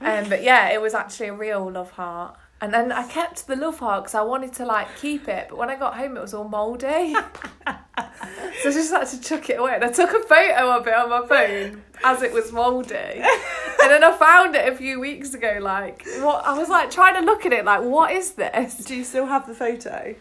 Um, 0.00 0.28
but 0.28 0.42
yeah, 0.42 0.70
it 0.70 0.80
was 0.80 0.94
actually 0.94 1.28
a 1.28 1.34
real 1.34 1.70
love 1.70 1.90
heart. 1.92 2.36
And 2.60 2.72
then 2.72 2.92
I 2.92 3.06
kept 3.06 3.46
the 3.46 3.56
love 3.56 3.78
heart 3.80 4.04
because 4.04 4.14
I 4.14 4.22
wanted 4.22 4.52
to 4.54 4.64
like 4.64 4.86
keep 4.98 5.28
it, 5.28 5.48
but 5.50 5.58
when 5.58 5.68
I 5.68 5.76
got 5.76 5.96
home, 5.96 6.16
it 6.16 6.20
was 6.20 6.32
all 6.32 6.48
mouldy. 6.48 7.12
so 7.66 7.68
I 7.68 8.72
just 8.72 8.90
had 8.90 9.06
to 9.08 9.20
chuck 9.20 9.50
it 9.50 9.58
away. 9.60 9.74
And 9.74 9.84
I 9.84 9.92
took 9.92 10.10
a 10.14 10.20
photo 10.20 10.70
of 10.78 10.86
it 10.86 10.94
on 10.94 11.10
my 11.10 11.26
phone 11.26 11.82
as 12.04 12.22
it 12.22 12.32
was 12.32 12.52
mouldy. 12.52 12.94
and 12.94 13.90
then 13.90 14.02
I 14.02 14.16
found 14.18 14.54
it 14.56 14.72
a 14.72 14.74
few 14.76 14.98
weeks 14.98 15.34
ago. 15.34 15.58
Like, 15.60 16.04
what? 16.20 16.44
I 16.46 16.56
was 16.58 16.68
like 16.70 16.90
trying 16.90 17.14
to 17.20 17.26
look 17.26 17.44
at 17.44 17.52
it, 17.52 17.64
like, 17.66 17.82
what 17.82 18.12
is 18.12 18.32
this? 18.32 18.76
Do 18.76 18.94
you 18.96 19.04
still 19.04 19.26
have 19.26 19.46
the 19.46 19.54
photo? 19.54 20.14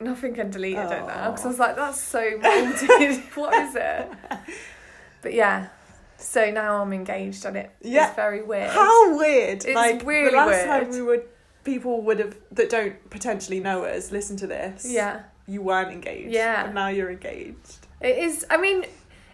Nothing 0.00 0.34
can 0.34 0.50
delete 0.50 0.76
it 0.78 0.88
now 1.06 1.30
because 1.30 1.44
I 1.44 1.48
was 1.48 1.58
like, 1.58 1.76
that's 1.76 2.00
so 2.00 2.20
mouldy. 2.42 3.16
what 3.34 3.54
is 3.54 3.76
it? 3.76 4.08
But 5.22 5.34
yeah, 5.34 5.68
so 6.16 6.50
now 6.50 6.80
I'm 6.82 6.92
engaged 6.94 7.44
and 7.44 7.56
it 7.58 7.70
Yeah. 7.82 8.06
it's 8.08 8.16
very 8.16 8.42
weird. 8.42 8.70
How 8.70 9.16
weird! 9.16 9.64
It's 9.66 9.74
like 9.74 10.02
really 10.04 10.30
the 10.30 10.36
last 10.36 10.48
weird. 10.48 10.66
time 10.66 10.90
we 10.90 11.02
would, 11.02 11.24
people 11.64 12.00
would 12.02 12.18
have 12.18 12.36
that 12.52 12.70
don't 12.70 13.10
potentially 13.10 13.60
know 13.60 13.84
us 13.84 14.10
listen 14.12 14.36
to 14.38 14.46
this. 14.46 14.86
Yeah, 14.88 15.22
you 15.46 15.62
weren't 15.62 15.92
engaged. 15.92 16.32
Yeah. 16.32 16.64
and 16.66 16.74
now 16.74 16.88
you're 16.88 17.10
engaged. 17.10 17.86
it 18.00 18.16
is. 18.18 18.46
I 18.50 18.56
mean, 18.56 18.86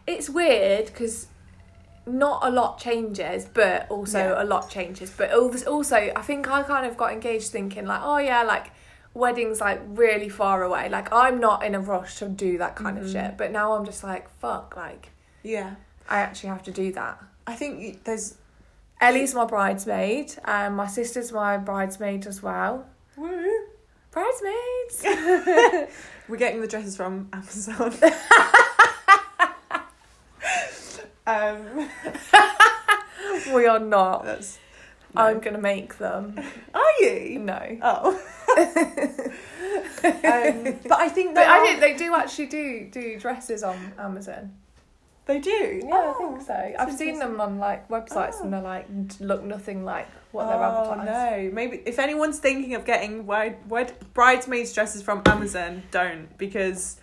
it's 0.07 0.29
weird 0.29 0.87
because 0.87 1.29
not 2.07 2.41
a 2.45 2.51
lot 2.51 2.79
changes, 2.79 3.47
but 3.53 3.87
also 3.91 4.19
Yeah. 4.19 4.43
a 4.43 4.45
lot 4.45 4.71
changes. 4.71 5.11
But 5.11 5.31
al- 5.31 5.53
also, 5.69 5.97
I 6.15 6.23
think 6.23 6.49
I 6.51 6.63
kind 6.63 6.87
of 6.87 6.97
got 6.97 7.13
engaged 7.13 7.51
thinking 7.51 7.85
like, 7.87 8.01
oh 8.03 8.19
yeah, 8.19 8.43
like 8.43 8.71
weddings 9.15 9.61
like 9.61 9.81
really 9.87 10.29
far 10.29 10.63
away. 10.63 10.89
Like 10.89 11.13
I'm 11.13 11.41
not 11.41 11.65
in 11.65 11.75
a 11.75 11.81
rush 11.81 12.17
to 12.19 12.29
do 12.29 12.59
that 12.59 12.77
kind 12.77 12.99
of 12.99 13.05
Mhm. 13.07 13.13
shit. 13.13 13.37
But 13.37 13.51
now 13.51 13.73
I'm 13.73 13.85
just 13.85 14.05
like, 14.05 14.29
fuck, 14.39 14.77
like 14.77 15.11
Yeah, 15.43 15.77
I 16.09 16.19
actually 16.21 16.49
have 16.51 16.63
to 16.65 16.71
do 16.73 16.93
that. 16.93 17.19
I 17.47 17.55
think 17.55 18.05
there's. 18.05 18.35
Ellie's 19.07 19.37
my 19.37 19.45
bridesmaid, 19.45 20.35
and 20.47 20.77
my 20.77 20.89
sister's 20.89 21.31
my 21.31 21.57
bridesmaid 21.59 22.27
as 22.27 22.43
well. 22.43 22.87
Woo. 23.17 23.65
Bridesmaids. 24.11 25.05
We're 26.29 26.37
getting 26.37 26.61
the 26.61 26.67
dresses 26.67 26.97
from 26.97 27.29
Amazon. 27.33 27.95
um, 31.25 31.89
we 33.55 33.69
are 33.69 33.79
not. 33.79 34.25
that's. 34.25 34.59
I'm 35.15 35.39
gonna 35.39 35.59
make 35.59 35.99
them. 35.99 36.37
Are 36.75 36.93
you? 37.01 37.39
No. 37.39 37.79
Oh. 37.83 38.09
um, 40.03 40.81
but 40.83 40.99
I 40.99 41.09
think 41.09 41.37
But 41.37 41.47
I 41.47 41.65
did. 41.65 41.81
They 41.81 41.95
do 41.95 42.13
actually 42.13 42.47
do 42.47 42.89
do 42.91 43.21
dresses 43.21 43.63
on 43.63 43.93
Amazon. 44.01 44.53
They 45.27 45.41
do. 45.41 45.81
Yeah, 45.85 45.95
I 45.95 46.15
oh, 46.17 46.37
think 46.37 46.47
so. 46.47 46.73
I've 46.79 46.93
seen 46.95 47.19
them 47.19 47.41
on 47.41 47.59
like 47.59 47.89
websites, 47.89 48.37
Oh. 48.39 48.45
and 48.45 48.53
they're 48.53 48.61
like 48.63 48.87
look 49.19 49.43
nothing 49.43 49.85
like 49.85 50.07
what 50.31 50.47
they're 50.47 50.57
oh 50.57 50.93
advertised. 50.93 51.11
no! 51.11 51.51
Maybe 51.53 51.83
if 51.85 51.99
anyone's 51.99 52.39
thinking 52.39 52.75
of 52.75 52.85
getting 52.85 53.27
wed- 53.27 53.59
wed- 53.69 53.95
bridesmaids 54.15 54.73
dresses 54.73 55.03
from 55.03 55.23
Amazon, 55.27 55.83
don't 55.91 56.37
because 56.39 57.01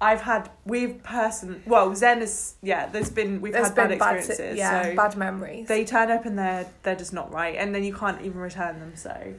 I've 0.00 0.22
had 0.22 0.50
we've 0.64 1.02
person 1.02 1.62
well 1.66 1.94
Zen 1.94 2.22
is 2.22 2.54
yeah. 2.62 2.86
There's 2.86 3.10
been 3.10 3.42
we've 3.42 3.52
There's 3.52 3.66
had 3.66 3.76
bad 3.76 3.88
been 3.90 3.98
bad, 3.98 4.16
experiences. 4.16 4.56
yeah, 4.58 4.82
so 4.84 4.96
bad 4.96 5.16
memories. 5.18 5.68
they 5.68 5.84
turn 5.84 6.10
up 6.10 6.24
and 6.24 6.38
they're 6.38 6.66
they're 6.82 6.96
just 6.96 7.12
not 7.12 7.30
right, 7.30 7.56
and 7.56 7.74
then 7.74 7.84
you 7.84 7.94
can't 7.94 8.22
even 8.22 8.38
return 8.40 8.80
them. 8.80 8.92
So 8.96 9.34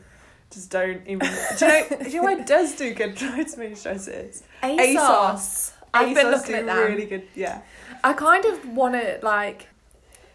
just 0.51 0.69
don't 0.69 1.01
even. 1.07 1.27
do 1.57 1.65
you 1.65 1.71
know? 1.71 1.87
Do 2.03 2.09
you 2.09 2.15
know 2.21 2.23
what 2.23 2.45
does 2.45 2.75
do 2.75 2.93
good 2.93 3.15
bridesmaids 3.19 3.81
dresses? 3.81 4.43
ASOS. 4.61 4.95
ASOS. 4.95 5.71
I've 5.93 6.15
been 6.15 6.31
looking 6.31 6.51
do 6.53 6.59
at 6.59 6.65
them. 6.67 6.77
Really 6.77 7.05
good. 7.05 7.27
Yeah. 7.33 7.61
I 8.03 8.13
kind 8.13 8.45
of 8.45 8.67
want 8.69 8.95
to 8.95 9.19
like, 9.21 9.67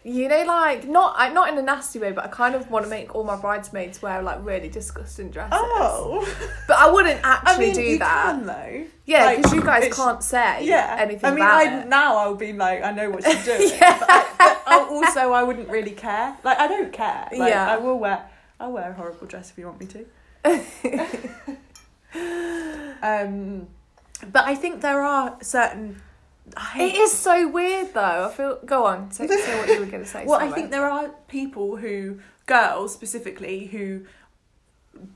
you 0.03 0.27
know, 0.29 0.43
like 0.45 0.87
not 0.87 1.15
I 1.17 1.29
not 1.29 1.49
in 1.49 1.57
a 1.57 1.61
nasty 1.61 1.99
way, 1.99 2.11
but 2.13 2.23
I 2.25 2.27
kind 2.29 2.55
of 2.55 2.69
want 2.71 2.85
to 2.85 2.89
make 2.89 3.13
all 3.13 3.23
my 3.23 3.35
bridesmaids 3.35 4.01
wear 4.01 4.21
like 4.21 4.43
really 4.45 4.69
disgusting 4.69 5.29
dresses. 5.31 5.59
Oh. 5.61 6.25
But 6.67 6.77
I 6.77 6.89
wouldn't 6.91 7.19
actually 7.23 7.53
I 7.55 7.59
mean, 7.67 7.75
do 7.75 7.81
you 7.81 7.99
that. 7.99 8.25
can 8.25 8.45
though. 8.45 8.85
Yeah, 9.05 9.25
Like, 9.25 9.37
because 9.37 9.53
you 9.53 9.61
guys 9.63 9.93
can't 9.93 10.23
say 10.23 10.65
yeah 10.65 10.95
anything 10.99 11.29
I 11.29 11.33
mean, 11.33 11.43
I 11.43 11.81
it. 11.81 11.87
now 11.87 12.17
I'll 12.17 12.35
be 12.35 12.53
like, 12.53 12.83
I 12.83 12.91
know 12.91 13.09
what 13.09 13.23
she's 13.23 13.43
doing. 13.51 13.69
Yeah. 13.69 13.97
But, 13.99 14.09
I, 14.09 14.25
but 14.37 14.63
I, 14.67 14.79
also, 14.89 15.31
I 15.31 15.43
wouldn't 15.43 15.69
really 15.69 15.91
care. 15.91 16.37
Like, 16.43 16.59
I 16.59 16.67
don't 16.67 16.91
care. 16.93 17.27
Like, 17.31 17.49
Yeah. 17.51 17.71
I 17.71 17.77
will 17.77 17.97
wear. 17.99 18.29
I'll 18.59 18.71
wear 18.71 18.89
a 18.91 18.93
horrible 18.93 19.27
dress 19.27 19.51
if 19.51 19.57
you 19.57 19.65
want 19.65 19.79
me 19.79 19.87
to. 19.87 20.05
um, 23.01 23.67
but 24.31 24.45
I 24.45 24.55
think 24.55 24.81
there 24.81 25.01
are 25.01 25.37
certain. 25.41 26.01
I, 26.55 26.83
It 26.83 26.95
is 26.95 27.11
so 27.11 27.47
weird 27.47 27.93
though. 27.93 28.29
I 28.31 28.33
feel. 28.35 28.59
Go 28.65 28.85
on. 28.85 29.11
Say, 29.11 29.27
say 29.27 29.57
what 29.59 29.67
you 29.69 29.79
were 29.79 29.85
going 29.85 30.03
to 30.03 30.09
say. 30.09 30.25
Well, 30.25 30.39
I 30.39 30.51
think 30.51 30.71
there 30.71 30.89
are 30.89 31.09
people 31.27 31.75
who, 31.77 32.19
girls 32.45 32.93
specifically, 32.93 33.65
who 33.67 34.05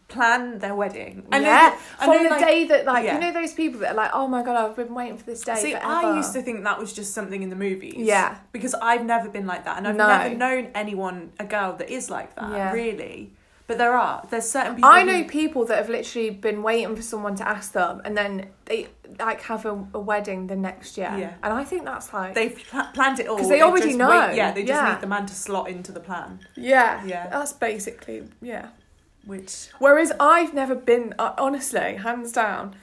plan 0.08 0.60
their 0.60 0.76
wedding. 0.76 1.24
I 1.32 1.40
know 1.40 1.46
yeah, 1.46 1.80
I 2.00 2.06
from 2.06 2.18
know, 2.18 2.24
the 2.24 2.30
like- 2.30 2.46
day 2.46 2.66
that, 2.68 2.86
like, 2.86 3.06
yeah. 3.06 3.16
you 3.16 3.20
know, 3.22 3.32
those 3.34 3.54
people 3.54 3.80
that 3.82 3.94
are 3.94 3.96
like, 3.96 4.12
"Oh 4.14 4.28
my 4.28 4.44
god, 4.44 4.56
I've 4.58 4.76
been 4.76 4.94
waiting 4.94 5.18
for 5.18 5.26
this 5.26 5.42
day 5.42 5.56
See, 5.56 5.72
forever." 5.72 5.88
I 5.88 6.18
used 6.18 6.34
to 6.34 6.42
think 6.42 6.64
that 6.64 6.78
was 6.78 6.94
just 6.94 7.14
something 7.14 7.42
in 7.42 7.50
the 7.50 7.56
movies. 7.56 7.96
Yeah. 7.98 8.38
Because 8.52 8.74
I've 8.76 9.06
never 9.06 9.30
been 9.30 9.48
like 9.48 9.66
that, 9.66 9.78
and 9.78 9.88
I've 9.88 9.96
No. 9.96 10.08
never 10.08 10.36
known 10.36 10.70
anyone, 10.76 11.32
a 11.40 11.46
girl 11.46 11.74
that 11.78 11.90
is 11.90 12.10
like 12.10 12.36
that. 12.36 12.52
Yeah. 12.52 12.72
Really, 12.74 13.34
but 13.72 13.78
there 13.78 13.94
are. 13.94 14.28
There's 14.30 14.50
certain 14.50 14.76
people. 14.76 14.90
I 14.90 15.00
who- 15.02 15.06
know 15.06 15.24
people 15.24 15.64
that 15.66 15.78
have 15.78 15.90
literally 15.90 16.30
been 16.30 16.62
waiting 16.62 16.94
for 16.94 17.02
someone 17.02 17.36
to 17.36 17.48
ask 17.48 17.72
them, 17.72 18.02
and 18.04 18.18
then 18.18 18.48
they 18.66 18.88
like 19.18 19.42
have 19.44 19.66
a, 19.66 19.76
a 19.94 20.00
wedding 20.00 20.48
the 20.48 20.56
next 20.58 20.98
year. 20.98 21.14
Yeah. 21.18 21.34
and 21.44 21.54
I 21.54 21.64
think 21.64 21.86
that's 21.86 22.14
like, 22.14 22.34
They've 22.34 22.58
pl- 22.70 22.88
planned 22.94 23.20
it 23.22 23.28
all 23.28 23.36
because 23.38 23.50
they 23.50 23.62
already 23.62 23.94
know. 23.96 24.10
wait- 24.10 24.36
yeah, 24.36 24.52
they 24.52 24.64
just 24.64 24.82
Yeah. 24.82 24.92
need 24.94 25.02
the 25.02 25.08
man 25.08 25.26
to 25.26 25.34
slot 25.34 25.70
into 25.70 25.92
the 25.94 26.00
plan. 26.02 26.40
yeah, 26.56 27.02
Yeah. 27.06 27.28
that's 27.30 27.54
basically 27.54 28.24
yeah. 28.42 28.68
Which 29.26 29.70
Whereas 29.80 30.12
I've 30.20 30.54
never 30.54 30.74
been, 30.76 31.14
uh, 31.20 31.34
honestly, 31.38 31.96
hands 31.96 32.32
down, 32.32 32.76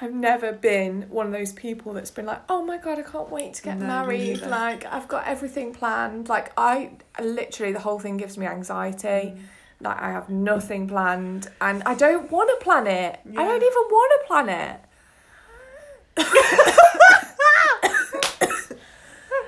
I've 0.00 0.12
never 0.12 0.52
been 0.52 1.02
one 1.08 1.26
of 1.26 1.32
those 1.32 1.52
people 1.52 1.92
that's 1.94 2.10
been 2.10 2.26
like, 2.26 2.42
oh 2.48 2.62
my 2.62 2.76
god, 2.76 2.98
I 2.98 3.02
can't 3.02 3.30
wait 3.30 3.54
to 3.54 3.62
get 3.62 3.78
No, 3.78 3.86
married. 3.86 4.42
Like, 4.42 4.84
I've 4.84 5.08
got 5.08 5.26
everything 5.26 5.72
planned. 5.72 6.28
Like, 6.28 6.52
I 6.56 6.90
literally, 7.20 7.72
the 7.72 7.80
whole 7.80 7.98
thing 8.00 8.16
gives 8.18 8.36
me 8.36 8.46
anxiety. 8.46 9.36
Like, 9.82 10.00
I 10.00 10.10
have 10.12 10.30
nothing 10.30 10.86
planned 10.86 11.48
and 11.60 11.82
I 11.82 11.94
don't 11.94 12.30
want 12.30 12.50
to 12.50 12.64
plan 12.64 12.86
it. 12.86 13.18
I 13.36 13.44
don't 13.44 13.62
even 13.62 13.82
want 13.90 14.12
to 14.20 14.26
plan 14.28 14.48
it. 14.48 14.80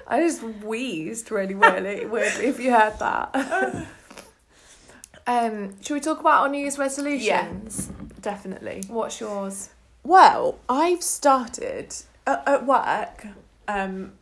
I 0.07 0.20
just 0.20 0.42
wheezed 0.42 1.31
really 1.31 1.55
weirdly, 1.55 2.05
weirdly 2.07 2.47
if 2.47 2.59
you 2.59 2.73
heard 2.73 2.99
that. 2.99 3.35
um, 5.27 5.81
should 5.81 5.94
we 5.94 6.01
talk 6.01 6.18
about 6.20 6.42
our 6.42 6.49
New 6.49 6.59
Year's 6.59 6.79
resolutions? 6.79 7.90
Yeah, 7.90 8.07
definitely. 8.20 8.83
What's 8.88 9.20
yours? 9.20 9.70
Well, 10.03 10.59
I've 10.68 11.03
started 11.03 11.94
at, 12.27 12.47
at 12.47 12.66
work. 12.66 13.27
Um, 13.69 14.13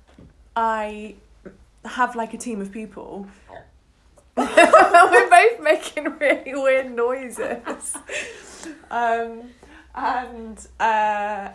I 0.55 1.15
have 1.85 2.15
like 2.15 2.35
a 2.35 2.39
team 2.39 2.61
of 2.61 2.71
people. 2.71 3.27
We're 4.37 5.31
both 5.31 5.61
making 5.61 6.05
really 6.19 6.55
weird 6.55 6.91
noises. 6.91 7.97
um, 8.91 9.43
and 9.95 10.67
uh, 10.81 11.51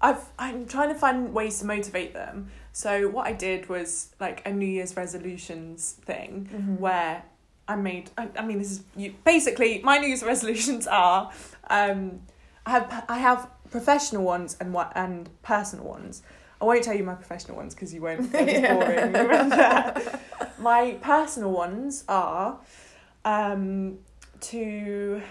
I've 0.00 0.24
I'm 0.38 0.66
trying 0.66 0.88
to 0.90 0.94
find 0.94 1.32
ways 1.34 1.58
to 1.60 1.66
motivate 1.66 2.14
them. 2.14 2.50
So 2.72 3.08
what 3.08 3.26
I 3.26 3.32
did 3.32 3.68
was 3.68 4.10
like 4.20 4.42
a 4.46 4.52
New 4.52 4.66
Year's 4.66 4.96
resolutions 4.96 5.92
thing 6.04 6.48
Mm-hmm. 6.52 6.76
where 6.76 7.24
I 7.66 7.76
made. 7.76 8.10
I, 8.16 8.28
I 8.38 8.42
mean, 8.44 8.58
this 8.58 8.70
is 8.70 8.82
you, 8.96 9.14
basically 9.24 9.80
my 9.82 9.98
New 9.98 10.06
Year's 10.08 10.22
resolutions 10.34 10.86
are. 10.86 11.32
Um, 11.68 12.20
I 12.66 12.70
have 12.70 13.04
I 13.08 13.18
have 13.18 13.48
professional 13.70 14.22
ones 14.24 14.56
and 14.60 14.72
what 14.72 14.92
and 14.94 15.28
personal 15.42 15.84
ones. 15.86 16.22
I 16.60 16.64
won't 16.66 16.82
tell 16.84 16.94
you 16.94 17.04
my 17.04 17.14
professional 17.14 17.56
ones 17.56 17.74
because 17.74 17.92
you 17.94 18.02
won't. 18.02 18.30
Just 18.30 18.32
boring. 18.62 19.12
My 20.60 20.98
personal 21.00 21.50
ones 21.52 22.04
are 22.08 22.58
um, 23.24 23.98
to. 24.40 25.22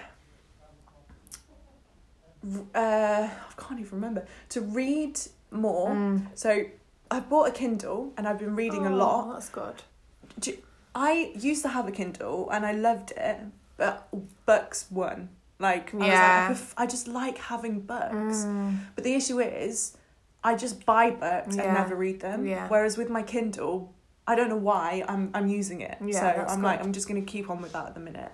Uh, 2.73 3.27
I 3.29 3.61
can't 3.61 3.79
even 3.79 3.91
remember 3.91 4.25
to 4.49 4.61
read 4.61 5.19
more. 5.51 5.89
Mm. 5.89 6.27
So 6.35 6.63
I 7.11 7.19
bought 7.19 7.49
a 7.49 7.51
Kindle 7.51 8.13
and 8.17 8.27
I've 8.27 8.39
been 8.39 8.55
reading 8.55 8.85
a 8.85 8.91
Oh, 8.93 8.95
lot. 8.97 9.33
That's 9.33 9.49
good. 9.49 9.83
I 10.95 11.31
used 11.35 11.61
to 11.63 11.69
have 11.69 11.87
a 11.87 11.91
Kindle 11.91 12.49
and 12.49 12.65
I 12.65 12.71
loved 12.71 13.11
it, 13.11 13.37
but 13.77 14.07
books 14.45 14.85
won. 14.89 15.29
Like, 15.59 15.93
I, 15.93 15.97
was 15.97 16.01
like, 16.07 16.11
I, 16.11 16.13
Yeah. 16.13 16.45
pref- 16.47 16.73
I 16.77 16.87
just 16.87 17.07
like 17.07 17.37
having 17.37 17.81
books. 17.81 18.45
Mm. 18.45 18.77
But 18.95 19.03
the 19.03 19.13
issue 19.13 19.39
is, 19.41 19.97
I 20.43 20.55
just 20.55 20.85
buy 20.85 21.11
books 21.11 21.57
Yeah. 21.57 21.63
and 21.63 21.73
never 21.73 21.95
read 21.95 22.21
them. 22.21 22.45
Yeah. 22.47 22.67
Whereas 22.69 22.97
with 22.97 23.09
my 23.09 23.21
Kindle, 23.21 23.93
I 24.29 24.35
don't 24.35 24.49
know 24.49 24.63
why 24.71 25.03
I'm 25.11 25.23
I'm 25.33 25.47
using 25.47 25.81
it. 25.81 25.97
Yeah, 26.05 26.19
so 26.19 26.53
I'm 26.53 26.61
like. 26.61 26.79
I'm 26.83 26.93
just 26.93 27.07
gonna 27.09 27.21
keep 27.33 27.49
on 27.49 27.61
with 27.61 27.73
that 27.73 27.85
at 27.87 27.93
the 27.95 27.99
minute. 27.99 28.31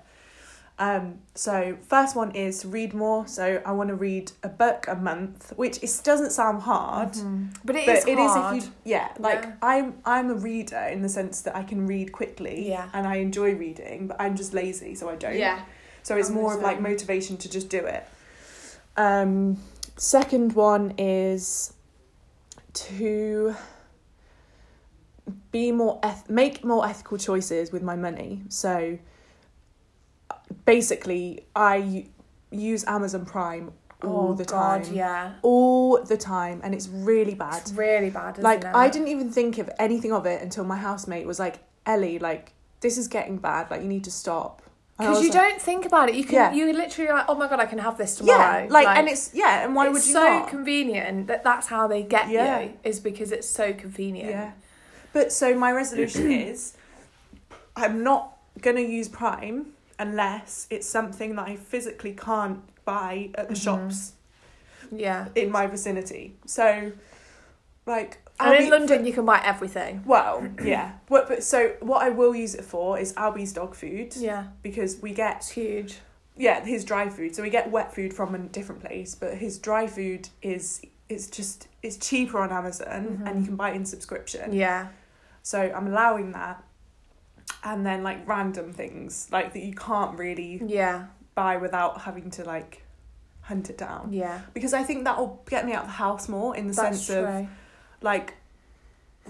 Um, 0.78 1.20
so 1.36 1.78
first 1.88 2.18
one 2.18 2.32
is 2.36 2.60
to 2.60 2.68
read 2.68 2.93
more. 2.93 3.26
So 3.28 3.62
I 3.66 3.72
want 3.72 3.89
to 3.93 3.96
read 3.96 4.34
a 4.43 4.50
book 4.50 4.88
a 4.89 4.96
month, 4.96 5.54
which 5.56 5.82
is 5.82 6.02
doesn't 6.02 6.32
sound 6.32 6.64
hard. 6.64 7.14
Mhm. 7.14 7.56
But 7.64 7.76
it 7.78 7.86
But 7.86 7.96
is 8.00 8.06
it 8.14 8.20
is 8.20 8.32
hard. 8.32 8.58
if 8.58 8.64
you 8.66 8.72
yeah 8.84 9.08
like 9.18 9.43
Yeah. 9.43 9.54
I'm 9.62 9.88
I'm 10.16 10.30
a 10.30 10.36
reader 10.50 10.84
in 10.96 11.02
the 11.02 11.08
sense 11.20 11.36
that 11.46 11.56
I 11.56 11.64
can 11.64 11.88
read 11.88 12.12
quickly 12.12 12.58
Yeah. 12.74 12.89
and 12.93 13.08
I 13.08 13.16
enjoy 13.28 13.56
reading 13.56 14.08
but 14.08 14.18
I'm 14.20 14.36
just 14.36 14.54
lazy 14.54 14.96
so 14.96 15.08
I 15.10 15.16
don't 15.16 15.38
Yeah. 15.38 15.60
so 16.04 16.18
it's 16.18 16.28
I'm 16.30 16.36
more 16.36 16.54
of 16.58 16.62
like 16.70 16.82
motivation 16.82 17.38
to 17.38 17.48
just 17.58 17.70
do 17.78 17.82
it. 17.96 18.04
Um, 18.98 19.58
second 19.96 20.54
one 20.56 20.93
is 20.98 21.72
to 22.74 23.56
be 25.56 25.72
more 25.72 25.99
eth- 26.03 26.30
make 26.30 26.66
more 26.66 26.86
ethical 26.86 27.18
choices 27.18 27.72
with 27.72 27.82
my 27.82 27.95
money. 27.95 28.43
So 28.49 28.99
basically, 30.66 31.45
I 31.56 32.08
use 32.51 32.84
Amazon 32.86 33.26
Prime 33.26 33.72
all 34.03 34.32
oh, 34.32 34.34
the 34.34 34.43
God, 34.43 34.84
time, 34.84 34.93
yeah. 34.93 35.36
all 35.41 36.03
the 36.03 36.18
time, 36.18 36.60
and 36.62 36.76
it's 36.76 36.89
really 36.89 37.36
bad. 37.36 37.62
It's 37.62 37.72
really 37.72 38.10
bad. 38.10 38.38
Like 38.38 38.66
it? 38.66 38.76
I 38.84 38.89
didn't 38.89 39.08
even 39.08 39.32
think 39.32 39.58
of 39.58 39.70
anything 39.80 40.12
of 40.12 40.26
it 40.26 40.41
until 40.41 40.66
my 40.66 40.76
housemate 40.76 41.26
was 41.26 41.39
like, 41.39 41.56
"Ellie, 41.86 42.20
like 42.20 42.51
this 42.82 42.97
is 42.97 43.08
getting 43.08 43.38
bad. 43.38 43.72
Like 43.72 43.82
you 43.82 43.88
need 43.88 44.03
to 44.03 44.12
stop." 44.12 44.62
Because 44.97 45.24
you 45.24 45.30
like- 45.30 45.41
don't 45.41 45.62
think 45.62 45.86
about 45.86 46.10
it. 46.10 46.16
You 46.16 46.26
can. 46.26 46.34
Yeah. 46.34 46.53
You 46.53 46.74
literally 46.74 47.12
like, 47.12 47.26
oh 47.28 47.36
my 47.36 47.47
god, 47.47 47.60
I 47.60 47.66
can 47.66 47.80
have 47.80 47.97
this 47.97 48.16
tomorrow. 48.16 48.64
Yeah, 48.64 48.68
like, 48.70 48.88
and 48.88 49.08
it's 49.08 49.34
yeah, 49.34 49.64
and 49.64 49.74
why 49.76 49.88
would 49.88 50.06
you 50.06 50.14
so 50.14 50.24
not? 50.24 50.49
convenient 50.49 51.28
that 51.28 51.43
that's 51.43 51.68
how 51.68 51.88
they 51.88 52.03
get 52.03 52.30
Yeah. 52.30 52.60
you 52.60 52.74
is 52.84 52.99
because 52.99 53.32
it's 53.32 53.47
so 53.47 53.74
convenient. 53.74 54.30
yeah, 54.30 54.51
but 55.16 55.32
so 55.32 55.55
my 55.55 55.72
resolution 55.72 56.30
is, 56.51 56.76
I'm 57.76 58.03
not 58.03 58.38
gonna 58.61 58.82
use 58.82 59.07
Prime 59.07 59.68
unless 59.97 60.68
it's 60.70 60.86
something 60.88 61.36
that 61.38 61.47
I 61.47 61.55
physically 61.55 62.11
can't 62.13 62.59
buy 62.84 63.30
at 63.36 63.47
the 63.47 63.55
Mhm. 63.55 63.63
shops 63.63 64.13
Yeah. 64.91 65.30
in 65.36 65.49
my 65.51 65.68
vicinity. 65.68 66.36
So, 66.45 66.91
like, 67.86 68.18
And 68.41 68.53
in 68.55 68.63
Albi- 68.63 68.70
London, 68.72 69.05
you 69.05 69.13
can 69.13 69.26
buy 69.26 69.39
everything. 69.43 70.03
Well, 70.05 70.45
yeah. 70.63 70.91
What, 71.07 71.30
but 71.30 71.43
so 71.43 71.76
what 71.80 72.01
I 72.03 72.09
will 72.09 72.36
use 72.36 72.53
it 72.53 72.66
for 72.66 72.99
is 72.99 73.13
Albie's 73.16 73.53
dog 73.53 73.74
food 73.74 74.16
Yeah. 74.18 74.43
because 74.63 74.97
we 75.01 75.13
get 75.13 75.38
It's 75.38 75.49
huge. 75.51 75.99
yeah 76.36 76.59
his 76.66 76.84
dry 76.84 77.07
food. 77.07 77.34
So 77.36 77.41
we 77.41 77.49
get 77.49 77.72
wet 77.72 77.95
food 77.95 78.13
from 78.13 78.36
a 78.36 78.39
different 78.39 78.82
place, 78.84 79.16
but 79.16 79.36
his 79.36 79.57
dry 79.57 79.88
food 79.88 80.28
is 80.41 80.82
it's 81.07 81.28
just 81.28 81.68
it's 81.84 81.97
cheaper 81.97 82.39
on 82.39 82.51
Amazon 82.51 83.03
Mhm. 83.22 83.28
and 83.30 83.39
you 83.39 83.45
can 83.45 83.55
buy 83.55 83.70
it 83.72 83.76
in 83.76 83.86
subscription. 83.86 84.51
Yeah. 84.51 84.88
So 85.46 85.60
I'm 85.62 85.86
allowing 85.86 86.32
that, 86.32 86.64
and 87.64 87.86
then 87.86 88.02
like 88.02 88.28
random 88.28 88.74
things 88.74 89.28
like 89.32 89.54
that 89.54 89.62
you 89.62 89.76
can't 89.76 90.18
really 90.18 90.60
Yeah. 90.66 91.06
buy 91.36 91.58
without 91.58 92.02
having 92.02 92.32
to 92.32 92.43
like 92.43 92.82
hunt 93.41 93.70
it 93.70 93.78
down. 93.78 94.12
Yeah. 94.12 94.41
Because 94.56 94.74
I 94.74 94.82
think 94.82 95.04
that 95.04 95.20
will 95.20 95.43
get 95.48 95.64
me 95.68 95.74
out 95.74 95.84
of 95.84 95.89
the 95.89 95.93
house 95.93 96.28
more 96.28 96.56
in 96.56 96.66
the 96.66 96.74
That's 96.74 97.06
sense 97.06 97.10
of 97.12 97.48
like 98.02 98.34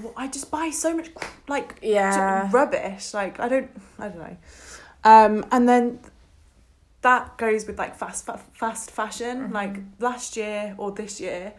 well, 0.01 0.13
I 0.15 0.27
just 0.29 0.49
buy 0.51 0.69
so 0.69 0.95
much 0.95 1.09
like 1.49 1.79
Yeah. 1.81 2.49
rubbish. 2.49 3.13
Like 3.13 3.41
I 3.41 3.49
don't, 3.49 3.69
I 3.99 4.07
don't 4.07 4.17
know. 4.19 4.37
Um, 5.03 5.45
and 5.51 5.67
then 5.67 5.99
that 7.01 7.37
goes 7.37 7.67
with 7.67 7.77
like 7.77 7.93
fast, 7.97 8.25
fa- 8.25 8.39
fast 8.53 8.89
fashion. 8.89 9.49
Mhm. 9.49 9.53
Like 9.53 9.79
last 9.99 10.37
year 10.37 10.75
or 10.77 10.91
this 10.91 11.19
year, 11.19 11.51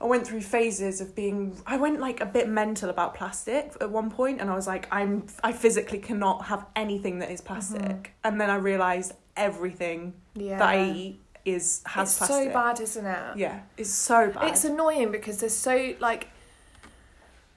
I 0.00 0.04
went 0.06 0.26
through 0.26 0.42
phases 0.42 1.00
of 1.00 1.14
being. 1.16 1.60
I 1.66 1.76
went 1.76 1.98
like 1.98 2.20
a 2.20 2.26
bit 2.26 2.48
mental 2.48 2.88
about 2.88 3.14
plastic 3.14 3.72
at 3.80 3.90
one 3.90 4.10
point, 4.10 4.40
and 4.40 4.48
I 4.48 4.54
was 4.54 4.66
like, 4.66 4.86
I'm, 4.92 5.26
I 5.42 5.52
physically 5.52 5.98
cannot 5.98 6.44
have 6.46 6.66
anything 6.76 7.18
that 7.18 7.30
is 7.32 7.40
plastic. 7.40 7.80
Mhm. 7.82 8.06
And 8.24 8.40
then 8.40 8.48
I 8.50 8.56
realized 8.56 9.12
everything 9.36 10.14
Yeah. 10.34 10.58
that 10.58 10.68
I 10.68 10.84
eat 10.84 11.20
is 11.44 11.82
has 11.86 12.16
plastic. 12.16 12.18
it's 12.18 12.18
plastic. 12.18 12.48
so 12.48 12.52
bad, 12.52 12.80
isn't 12.80 13.06
it? 13.06 13.36
Yeah, 13.38 13.60
it's 13.76 13.90
so 13.90 14.30
bad. 14.30 14.44
It's 14.48 14.64
annoying 14.64 15.10
because 15.10 15.38
there's 15.38 15.56
so 15.56 15.94
like 15.98 16.28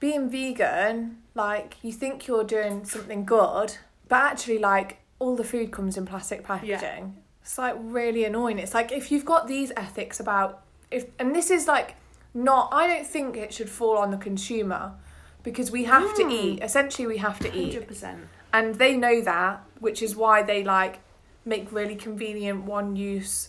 being 0.00 0.28
vegan, 0.28 1.18
like 1.34 1.76
you 1.82 1.92
think 1.92 2.26
you're 2.26 2.44
doing 2.44 2.84
something 2.84 3.24
good, 3.24 3.76
but 4.08 4.16
actually 4.16 4.58
like 4.58 4.98
all 5.20 5.36
the 5.36 5.44
food 5.44 5.70
comes 5.70 5.96
in 5.96 6.06
plastic 6.06 6.42
packaging. 6.44 7.16
It's 7.42 7.56
like 7.58 7.76
really 7.78 8.24
annoying. 8.24 8.58
It's 8.58 8.74
like 8.74 8.90
if 8.90 9.12
you've 9.12 9.24
got 9.24 9.46
these 9.46 9.70
ethics 9.76 10.18
about 10.18 10.62
if 10.90 11.06
and 11.18 11.34
this 11.34 11.50
is 11.50 11.66
like 11.68 11.94
not 12.34 12.68
I 12.72 12.86
don't 12.86 13.06
think 13.06 13.36
it 13.36 13.52
should 13.52 13.68
fall 13.70 13.98
on 13.98 14.10
the 14.10 14.16
consumer 14.16 14.94
because 15.42 15.70
we 15.70 15.84
have 15.84 16.14
to 16.16 16.24
Mm. 16.24 16.32
eat. 16.32 16.62
Essentially 16.62 17.06
we 17.06 17.18
have 17.18 17.38
to 17.40 17.48
eat. 17.48 17.72
Hundred 17.74 17.88
percent. 17.88 18.28
And 18.52 18.76
they 18.76 18.96
know 18.96 19.20
that, 19.22 19.62
which 19.80 20.02
is 20.02 20.14
why 20.16 20.42
they 20.42 20.62
like 20.62 21.00
make 21.44 21.72
really 21.72 21.96
convenient 21.96 22.64
one 22.64 22.94
use 22.96 23.48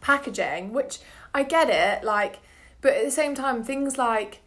packaging, 0.00 0.72
which 0.72 0.98
I 1.34 1.42
get 1.42 1.68
it, 1.70 2.04
like, 2.04 2.38
but 2.80 2.92
at 2.94 3.04
the 3.04 3.10
same 3.10 3.34
time, 3.34 3.62
things 3.64 3.98
like 3.98 4.42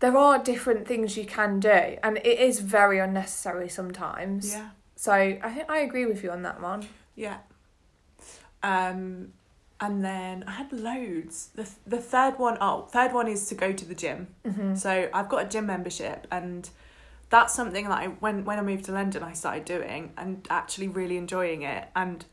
there 0.00 0.16
are 0.16 0.38
different 0.38 0.86
things 0.86 1.16
you 1.16 1.24
can 1.24 1.60
do, 1.60 1.96
and 2.02 2.18
it 2.18 2.38
is 2.38 2.60
very 2.60 2.98
unnecessary 2.98 3.68
sometimes. 3.68 4.52
Yeah. 4.52 4.70
So 4.96 5.12
I 5.12 5.52
think 5.54 5.70
I 5.70 5.78
agree 5.78 6.06
with 6.06 6.22
you 6.22 6.30
on 6.30 6.42
that 6.42 6.60
one. 6.60 6.86
Yeah. 7.14 7.38
Um, 8.62 9.32
and 9.80 10.04
then 10.04 10.44
I 10.46 10.52
had 10.52 10.72
loads. 10.72 11.50
The 11.54 11.68
the 11.86 11.98
third 11.98 12.38
one, 12.38 12.58
oh, 12.60 12.88
third 12.90 13.12
one 13.12 13.28
is 13.28 13.48
to 13.48 13.54
go 13.54 13.72
to 13.72 13.84
the 13.84 13.94
gym. 13.94 14.28
Mm-hmm. 14.44 14.74
So 14.74 15.08
I've 15.12 15.28
got 15.28 15.46
a 15.46 15.48
gym 15.48 15.66
membership, 15.66 16.26
and 16.30 16.68
that's 17.30 17.54
something 17.54 17.88
that 17.88 17.98
I 17.98 18.06
when 18.06 18.44
when 18.44 18.58
I 18.58 18.62
moved 18.62 18.86
to 18.86 18.92
London, 18.92 19.22
I 19.22 19.32
started 19.32 19.64
doing 19.64 20.12
and 20.16 20.46
actually 20.50 20.88
really 20.88 21.16
enjoying 21.16 21.62
it, 21.62 21.88
and 21.94 22.24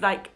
like 0.00 0.32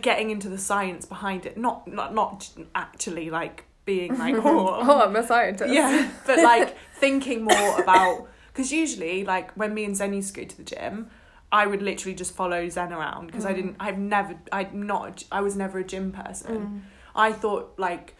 getting 0.00 0.30
into 0.30 0.48
the 0.48 0.58
science 0.58 1.04
behind 1.04 1.46
it. 1.46 1.56
Not 1.56 1.88
not 1.88 2.14
not 2.14 2.50
actually 2.74 3.30
like 3.30 3.64
being 3.84 4.16
like 4.18 4.34
oh, 4.38 5.02
I'm 5.04 5.16
a 5.16 5.26
scientist. 5.26 5.72
yeah, 5.72 6.10
but 6.26 6.38
like 6.42 6.76
thinking 6.94 7.42
more 7.42 7.80
about 7.80 8.28
because 8.52 8.70
usually 8.70 9.24
like 9.24 9.52
when 9.54 9.74
me 9.74 9.84
and 9.84 9.96
Zen 9.96 10.12
used 10.12 10.34
to 10.34 10.42
go 10.42 10.46
to 10.46 10.56
the 10.56 10.62
gym, 10.62 11.10
I 11.50 11.66
would 11.66 11.80
literally 11.82 12.14
just 12.14 12.34
follow 12.34 12.68
Zen 12.68 12.92
around 12.92 13.26
because 13.28 13.44
I 13.46 13.52
Mm. 13.52 13.56
didn't. 13.56 13.76
I've 13.80 13.98
never. 13.98 14.34
I'm 14.52 14.82
not. 14.86 15.24
I 15.32 15.40
was 15.40 15.56
never 15.56 15.78
a 15.78 15.84
gym 15.84 16.12
person. 16.12 16.56
Mm. 16.56 16.80
I 17.14 17.32
thought 17.32 17.74
like 17.78 18.14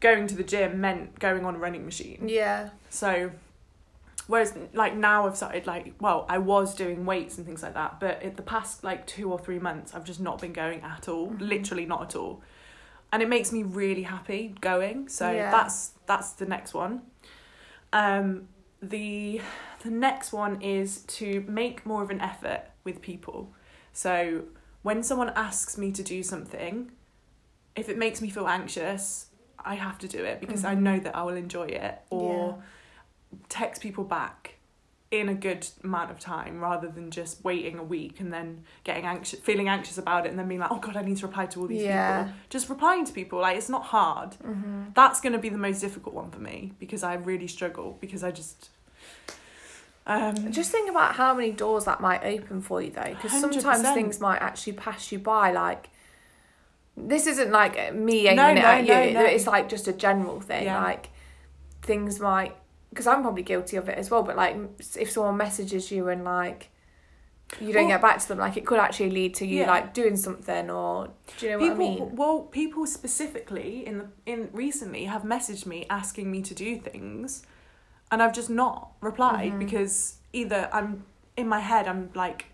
going 0.00 0.26
to 0.26 0.34
the 0.34 0.44
gym 0.44 0.80
meant 0.80 1.18
going 1.18 1.44
on 1.44 1.54
a 1.54 1.58
running 1.58 1.84
machine. 1.84 2.28
Yeah. 2.28 2.70
So. 2.90 3.30
Whereas, 4.26 4.54
like 4.72 4.96
now, 4.96 5.26
I've 5.26 5.36
started 5.36 5.66
like 5.66 5.94
well, 6.00 6.24
I 6.30 6.38
was 6.38 6.74
doing 6.74 7.04
weights 7.04 7.36
and 7.36 7.46
things 7.46 7.62
like 7.62 7.74
that, 7.74 8.00
but 8.00 8.22
in 8.22 8.34
the 8.36 8.42
past 8.42 8.82
like 8.82 9.06
two 9.06 9.30
or 9.30 9.38
three 9.38 9.58
months, 9.58 9.94
I've 9.94 10.04
just 10.04 10.18
not 10.18 10.40
been 10.40 10.54
going 10.54 10.80
at 10.80 11.08
all, 11.08 11.28
Mhm. 11.32 11.40
literally 11.42 11.84
not 11.84 12.00
at 12.04 12.16
all, 12.16 12.40
and 13.12 13.22
it 13.22 13.28
makes 13.28 13.52
me 13.52 13.62
really 13.64 14.04
happy 14.04 14.54
going. 14.62 15.08
So 15.10 15.30
Yeah. 15.30 15.50
that's 15.50 15.90
that's 16.06 16.32
the 16.32 16.46
next 16.46 16.72
one. 16.72 17.02
Um, 17.92 18.48
the 18.80 19.42
the 19.84 19.90
next 19.90 20.32
one 20.32 20.60
is 20.62 21.02
to 21.02 21.44
make 21.46 21.84
more 21.86 22.02
of 22.02 22.10
an 22.10 22.20
effort 22.20 22.62
with 22.84 23.00
people. 23.02 23.52
So 23.92 24.44
when 24.82 25.02
someone 25.02 25.30
asks 25.36 25.76
me 25.78 25.92
to 25.92 26.02
do 26.02 26.22
something, 26.22 26.90
if 27.76 27.88
it 27.88 27.98
makes 27.98 28.20
me 28.22 28.30
feel 28.30 28.48
anxious, 28.48 29.26
I 29.64 29.74
have 29.76 29.98
to 29.98 30.08
do 30.08 30.24
it 30.24 30.40
because 30.40 30.64
I 30.64 30.74
Mhm. 30.74 30.80
know 30.80 30.98
that 31.00 31.14
I 31.16 31.22
will 31.22 31.34
enjoy 31.36 31.66
it 31.66 31.98
or 32.10 32.62
text 33.48 33.82
people 33.82 34.04
back 34.04 34.54
in 35.10 35.28
a 35.28 35.34
good 35.34 35.68
amount 35.84 36.10
of 36.10 36.18
time 36.18 36.60
rather 36.60 36.88
than 36.88 37.10
just 37.10 37.44
waiting 37.44 37.78
a 37.78 37.82
week 37.84 38.20
and 38.20 38.32
then 38.32 38.64
getting 38.84 39.04
anxious 39.04 39.38
feeling 39.40 39.68
anxious 39.68 39.96
about 39.98 40.26
it 40.26 40.30
and 40.30 40.38
then 40.38 40.48
being 40.48 40.60
like 40.60 40.70
oh 40.72 40.78
god 40.78 40.96
I 40.96 41.02
need 41.02 41.18
to 41.18 41.26
reply 41.26 41.46
to 41.46 41.60
all 41.60 41.66
these 41.68 41.82
Yeah. 41.82 42.24
people 42.24 42.32
just 42.48 42.68
replying 42.68 43.04
to 43.04 43.12
people 43.12 43.38
like 43.40 43.56
it's 43.56 43.68
not 43.68 43.84
hard 43.84 44.30
Mm-hmm. 44.44 44.82
that's 44.94 45.20
going 45.20 45.32
to 45.34 45.38
be 45.38 45.48
the 45.50 45.58
most 45.58 45.80
difficult 45.80 46.14
one 46.14 46.30
for 46.30 46.40
me 46.40 46.72
because 46.80 47.02
I 47.04 47.14
really 47.14 47.46
struggle 47.46 47.96
because 48.00 48.24
I 48.24 48.30
just 48.32 48.70
um 50.06 50.52
Just 50.52 50.70
think 50.70 50.90
about 50.90 51.14
how 51.14 51.34
many 51.34 51.50
doors 51.50 51.84
that 51.86 52.00
might 52.00 52.22
open 52.24 52.60
for 52.60 52.82
you 52.82 52.90
though, 52.90 53.02
because 53.04 53.32
sometimes 53.40 53.64
100%. 53.82 53.94
things 53.94 54.20
might 54.20 54.42
actually 54.42 54.74
pass 54.74 55.10
you 55.12 55.18
by. 55.18 55.50
Like, 55.52 55.88
this 56.96 57.26
isn't 57.26 57.50
like 57.50 57.94
me 57.94 58.26
aiming 58.28 58.36
No, 58.36 58.48
it 58.50 58.54
no, 58.54 58.60
at 58.60 58.84
no, 58.84 59.02
you. 59.02 59.14
no. 59.14 59.24
It's 59.24 59.46
like 59.46 59.68
just 59.68 59.88
a 59.88 59.92
general 59.92 60.40
thing. 60.40 60.64
Yeah. 60.64 60.82
Like 60.82 61.10
things 61.82 62.20
might 62.20 62.54
because 62.90 63.06
I'm 63.08 63.22
probably 63.22 63.42
guilty 63.42 63.76
of 63.76 63.88
it 63.88 63.98
as 63.98 64.10
well. 64.10 64.22
But 64.22 64.36
like 64.36 64.56
if 64.96 65.10
someone 65.10 65.36
messages 65.36 65.90
you 65.90 66.08
and 66.08 66.22
like 66.24 66.70
you 67.60 67.72
don't 67.72 67.84
Well- 67.84 67.94
get 67.94 68.02
back 68.02 68.18
to 68.20 68.28
them, 68.28 68.38
like 68.38 68.56
it 68.56 68.64
could 68.66 68.78
actually 68.78 69.10
lead 69.10 69.34
to 69.36 69.46
you 69.46 69.60
Yeah. 69.60 69.70
like 69.70 69.92
doing 69.94 70.16
something 70.16 70.70
or 70.70 71.08
do 71.38 71.46
you 71.46 71.52
know 71.52 71.58
people 71.58 71.76
what 71.76 71.84
I 71.84 71.94
mean? 72.06 72.16
well 72.16 72.40
people 72.42 72.86
specifically 72.86 73.86
in 73.86 73.98
the 73.98 74.06
in 74.26 74.48
recently 74.52 75.04
have 75.04 75.22
messaged 75.22 75.66
me 75.66 75.86
asking 75.90 76.30
me 76.30 76.42
to 76.42 76.54
do 76.54 76.78
things 76.78 77.42
and 78.14 78.22
i've 78.22 78.32
just 78.40 78.48
not 78.50 78.78
replied 79.00 79.52
Mhm. 79.52 79.58
because 79.58 80.16
either 80.32 80.68
i'm 80.72 81.04
in 81.36 81.46
my 81.48 81.60
head 81.60 81.86
i'm 81.88 82.10
like 82.14 82.46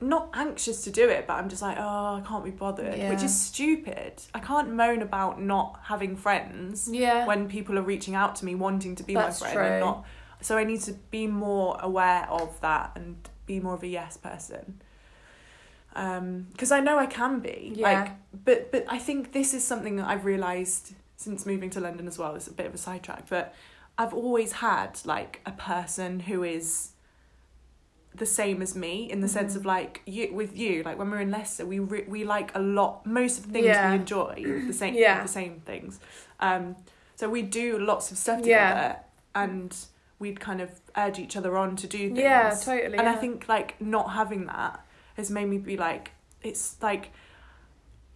not 0.00 0.28
anxious 0.34 0.84
to 0.84 0.90
do 0.90 1.08
it 1.08 1.26
but 1.26 1.34
i'm 1.34 1.48
just 1.48 1.62
like 1.62 1.76
oh 1.78 2.16
i 2.16 2.22
can't 2.28 2.44
be 2.44 2.50
bothered 2.50 2.98
which 3.10 3.22
is 3.22 3.34
stupid 3.50 4.12
i 4.34 4.40
can't 4.50 4.70
moan 4.80 5.00
about 5.02 5.40
not 5.40 5.78
having 5.84 6.14
friends 6.16 6.88
Yeah. 6.92 7.26
when 7.26 7.48
people 7.48 7.78
are 7.78 7.82
reaching 7.94 8.14
out 8.14 8.36
to 8.36 8.44
me 8.44 8.54
wanting 8.54 8.96
to 8.96 9.02
be 9.02 9.14
That's 9.14 9.40
my 9.40 9.52
friend 9.52 9.74
and 9.74 9.80
not 9.84 10.04
so 10.42 10.58
i 10.58 10.64
need 10.64 10.80
to 10.82 10.92
be 11.10 11.26
more 11.26 11.78
aware 11.80 12.26
of 12.28 12.60
that 12.60 12.90
and 12.96 13.16
be 13.46 13.60
more 13.60 13.74
of 13.74 13.82
a 13.82 13.86
yes 14.00 14.16
person 14.18 14.80
um 15.96 16.46
because 16.52 16.72
i 16.72 16.80
know 16.80 16.98
i 16.98 17.06
can 17.06 17.38
be 17.40 17.72
Yeah. 17.76 17.88
like 17.92 18.10
but 18.44 18.72
but 18.72 18.84
i 18.88 18.98
think 18.98 19.32
this 19.32 19.54
is 19.54 19.62
something 19.64 19.96
that 19.96 20.06
i've 20.08 20.24
realized 20.24 20.94
since 21.16 21.46
moving 21.46 21.70
to 21.70 21.80
london 21.80 22.06
as 22.08 22.18
well 22.18 22.34
it's 22.34 22.48
a 22.48 22.52
bit 22.52 22.66
of 22.66 22.74
a 22.74 22.78
sidetrack 22.78 23.28
but 23.30 23.54
i've 23.98 24.12
always 24.14 24.52
had 24.52 24.98
like 25.04 25.40
a 25.46 25.52
person 25.52 26.20
who 26.20 26.42
is 26.42 26.90
the 28.14 28.26
same 28.26 28.62
as 28.62 28.76
me 28.76 29.10
in 29.10 29.20
the 29.20 29.28
sense 29.28 29.54
Mhm. 29.54 29.56
of 29.56 29.66
like 29.66 30.02
you 30.06 30.32
with 30.32 30.56
you 30.56 30.82
like 30.84 30.96
when 30.98 31.10
we're 31.10 31.20
in 31.20 31.30
Leicester 31.32 31.66
we 31.66 31.80
re- 31.80 32.04
we 32.06 32.24
like 32.24 32.54
a 32.54 32.60
lot 32.60 33.04
most 33.04 33.38
of 33.38 33.46
the 33.48 33.52
things 33.52 33.66
Yeah. 33.66 33.90
we 33.90 33.96
enjoy 33.96 34.42
the 34.68 34.72
same 34.82 34.94
Yeah. 34.94 35.22
the 35.22 35.28
same 35.28 35.60
things 35.66 35.98
um 36.38 36.76
so 37.16 37.28
we 37.28 37.42
do 37.42 37.78
lots 37.78 38.10
of 38.12 38.18
stuff 38.18 38.38
together 38.42 38.96
Yeah. 38.96 38.98
and 39.34 39.76
we'd 40.20 40.38
kind 40.38 40.60
of 40.60 40.70
urge 40.96 41.18
each 41.18 41.36
other 41.36 41.56
on 41.56 41.74
to 41.76 41.86
do 41.88 42.08
things 42.08 42.18
Yeah, 42.20 42.50
totally. 42.50 42.96
and 42.98 43.08
I 43.08 43.16
think 43.16 43.48
like 43.48 43.80
not 43.80 44.12
having 44.12 44.46
that 44.46 44.84
has 45.16 45.28
made 45.30 45.46
me 45.46 45.58
be 45.58 45.76
like 45.76 46.12
it's 46.42 46.76
like 46.80 47.10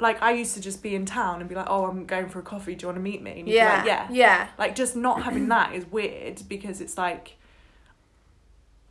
like 0.01 0.23
I 0.23 0.33
used 0.33 0.55
to 0.55 0.61
just 0.61 0.83
be 0.83 0.95
in 0.95 1.07
town 1.07 1.41
and 1.41 1.49
be 1.49 1.55
like 1.55 1.67
oh 1.69 1.87
I'm 1.87 2.07
going 2.07 2.29
for 2.29 2.39
a 2.39 2.43
coffee 2.43 2.75
do 2.75 2.85
you 2.85 2.89
want 2.89 2.97
to 2.97 3.03
meet 3.03 3.23
me 3.23 3.31
and 3.31 3.39
you'd 3.41 3.47
be 3.47 3.53
yeah, 3.55 3.77
like, 3.77 3.87
yeah 3.87 4.09
yeah, 4.11 4.49
like 4.59 4.75
just 4.75 4.97
not 4.97 5.23
having 5.25 5.49
that 5.49 5.75
is 5.75 5.87
weird 5.87 6.43
because 6.49 6.81
it's 6.81 6.97
like 6.97 7.37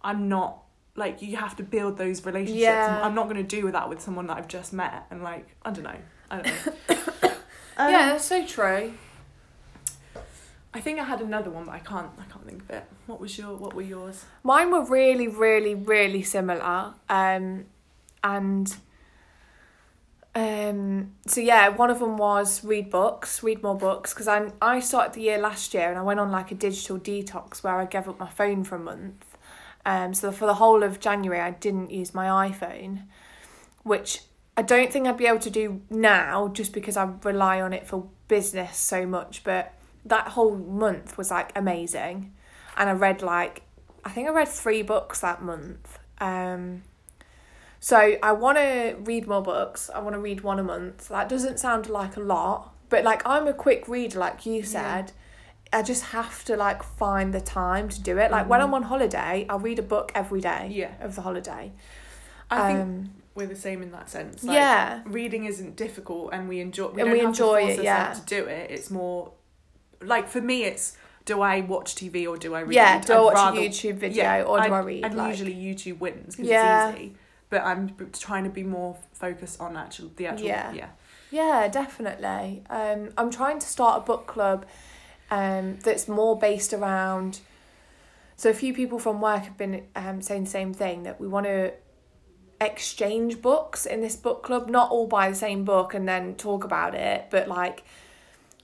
I'm 0.02 0.30
not 0.30 0.64
like 0.96 1.22
you 1.22 1.38
have 1.38 1.56
to 1.58 1.64
build 1.64 1.98
those 1.98 2.26
relationships. 2.26 2.62
Yeah. 2.62 3.02
I'm 3.04 3.14
not 3.14 3.26
going 3.26 3.38
to 3.38 3.44
do 3.44 3.72
that 3.72 3.88
with 3.88 4.02
someone 4.02 4.28
that 4.28 4.38
I've 4.38 4.48
just 4.48 4.74
met 4.74 5.06
and 5.12 5.24
like 5.24 5.48
I 5.64 5.72
don't 5.72 5.84
know. 5.84 5.98
I 6.30 6.42
don't 6.42 6.46
know. 6.90 7.34
Um, 7.80 7.92
yeah. 7.92 8.08
That's 8.08 8.26
so 8.26 8.44
true. 8.44 8.92
I 10.74 10.82
think 10.82 11.00
I 11.00 11.04
had 11.04 11.22
another 11.22 11.52
one, 11.52 11.66
but 11.66 11.76
I 11.76 11.80
can't. 11.80 12.10
I 12.18 12.24
can't 12.24 12.44
think 12.44 12.64
of 12.64 12.72
it. 12.72 12.86
What 13.06 13.20
was 13.20 13.38
your? 13.38 13.56
What 13.56 13.76
were 13.76 13.84
yours? 13.84 14.26
Mine 14.42 14.72
were 14.72 14.84
really, 14.84 15.28
really, 15.28 15.76
really 15.76 16.24
similar. 16.24 16.96
Um, 17.08 17.66
and 18.24 18.76
um, 20.38 21.14
so 21.26 21.42
yeah, 21.42 21.70
one 21.70 21.90
of 21.90 21.98
them 21.98 22.16
was 22.16 22.64
read 22.64 22.92
books, 22.92 23.42
read 23.42 23.64
more 23.64 23.76
books, 23.76 24.14
because 24.14 24.28
I 24.28 24.52
I 24.62 24.80
started 24.82 25.14
the 25.14 25.22
year 25.22 25.40
last 25.40 25.74
year 25.74 25.90
and 25.90 25.98
I 25.98 26.04
went 26.04 26.20
on 26.20 26.32
like 26.32 26.52
a 26.52 26.56
digital 26.56 27.00
detox 27.00 27.64
where 27.64 27.74
I 27.74 27.86
gave 27.86 28.08
up 28.08 28.20
my 28.20 28.30
phone 28.30 28.64
for 28.64 28.76
a 28.76 28.80
month. 28.80 29.26
Um, 29.84 30.14
so 30.14 30.32
for 30.32 30.46
the 30.46 30.54
whole 30.54 30.84
of 30.84 31.00
January, 31.00 31.42
I 31.42 31.52
didn't 31.52 31.90
use 31.90 32.14
my 32.14 32.50
iPhone, 32.50 33.06
which 33.82 34.22
I 34.56 34.62
don't 34.62 34.92
think 34.94 35.08
I'd 35.08 35.18
be 35.18 35.26
able 35.26 35.40
to 35.40 35.50
do 35.50 35.82
now, 35.90 36.50
just 36.50 36.72
because 36.72 36.98
I 36.98 37.10
rely 37.24 37.60
on 37.60 37.74
it 37.74 37.88
for 37.88 38.08
business 38.28 38.78
so 38.78 39.08
much. 39.08 39.44
But 39.44 39.74
that 40.06 40.28
whole 40.28 40.56
month 40.56 41.18
was 41.18 41.32
like 41.32 41.52
amazing, 41.56 42.32
and 42.78 42.92
I 42.92 42.94
read 42.94 43.24
like 43.24 43.64
I 44.06 44.12
think 44.12 44.30
I 44.30 44.32
read 44.34 44.50
three 44.50 44.84
books 44.84 45.22
that 45.22 45.42
month. 45.42 45.98
Um, 46.20 46.84
so 47.80 48.18
I 48.24 48.32
want 48.32 48.58
to 48.58 48.96
read 49.02 49.28
more 49.28 49.42
books. 49.42 49.90
I 49.94 50.00
want 50.00 50.14
to 50.16 50.20
read 50.20 50.42
one 50.42 50.60
a 50.60 50.64
month. 50.64 51.08
That 51.10 51.30
doesn't 51.30 51.60
sound 51.60 51.90
like 51.90 52.18
a 52.18 52.20
lot, 52.22 52.74
but 52.90 53.04
like 53.04 53.22
I'm 53.26 53.48
a 53.48 53.54
quick 53.54 53.88
reader, 53.88 54.20
like 54.20 54.46
you 54.46 54.64
said. 54.64 55.12
I 55.74 55.82
just 55.84 56.06
have 56.06 56.46
to 56.46 56.56
like 56.56 56.82
find 56.82 57.34
the 57.34 57.42
time 57.42 57.90
to 57.90 58.02
do 58.02 58.18
it. 58.18 58.32
Like 58.32 58.48
when 58.48 58.62
Mhm. 58.62 58.64
I'm 58.64 58.74
on 58.74 58.84
holiday, 58.84 59.46
I'll 59.50 59.60
read 59.60 59.80
a 59.80 59.84
book 59.84 60.12
every 60.16 60.40
day 60.40 60.70
Yeah. 60.72 60.92
of 61.02 61.16
the 61.16 61.22
holiday. 61.24 61.74
I 62.50 62.68
think 62.68 62.80
um, 62.80 63.10
we're 63.36 63.48
the 63.48 63.56
same 63.56 63.82
in 63.82 63.92
that 63.92 64.10
sense. 64.10 64.46
Like, 64.46 64.56
yeah, 64.56 65.02
Reading 65.06 65.44
isn't 65.46 65.76
difficult, 65.76 66.30
and 66.32 66.48
we 66.48 66.62
enjoy. 66.62 66.88
We 66.88 67.02
And 67.02 67.10
don't 67.10 67.12
we 67.12 67.20
have 67.20 67.28
enjoy 67.30 67.60
to 67.60 67.66
force 67.68 67.80
it, 67.80 67.84
yeah. 67.84 68.14
to 68.14 68.22
do 68.26 68.46
it. 68.46 68.72
It's 68.72 68.90
more 68.90 69.34
like 70.02 70.30
for 70.30 70.40
me, 70.40 70.64
it's 70.64 70.96
do 71.26 71.42
I 71.42 71.60
watch 71.60 71.96
TV 71.96 72.26
or 72.26 72.38
do 72.38 72.56
I 72.56 72.62
read? 72.62 72.74
yeah. 72.74 73.02
Do 73.02 73.14
I 73.14 73.20
watch 73.20 73.34
rather- 73.36 73.60
a 73.60 73.64
YouTube 73.68 73.96
video 73.96 74.24
yeah, 74.24 74.44
or 74.44 74.58
do 74.60 74.64
I'd- 74.64 74.74
I 74.74 74.80
read? 74.80 75.04
And 75.06 75.16
like, 75.18 75.32
usually 75.32 75.54
YouTube 75.54 76.00
wins 76.00 76.38
because 76.38 76.50
Yeah. 76.50 76.90
it's 76.92 77.00
easy. 77.00 77.16
But 77.50 77.62
I'm 77.64 77.96
trying 78.14 78.44
to 78.44 78.50
be 78.50 78.64
more 78.64 78.98
focused 79.14 79.62
on 79.62 79.78
actual 79.78 80.12
the 80.16 80.28
actual 80.28 80.48
Yeah. 80.48 80.74
yeah. 80.74 80.90
Yeah, 81.32 81.68
definitely. 81.68 82.64
Um, 82.70 83.10
I'm 83.18 83.30
trying 83.32 83.60
to 83.60 83.68
start 83.68 84.02
a 84.04 84.06
book 84.06 84.28
club 84.28 84.66
um, 85.30 85.78
that's 85.84 86.08
more 86.08 86.38
based 86.38 86.74
around. 86.74 87.40
So, 88.38 88.50
a 88.50 88.54
few 88.54 88.74
people 88.74 89.00
from 89.00 89.20
work 89.20 89.44
have 89.44 89.58
been 89.58 89.84
um, 89.96 90.22
saying 90.22 90.46
the 90.46 90.50
same 90.50 90.74
thing 90.74 91.04
that 91.04 91.20
we 91.20 91.28
want 91.28 91.46
to 91.46 91.74
exchange 92.60 93.42
books 93.42 93.86
in 93.86 94.02
this 94.02 94.16
book 94.16 94.44
club, 94.44 94.70
not 94.70 94.90
all 94.90 95.08
buy 95.08 95.30
the 95.30 95.36
same 95.36 95.64
book 95.64 95.94
and 95.94 96.08
then 96.08 96.36
talk 96.36 96.64
about 96.64 96.96
it, 96.96 97.28
but 97.30 97.48
like 97.48 97.84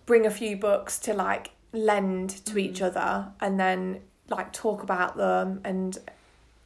bring 0.05 0.25
a 0.25 0.31
few 0.31 0.57
books 0.57 0.99
to 0.99 1.13
like 1.13 1.51
lend 1.71 2.29
to 2.45 2.57
each 2.57 2.79
Mhm. 2.79 2.85
other 2.87 3.31
and 3.39 3.59
then 3.59 4.01
like 4.29 4.51
talk 4.53 4.83
about 4.83 5.15
them 5.17 5.61
and 5.63 5.97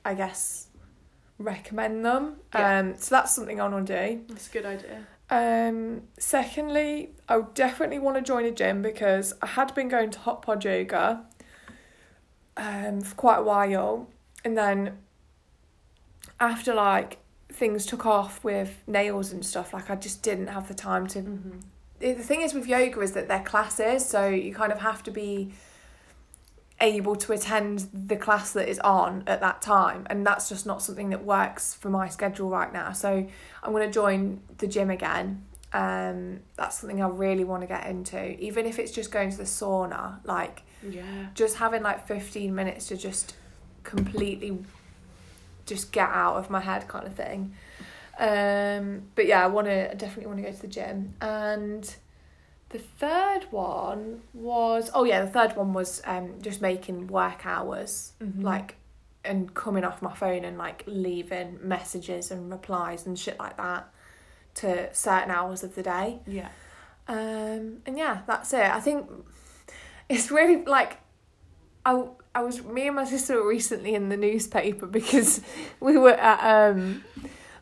I 0.06 0.14
guess 0.14 0.67
recommend 1.40 2.06
them. 2.06 2.38
Yeah. 2.54 2.80
Um, 2.80 2.96
so, 2.98 3.16
that's 3.16 3.36
something 3.36 3.60
I 3.62 3.68
want 3.68 3.88
to 3.88 4.08
do. 4.08 4.22
That's 4.28 4.48
a 4.48 4.52
good 4.52 4.66
idea. 4.66 5.08
Um, 5.30 6.04
secondly, 6.18 7.12
I 7.28 7.38
would 7.38 7.54
definitely 7.54 8.00
want 8.00 8.16
to 8.18 8.24
join 8.24 8.46
a 8.46 8.52
gym 8.52 8.82
because 8.82 9.34
I 9.42 9.48
had 9.48 9.76
been 9.76 9.90
going 9.90 10.10
to 10.12 10.20
hot 10.20 10.42
pod 10.42 10.64
yoga 10.64 11.26
um, 12.56 13.02
for 13.02 13.16
quite 13.16 13.38
a 13.40 13.44
while, 13.44 14.10
and 14.46 14.58
then 14.58 14.98
after 16.40 16.74
like 16.74 17.18
things 17.52 17.86
took 17.86 18.06
off 18.06 18.44
with 18.44 18.82
nails 18.88 19.32
and 19.32 19.46
stuff, 19.46 19.74
like 19.74 19.90
I 19.90 19.96
just 19.96 20.24
didn't 20.24 20.48
have 20.48 20.68
the 20.68 20.74
time 20.74 21.08
to. 21.08 21.20
Mm-hmm. 21.20 21.60
The 22.00 22.14
thing 22.14 22.42
is 22.42 22.54
with 22.54 22.68
yoga 22.68 23.02
is 23.02 23.14
that 23.14 23.28
they're 23.28 23.44
classes, 23.44 24.08
so 24.08 24.28
you 24.28 24.54
kind 24.54 24.72
of 24.72 24.80
have 24.80 25.04
to 25.04 25.12
be 25.12 25.52
able 26.80 27.16
to 27.16 27.34
attend 27.34 27.88
the 27.92 28.16
class 28.16 28.54
that 28.54 28.70
is 28.70 28.78
on 28.80 29.24
at 29.26 29.40
that 29.42 29.62
time 29.62 30.06
and 30.10 30.26
that's 30.26 30.48
just 30.48 30.66
not 30.66 30.82
something 30.82 31.10
that 31.10 31.24
works 31.26 31.74
for 31.74 31.90
my 31.90 32.08
schedule 32.08 32.50
right 32.50 32.72
now. 32.72 32.92
So 32.92 33.28
i'm 33.64 33.72
going 33.72 33.88
to 33.88 33.92
join 33.92 34.42
the 34.60 34.68
gym 34.68 34.90
again. 34.92 35.44
Um 35.74 36.42
that's 36.56 36.80
something 36.80 37.02
i 37.02 37.08
really 37.08 37.44
want 37.44 37.62
to 37.62 37.68
get 37.68 37.88
into 37.88 38.40
even 38.40 38.66
if 38.66 38.80
it's 38.80 38.92
just 38.92 39.12
going 39.12 39.32
to 39.32 39.38
the 39.38 39.44
sauna 39.44 40.24
like 40.24 40.62
Yeah. 40.84 41.28
just 41.34 41.58
having 41.58 41.82
like 41.84 42.08
15 42.08 42.54
minutes 42.54 42.88
to 42.90 42.96
just 42.98 43.36
completely 43.84 44.58
just 45.66 45.92
get 45.92 46.10
out 46.10 46.36
of 46.38 46.50
my 46.50 46.60
head 46.62 46.88
kind 46.88 47.06
of 47.08 47.14
thing. 47.16 47.54
Um 48.20 49.04
but 49.16 49.26
yeah 49.28 49.44
i 49.44 49.48
want 49.48 49.68
to 49.68 49.92
I 49.92 49.94
definitely 49.96 50.28
want 50.28 50.38
to 50.40 50.44
go 50.44 50.52
to 50.52 50.62
the 50.62 50.68
gym. 50.68 51.14
And 51.22 51.96
the 52.70 52.80
third 52.80 53.44
one 53.52 54.22
was 54.34 54.90
oh 54.94 55.04
yeah 55.06 55.22
the 55.22 55.32
third 55.32 55.56
one 55.56 55.74
was 55.74 56.02
um 56.06 56.34
just 56.42 56.62
making 56.62 57.08
work 57.08 57.46
hours 57.46 58.12
Mhm. 58.22 58.44
like 58.44 58.76
and 59.24 59.54
coming 59.54 59.84
off 59.84 60.02
my 60.02 60.14
phone 60.14 60.44
and 60.46 60.58
like 60.58 60.84
leaving 60.88 61.60
messages 61.62 62.32
and 62.32 62.50
replies 62.52 63.06
and 63.06 63.18
shit 63.20 63.38
like 63.40 63.58
that 63.58 63.88
to 64.56 64.94
certain 64.94 65.32
hours 65.32 65.64
of 65.64 65.76
the 65.76 65.84
day 65.84 66.20
yeah. 66.26 66.50
um, 67.08 67.78
and 67.86 67.98
yeah, 67.98 68.22
that's 68.28 68.52
it. 68.54 68.60
I 68.62 68.80
think 68.80 69.10
it's 70.10 70.32
really 70.32 70.64
like 70.66 70.98
I 71.86 72.04
I 72.36 72.42
was 72.42 72.64
me 72.64 72.88
and 72.88 72.96
my 72.96 73.06
sister 73.06 73.36
were 73.42 73.48
recently 73.48 73.96
in 73.96 74.10
the 74.10 74.18
newspaper 74.18 74.86
because 75.00 75.42
we 75.80 75.98
were 75.98 76.12
at 76.16 76.72
um 76.72 77.04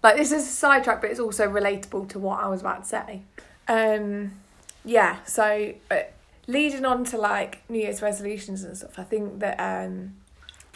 like 0.03 0.15
this 0.17 0.31
is 0.31 0.43
a 0.43 0.51
sidetrack, 0.51 1.01
but 1.01 1.09
it's 1.11 1.19
also 1.19 1.47
relatable 1.49 2.09
to 2.09 2.19
what 2.19 2.39
I 2.43 2.47
was 2.47 2.61
about 2.61 2.83
to 2.83 2.89
say. 2.89 3.21
Um, 3.67 4.33
yeah, 4.85 5.23
so 5.23 5.73
uh, 5.91 5.95
leading 6.47 6.85
on 6.85 7.03
to 7.05 7.17
like 7.17 7.63
New 7.69 7.79
Year's 7.79 8.01
resolutions 8.01 8.63
and 8.63 8.77
stuff, 8.77 8.97
I 8.99 9.03
think 9.03 9.39
that 9.39 9.59
um 9.59 10.15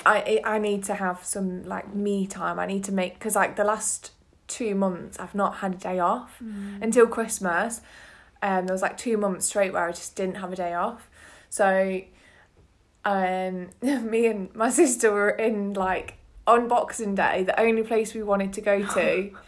I 0.05 0.41
I 0.43 0.57
need 0.60 0.84
to 0.86 0.95
have 0.95 1.24
some 1.24 1.64
like 1.66 1.93
me 1.93 2.26
time. 2.28 2.60
I 2.60 2.66
need 2.66 2.84
to 2.86 2.91
make 2.91 3.14
because 3.16 3.36
like 3.36 3.55
the 3.55 3.64
last 3.64 4.12
two 4.47 4.74
months 4.74 5.20
I've 5.20 5.36
not 5.36 5.57
had 5.57 5.74
a 5.76 5.78
day 5.78 5.99
off 5.99 6.38
Mm. 6.43 6.82
until 6.82 7.05
Christmas. 7.07 7.82
Um, 8.41 8.66
there 8.68 8.74
was 8.74 8.82
like 8.82 8.97
two 8.97 9.18
months 9.18 9.45
straight 9.47 9.74
where 9.74 9.86
I 9.88 9.91
just 9.91 10.16
didn't 10.16 10.36
have 10.36 10.53
a 10.53 10.55
day 10.55 10.74
off. 10.74 11.10
So, 11.49 12.01
um, 13.05 13.70
me 13.82 14.28
and 14.28 14.53
my 14.55 14.70
sister 14.70 15.12
were 15.12 15.30
in 15.30 15.74
like 15.74 16.16
on 16.47 16.68
Boxing 16.68 17.16
Day, 17.16 17.43
the 17.43 17.60
only 17.60 17.84
place 17.84 18.14
we 18.14 18.24
wanted 18.24 18.53
to 18.53 18.62
go 18.62 18.84
to. 18.86 19.32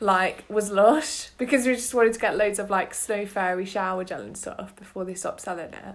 like 0.00 0.44
was 0.48 0.70
lush 0.70 1.30
because 1.38 1.66
we 1.66 1.74
just 1.74 1.94
wanted 1.94 2.12
to 2.12 2.18
get 2.18 2.36
loads 2.36 2.58
of 2.58 2.70
like 2.70 2.92
snow 2.92 3.24
fairy 3.26 3.64
shower 3.64 4.04
gel 4.04 4.20
and 4.20 4.36
stuff 4.36 4.76
before 4.76 5.04
they 5.04 5.14
stopped 5.14 5.40
selling 5.40 5.72
it. 5.72 5.94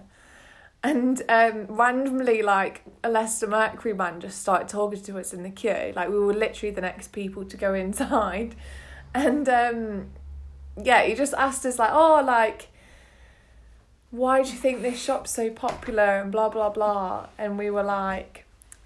And 0.84 1.22
um, 1.28 1.66
randomly, 1.68 2.42
like 2.42 2.82
a 3.04 3.08
Leicester 3.08 3.46
Mercury 3.46 3.94
man 3.94 4.20
just 4.20 4.40
started 4.40 4.68
talking 4.68 5.00
to 5.02 5.18
us 5.18 5.32
in 5.32 5.44
the 5.44 5.50
queue. 5.50 5.92
Like 5.94 6.08
we 6.08 6.18
were 6.18 6.34
literally 6.34 6.74
the 6.74 6.80
next 6.80 7.12
people 7.12 7.44
to 7.44 7.56
go 7.56 7.72
inside, 7.74 8.56
and 9.14 9.48
um, 9.48 10.06
yeah, 10.82 11.04
he 11.04 11.14
just 11.14 11.34
asked 11.34 11.64
us 11.64 11.78
like, 11.78 11.90
"Oh, 11.92 12.22
like, 12.26 12.68
why 14.10 14.42
do 14.42 14.50
you 14.50 14.56
think 14.56 14.82
this 14.82 15.00
shop's 15.00 15.30
so 15.30 15.50
popular?" 15.50 16.20
and 16.20 16.32
blah 16.32 16.48
blah 16.48 16.70
blah. 16.70 17.28
And 17.38 17.56
we 17.58 17.70
were 17.70 17.84
like, 17.84 18.41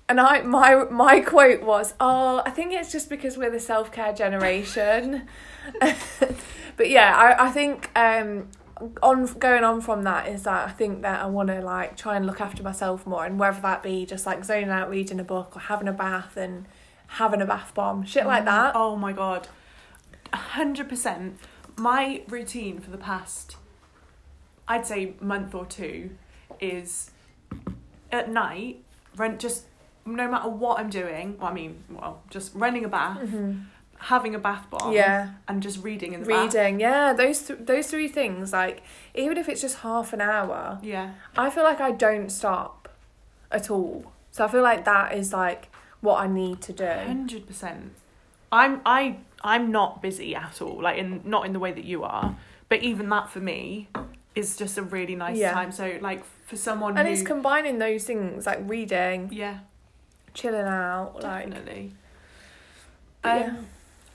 and 0.09 0.21
I 0.21 0.43
my 0.43 0.85
my 0.91 1.21
quote 1.21 1.63
was, 1.63 1.95
"Oh, 1.99 2.43
I 2.45 2.51
think 2.51 2.73
it's 2.73 2.93
just 2.93 3.09
because 3.09 3.37
we're 3.37 3.51
the 3.51 3.61
self 3.61 3.91
care 3.91 4.13
generation." 4.13 5.27
but 6.77 6.91
yeah, 6.91 7.17
I 7.17 7.47
I 7.47 7.51
think 7.51 7.91
um 7.97 8.49
on 9.03 9.27
going 9.39 9.65
on 9.65 9.81
from 9.81 10.03
that 10.03 10.29
is 10.29 10.43
that 10.43 10.69
I 10.69 10.71
think 10.71 11.03
that 11.03 11.23
I 11.23 11.27
want 11.27 11.49
to 11.49 11.61
like 11.61 11.97
try 11.97 12.17
and 12.17 12.27
look 12.27 12.41
after 12.41 12.63
myself 12.63 13.07
more, 13.07 13.25
and 13.25 13.39
whether 13.39 13.61
that 13.61 13.83
be 13.83 14.07
just 14.07 14.27
like 14.27 14.45
zoning 14.45 14.71
out, 14.71 14.89
reading 14.91 15.19
a 15.19 15.25
book, 15.25 15.57
or 15.57 15.61
having 15.61 15.89
a 15.89 15.93
bath 15.93 16.37
and 16.37 16.67
having 17.09 17.41
a 17.41 17.47
bath 17.47 17.75
bomb, 17.75 18.05
shit 18.05 18.27
like 18.27 18.45
that. 18.45 18.73
Oh 18.77 18.97
my 18.97 19.13
god, 19.13 19.49
hundred 20.33 20.89
percent. 20.89 21.39
My 21.79 22.23
routine 22.29 22.79
for 22.79 22.91
the 22.91 22.99
past, 22.99 23.57
I'd 24.69 24.87
say 24.87 25.15
month 25.21 25.55
or 25.55 25.67
two, 25.67 26.11
is 26.61 27.11
at 28.13 28.31
night 28.31 28.83
rent 29.17 29.41
just 29.41 29.65
no 30.07 30.29
matter 30.31 30.49
what 30.49 30.79
I'm 30.79 30.91
doing. 30.91 31.37
Well, 31.39 31.51
I 31.51 31.53
mean, 31.53 31.83
well, 31.91 32.23
just 32.31 32.55
running 32.55 32.85
a 32.85 32.89
bath, 32.89 33.19
Mhm. 33.19 33.65
having 33.99 34.35
a 34.35 34.39
bath 34.39 34.69
bomb, 34.71 34.93
Yeah, 34.93 35.31
and 35.49 35.63
just 35.63 35.83
reading 35.83 36.13
in 36.15 36.23
the 36.23 36.27
bath. 36.29 36.55
reading. 36.55 36.81
Yeah, 36.81 37.13
those 37.13 37.43
th- 37.43 37.61
those 37.63 37.89
three 37.91 38.09
things. 38.09 38.53
Like 38.53 38.83
even 39.15 39.37
if 39.39 39.49
it's 39.49 39.61
just 39.61 39.79
half 39.79 40.13
an 40.13 40.21
hour, 40.21 40.79
Yeah, 40.83 41.11
I 41.37 41.51
feel 41.51 41.65
like 41.65 41.81
I 41.81 41.91
don't 41.93 42.31
stop 42.31 42.89
at 43.51 43.71
all. 43.71 44.13
So 44.31 44.45
I 44.45 44.49
feel 44.49 44.63
like 44.63 44.85
that 44.85 45.15
is 45.15 45.33
like 45.33 45.69
what 46.01 46.21
I 46.21 46.27
need 46.27 46.61
to 46.63 46.73
do. 46.73 46.87
hundred 46.87 47.47
percent. 47.47 47.93
I'm 48.53 48.81
I 48.87 49.19
I'm 49.43 49.71
not 49.73 50.03
busy 50.03 50.35
at 50.35 50.61
all. 50.63 50.81
Like 50.83 50.99
in 50.99 51.21
not 51.25 51.47
in 51.47 51.53
the 51.53 51.59
way 51.59 51.73
that 51.73 51.85
you 51.85 52.05
are, 52.05 52.37
but 52.69 52.83
even 52.83 53.09
that 53.11 53.31
for 53.31 53.41
me 53.41 53.89
is 54.35 54.57
just 54.57 54.77
a 54.77 54.83
really 54.83 55.15
nice 55.17 55.39
Yeah. 55.39 55.53
time. 55.53 55.73
So 55.73 55.99
like 56.03 56.23
for 56.45 56.57
someone 56.57 56.97
And 56.99 57.09
who 57.09 57.15
it's 57.15 57.23
combining 57.23 57.79
those 57.79 58.05
things 58.05 58.45
like 58.47 58.61
reading, 58.67 59.31
yeah 59.33 59.59
chilling 60.37 60.67
out, 60.67 61.21
definitely. 61.21 61.93
But 63.23 63.31
Um, 63.37 63.43
yeah. 63.43 63.55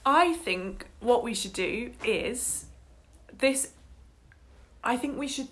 I 0.06 0.32
think 0.34 0.86
what 1.00 1.22
we 1.22 1.34
should 1.34 1.52
do 1.52 1.92
is 2.04 2.66
this. 3.38 3.72
I 4.82 4.96
think 4.96 5.18
we 5.18 5.28
should 5.28 5.48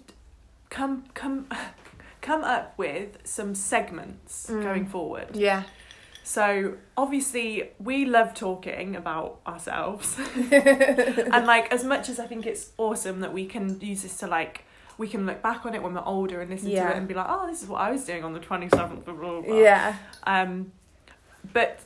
come 0.70 1.04
come 1.14 1.46
come 2.22 2.42
up 2.44 2.66
with 2.78 3.18
some 3.24 3.54
segments 3.54 4.46
Mm. 4.48 4.62
going 4.62 4.86
forward. 4.86 5.36
yeah. 5.36 5.62
So 6.22 6.74
obviously 6.96 7.70
we 7.78 8.04
love 8.04 8.34
talking 8.34 8.94
about 8.96 9.40
ourselves, 9.46 10.16
and 10.52 11.46
like 11.46 11.72
as 11.72 11.82
much 11.84 12.08
as 12.08 12.18
I 12.20 12.26
think 12.26 12.46
it's 12.46 12.70
awesome 12.78 13.20
that 13.20 13.32
we 13.32 13.46
can 13.46 13.80
use 13.80 14.02
this 14.02 14.16
to 14.18 14.26
like. 14.26 14.64
We 15.00 15.08
can 15.08 15.24
look 15.24 15.40
back 15.42 15.64
on 15.66 15.74
it 15.74 15.82
when 15.82 15.94
we're 15.94 16.04
older 16.04 16.40
and 16.42 16.50
listen 16.50 16.68
to 16.70 16.76
it 16.90 16.96
and 16.98 17.08
be 17.08 17.14
like, 17.14 17.26
"Oh, 17.28 17.46
this 17.46 17.62
is 17.62 17.68
what 17.68 17.80
I 17.80 17.90
was 17.90 18.04
doing 18.04 18.22
on 18.22 18.32
the 18.34 18.38
twenty 18.40 18.68
seventh 18.68 19.08
of 19.08 19.18
blah, 19.18 19.30
blah, 19.30 19.40
blah." 19.40 19.56
Yeah. 19.58 19.96
Um, 20.24 20.72
but 21.54 21.80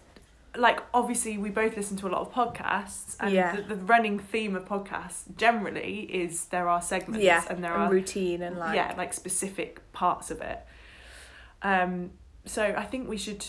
like 0.56 0.80
obviously 0.92 1.38
we 1.38 1.50
both 1.50 1.76
listen 1.76 1.96
to 1.98 2.08
a 2.08 2.10
lot 2.14 2.22
of 2.26 2.32
podcasts, 2.32 3.16
and 3.20 3.32
Yeah. 3.32 3.54
the, 3.56 3.62
the 3.62 3.76
running 3.76 4.18
theme 4.18 4.56
of 4.56 4.64
podcasts 4.64 5.22
generally 5.36 6.00
is 6.22 6.46
there 6.46 6.68
are 6.68 6.82
segments 6.82 7.24
Yeah. 7.24 7.44
and 7.48 7.62
there 7.62 7.72
and 7.74 7.82
are 7.84 7.90
routine 7.90 8.42
and 8.42 8.58
like 8.58 8.74
yeah 8.74 8.92
like 8.96 9.12
specific 9.12 9.80
parts 9.92 10.30
of 10.32 10.40
it. 10.40 10.58
Um, 11.62 12.10
so 12.44 12.62
I 12.76 12.84
think 12.84 13.08
we 13.08 13.16
should 13.16 13.46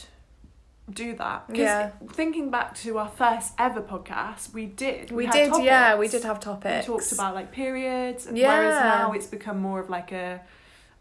do 0.92 1.16
that. 1.16 1.46
Yeah. 1.52 1.92
Thinking 2.14 2.52
back 2.52 2.76
to 2.84 2.98
our 3.00 3.10
first 3.10 3.54
ever 3.58 3.82
podcast, 3.82 4.54
we 4.54 4.66
did. 4.68 5.12
we 5.12 5.26
had 5.26 5.34
did 5.34 5.64
yeah 5.64 5.96
we 5.98 6.08
did 6.08 6.24
have 6.24 6.40
topics. 6.40 6.88
We 6.88 6.94
talked 6.96 7.12
about 7.12 7.34
like 7.34 7.52
periods, 7.52 8.28
and 8.28 8.38
Yeah. 8.38 8.58
whereas 8.60 8.80
now 8.84 9.12
it's 9.14 9.28
become 9.28 9.60
more 9.60 9.80
of 9.80 9.90
like 9.90 10.12
a 10.12 10.42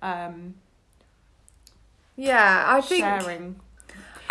um, 0.03 0.55
yeah 2.16 2.64
i 2.68 2.80
think 2.80 3.03
sharing. 3.05 3.57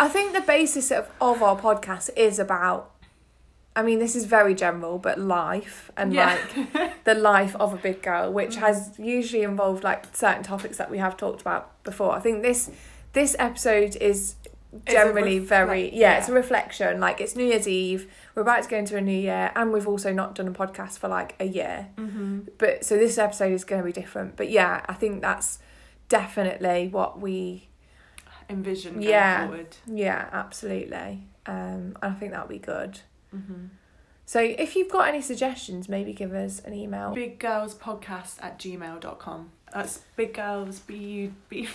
i 0.00 0.08
think 0.08 0.32
the 0.32 0.40
basis 0.40 0.90
of, 0.90 1.08
of 1.20 1.42
our 1.42 1.58
podcast 1.58 2.08
is 2.16 2.38
about 2.38 2.90
i 3.76 3.82
mean 3.82 3.98
this 3.98 4.16
is 4.16 4.24
very 4.24 4.54
general 4.54 4.98
but 4.98 5.18
life 5.18 5.90
and 5.96 6.12
Yeah. 6.14 6.38
like 6.72 7.04
the 7.04 7.14
life 7.14 7.54
of 7.56 7.74
a 7.74 7.76
big 7.76 8.02
girl 8.02 8.32
which 8.32 8.56
Mm. 8.56 8.60
has 8.60 8.92
usually 8.98 9.42
involved 9.42 9.84
like 9.84 10.16
certain 10.16 10.42
topics 10.42 10.78
that 10.78 10.90
we 10.90 10.98
have 10.98 11.16
talked 11.16 11.40
about 11.42 11.82
before 11.84 12.12
i 12.12 12.20
think 12.20 12.42
this 12.42 12.70
this 13.12 13.36
episode 13.38 13.96
is 13.96 14.36
generally 14.86 15.40
reflect- 15.40 15.48
very 15.68 15.94
yeah, 15.96 16.18
it's 16.18 16.28
a 16.28 16.32
reflection 16.32 17.00
like 17.00 17.20
it's 17.20 17.34
new 17.36 17.44
year's 17.46 17.68
eve 17.68 18.10
we're 18.34 18.42
about 18.42 18.62
to 18.62 18.68
go 18.68 18.76
into 18.76 18.96
a 18.96 19.00
new 19.00 19.16
year 19.18 19.50
and 19.54 19.72
we've 19.72 19.86
also 19.88 20.12
not 20.12 20.34
done 20.34 20.48
a 20.48 20.52
podcast 20.52 20.98
for 20.98 21.08
like 21.08 21.34
a 21.40 21.44
year 21.44 21.88
Mm-hmm. 21.96 22.40
but 22.58 22.84
so 22.84 22.96
this 22.96 23.16
episode 23.18 23.52
is 23.52 23.64
going 23.64 23.80
to 23.82 23.86
be 23.86 23.92
different 23.92 24.36
but 24.36 24.50
yeah 24.50 24.84
i 24.88 24.94
think 24.94 25.22
that's 25.22 25.58
definitely 26.08 26.88
what 26.88 27.20
we 27.20 27.68
envision 28.50 28.94
going 28.94 29.08
Yeah. 29.08 29.46
forward. 29.46 29.76
yeah 29.86 30.28
absolutely 30.32 31.26
um 31.46 31.54
and 31.54 31.96
i 32.02 32.10
think 32.12 32.32
that'll 32.32 32.48
be 32.48 32.58
good 32.58 33.00
Mm-hmm. 33.34 33.66
so 34.26 34.38
if 34.40 34.76
you've 34.76 34.90
got 34.90 35.08
any 35.08 35.20
suggestions 35.20 35.88
maybe 35.88 36.12
give 36.12 36.32
us 36.34 36.60
an 36.60 36.72
email 36.74 37.12
Big 37.12 37.38
Gurls 37.38 37.74
Podcast 37.74 38.36
at 38.42 38.58
gmail.com. 38.60 39.50
That's 39.72 40.02
Big 40.14 40.34
Gurls 40.34 40.78
B 40.80 40.94
U 40.96 41.32
B 41.48 41.68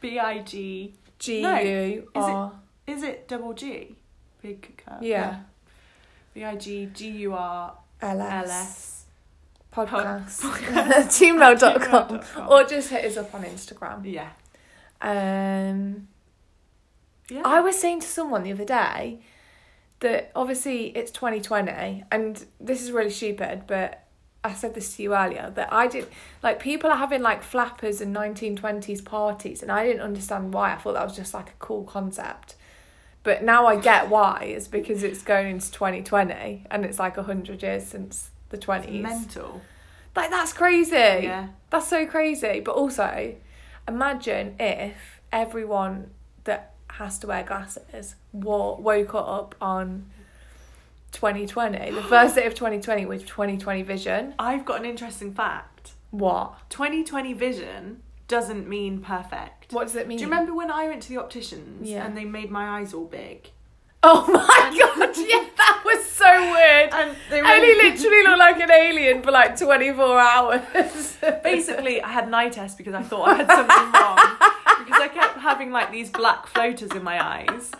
B 0.00 0.18
I 0.20 0.38
G. 0.42 0.94
g 1.22 1.40
u 1.40 2.08
r 2.14 2.52
Is 2.86 3.02
it 3.04 3.28
double 3.28 3.54
G? 3.54 3.94
Big 4.42 4.82
Girl. 4.84 4.98
Yeah. 5.00 5.40
B 6.34 6.42
I 6.44 6.56
G 6.56 6.86
G 6.92 7.08
U 7.28 7.34
R 7.34 7.74
l 8.00 8.20
s 8.20 9.04
podcast 9.72 10.40
gmail.com. 11.16 12.20
or 12.50 12.64
just 12.64 12.90
hit 12.90 13.04
us 13.04 13.16
up 13.16 13.32
on 13.34 13.42
instagram 13.44 13.98
Yeah. 14.04 14.30
um 15.00 16.08
Yeah. 17.30 17.42
I 17.44 17.60
was 17.60 17.78
saying 17.78 18.00
to 18.00 18.06
someone 18.08 18.42
the 18.42 18.52
other 18.52 18.64
day 18.66 19.20
that 20.00 20.32
obviously 20.34 20.88
it's 20.98 21.10
2020 21.12 22.04
and 22.10 22.44
this 22.60 22.82
is 22.82 22.90
really 22.90 23.10
stupid, 23.10 23.62
but 23.68 24.01
I 24.44 24.52
said 24.54 24.74
this 24.74 24.96
to 24.96 25.02
you 25.02 25.14
earlier 25.14 25.52
that 25.54 25.72
I 25.72 25.86
didn't 25.86 26.10
like 26.42 26.58
people 26.58 26.90
are 26.90 26.96
having 26.96 27.22
like 27.22 27.42
flappers 27.42 28.00
and 28.00 28.14
1920s 28.14 29.04
parties 29.04 29.62
and 29.62 29.70
I 29.70 29.84
didn't 29.86 30.02
understand 30.02 30.52
why. 30.52 30.72
I 30.72 30.76
thought 30.76 30.94
that 30.94 31.04
was 31.04 31.16
just 31.16 31.32
like 31.32 31.50
a 31.50 31.58
cool 31.60 31.84
concept. 31.84 32.56
But 33.22 33.44
now 33.44 33.66
I 33.66 33.76
get 33.76 34.08
why. 34.08 34.52
It's 34.56 34.66
because 34.66 35.04
it's 35.04 35.22
going 35.22 35.48
into 35.48 35.70
2020 35.70 36.64
and 36.70 36.84
it's 36.84 36.98
like 36.98 37.16
100 37.16 37.62
years 37.62 37.84
since 37.84 38.30
the 38.48 38.58
20s. 38.58 39.00
Mental. 39.00 39.62
like 40.16 40.30
that's 40.30 40.52
crazy. 40.52 40.90
Yeah. 40.96 41.48
That's 41.70 41.86
so 41.86 42.04
crazy. 42.04 42.58
But 42.60 42.72
also, 42.74 43.36
imagine 43.86 44.56
if 44.58 45.20
everyone 45.30 46.10
that 46.44 46.74
has 46.88 47.18
to 47.20 47.28
wear 47.28 47.44
glasses 47.44 48.16
wo- 48.32 48.76
woke 48.80 49.14
up 49.14 49.54
on 49.60 50.10
2020, 51.12 51.90
the 51.92 52.02
first 52.08 52.34
day 52.34 52.46
of 52.46 52.54
2020 52.54 53.06
with 53.06 53.26
2020 53.26 53.82
vision. 53.82 54.34
I've 54.38 54.64
got 54.64 54.80
an 54.80 54.86
interesting 54.86 55.32
fact. 55.34 55.92
What? 56.10 56.54
2020 56.70 57.32
vision 57.34 58.02
doesn't 58.28 58.68
mean 58.68 59.00
perfect. 59.00 59.72
What 59.72 59.84
does 59.84 59.96
it 59.96 60.08
mean? 60.08 60.18
Do 60.18 60.24
you 60.24 60.30
remember 60.30 60.54
when 60.54 60.70
I 60.70 60.88
went 60.88 61.02
to 61.02 61.08
the 61.08 61.18
opticians 61.18 61.88
Yeah. 61.88 62.04
and 62.04 62.16
they 62.16 62.24
made 62.24 62.50
my 62.50 62.78
eyes 62.80 62.92
all 62.94 63.04
big? 63.04 63.50
Oh 64.04 64.26
my 64.32 64.78
god, 64.78 65.16
yeah, 65.16 65.46
that 65.56 65.82
was 65.84 66.04
so 66.06 66.30
weird. 66.50 66.90
And 66.92 67.16
they 67.30 67.36
he 67.38 67.74
literally 67.82 68.22
looked 68.24 68.38
like 68.38 68.60
an 68.60 68.70
alien 68.70 69.22
for 69.22 69.30
like 69.30 69.56
24 69.56 70.18
hours. 70.18 71.18
Basically, 71.44 72.02
I 72.02 72.08
had 72.08 72.26
an 72.26 72.34
eye 72.34 72.48
test 72.48 72.78
because 72.78 72.94
I 72.94 73.02
thought 73.02 73.28
I 73.28 73.34
had 73.36 73.46
something 73.48 73.92
wrong 73.92 74.84
because 74.84 75.00
I 75.00 75.08
kept 75.08 75.38
having 75.38 75.70
like 75.70 75.92
these 75.92 76.10
black 76.10 76.46
floaters 76.48 76.90
in 76.92 77.04
my 77.04 77.24
eyes, 77.24 77.70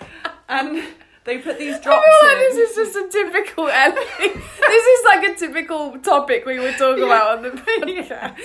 and 0.49 0.85
they 1.25 1.39
put 1.39 1.59
these 1.59 1.79
drops 1.79 2.05
I 2.07 2.21
feel 2.21 2.29
like 2.29 2.51
in. 2.51 2.57
this 2.57 2.77
is 2.79 2.95
just 2.95 2.97
a 2.97 3.09
typical 3.09 3.69
Ellie. 3.69 3.95
this 4.19 4.85
is 4.87 5.05
like 5.07 5.29
a 5.29 5.35
typical 5.35 5.99
topic 6.01 6.45
we 6.45 6.59
would 6.59 6.77
talk 6.77 6.99
about 6.99 7.37
on 7.39 7.43
the 7.43 7.51
podcast. 7.51 8.09
Yeah. 8.09 8.37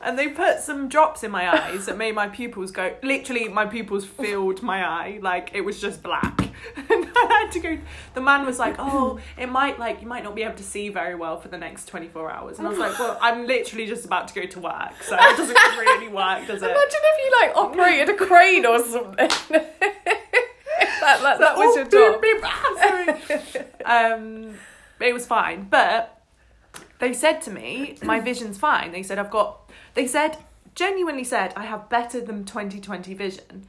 And 0.00 0.16
they 0.16 0.28
put 0.28 0.60
some 0.60 0.88
drops 0.88 1.24
in 1.24 1.32
my 1.32 1.52
eyes 1.52 1.86
that 1.86 1.96
made 1.98 2.14
my 2.14 2.28
pupils 2.28 2.70
go. 2.70 2.94
Literally, 3.02 3.48
my 3.48 3.66
pupils 3.66 4.04
filled 4.04 4.62
my 4.62 4.84
eye 4.86 5.18
like 5.20 5.50
it 5.54 5.62
was 5.62 5.80
just 5.80 6.02
black. 6.02 6.40
And 6.76 7.06
I 7.16 7.42
had 7.44 7.52
to 7.52 7.60
go. 7.60 7.78
The 8.14 8.20
man 8.20 8.44
was 8.44 8.58
like, 8.58 8.76
"Oh, 8.80 9.20
it 9.36 9.46
might 9.48 9.78
like 9.78 10.00
you 10.02 10.08
might 10.08 10.24
not 10.24 10.34
be 10.34 10.42
able 10.42 10.56
to 10.56 10.62
see 10.64 10.88
very 10.88 11.14
well 11.14 11.38
for 11.40 11.46
the 11.48 11.56
next 11.58 11.86
twenty 11.86 12.08
four 12.08 12.32
hours." 12.32 12.58
And 12.58 12.66
I 12.66 12.70
was 12.70 12.78
like, 12.80 12.98
"Well, 12.98 13.16
I'm 13.20 13.46
literally 13.46 13.86
just 13.86 14.04
about 14.04 14.26
to 14.28 14.34
go 14.34 14.44
to 14.46 14.58
work, 14.60 15.00
so 15.02 15.14
it 15.16 15.36
doesn't 15.36 15.56
really 15.78 16.08
work, 16.08 16.46
does 16.48 16.60
it?" 16.62 16.66
Imagine 16.66 17.00
if 17.04 17.24
you 17.24 17.40
like 17.40 17.56
operated 17.56 18.08
a 18.08 18.14
crane 18.16 18.66
or 18.66 18.80
something. 18.84 19.30
that, 21.22 21.22
that, 21.22 21.38
that 21.40 21.56
was 21.56 21.76
Oh, 21.76 21.76
your 21.76 21.86
job. 21.86 22.22
ah, 23.86 24.12
um, 24.14 24.54
it 25.00 25.12
was 25.12 25.26
fine. 25.26 25.66
But 25.70 26.20
they 26.98 27.12
said 27.12 27.40
to 27.42 27.50
me, 27.50 27.96
my 28.02 28.20
vision's 28.20 28.58
fine. 28.58 28.92
They 28.92 29.02
said 29.02 29.18
I've 29.18 29.30
got. 29.30 29.70
They 29.94 30.06
said 30.06 30.36
genuinely 30.74 31.24
said 31.24 31.52
I 31.56 31.64
have 31.64 31.88
better 31.88 32.20
than 32.20 32.44
2020 32.44 33.12
vision. 33.14 33.66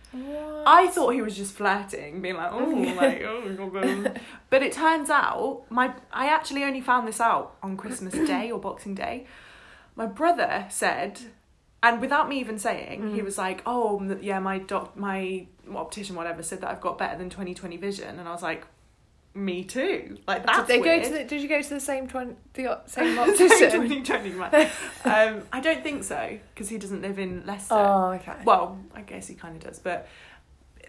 I 0.68 0.88
thought 0.90 1.10
he 1.16 1.24
was 1.24 1.36
just 1.36 1.54
flirting, 1.54 2.22
being 2.22 2.36
like, 2.36 2.52
oh, 2.54 2.60
like, 2.60 3.24
oh, 3.24 4.12
but 4.52 4.62
it 4.62 4.74
turns 4.74 5.10
out 5.10 5.64
my 5.70 5.94
I 6.14 6.28
actually 6.28 6.64
only 6.64 6.82
found 6.82 7.08
this 7.08 7.20
out 7.20 7.56
on 7.64 7.78
Christmas 7.78 8.14
Day 8.28 8.52
or 8.52 8.60
Boxing 8.60 8.94
Day. 8.94 9.26
My 9.96 10.06
brother 10.06 10.66
said, 10.70 11.20
and 11.82 12.00
without 12.00 12.30
me 12.30 12.40
even 12.40 12.60
saying, 12.60 13.14
he 13.16 13.22
Mm. 13.22 13.26
was 13.26 13.38
like, 13.38 13.62
oh, 13.66 14.18
yeah, 14.22 14.40
my 14.40 14.60
doc, 14.60 14.96
my 14.96 15.48
optician, 15.78 16.16
whatever, 16.16 16.44
said 16.44 16.62
that 16.62 16.70
I've 16.70 16.82
got 16.82 16.98
better 16.98 17.18
than 17.18 17.30
2020 17.30 17.78
vision, 17.78 18.20
and 18.20 18.28
I 18.28 18.32
was 18.32 18.42
like, 18.44 18.66
me 19.36 19.64
too. 19.64 20.18
Like 20.28 20.46
that's 20.46 20.60
did 20.60 20.68
they 20.68 20.80
weird. 20.80 21.04
go 21.04 21.08
to 21.10 21.14
the, 21.16 21.24
did 21.24 21.42
you 21.42 21.48
go 21.48 21.62
to 21.62 21.70
the 21.70 21.80
same 21.80 22.08
twen- 22.08 22.36
the 22.54 22.80
same 22.88 23.16
Same 23.16 23.72
2020, 23.72 24.32
right. 24.32 24.72
um, 25.06 25.44
I 25.54 25.60
don't 25.62 25.84
think 25.84 26.04
so 26.04 26.40
because 26.54 26.68
he 26.70 26.78
doesn't 26.78 27.02
live 27.02 27.20
in 27.20 27.46
Leicester. 27.46 27.76
oh, 27.76 28.12
okay. 28.14 28.34
Well, 28.44 28.80
I 28.96 29.02
guess 29.02 29.28
he 29.28 29.36
kind 29.36 29.56
of 29.56 29.64
does, 29.64 29.78
but 29.80 30.08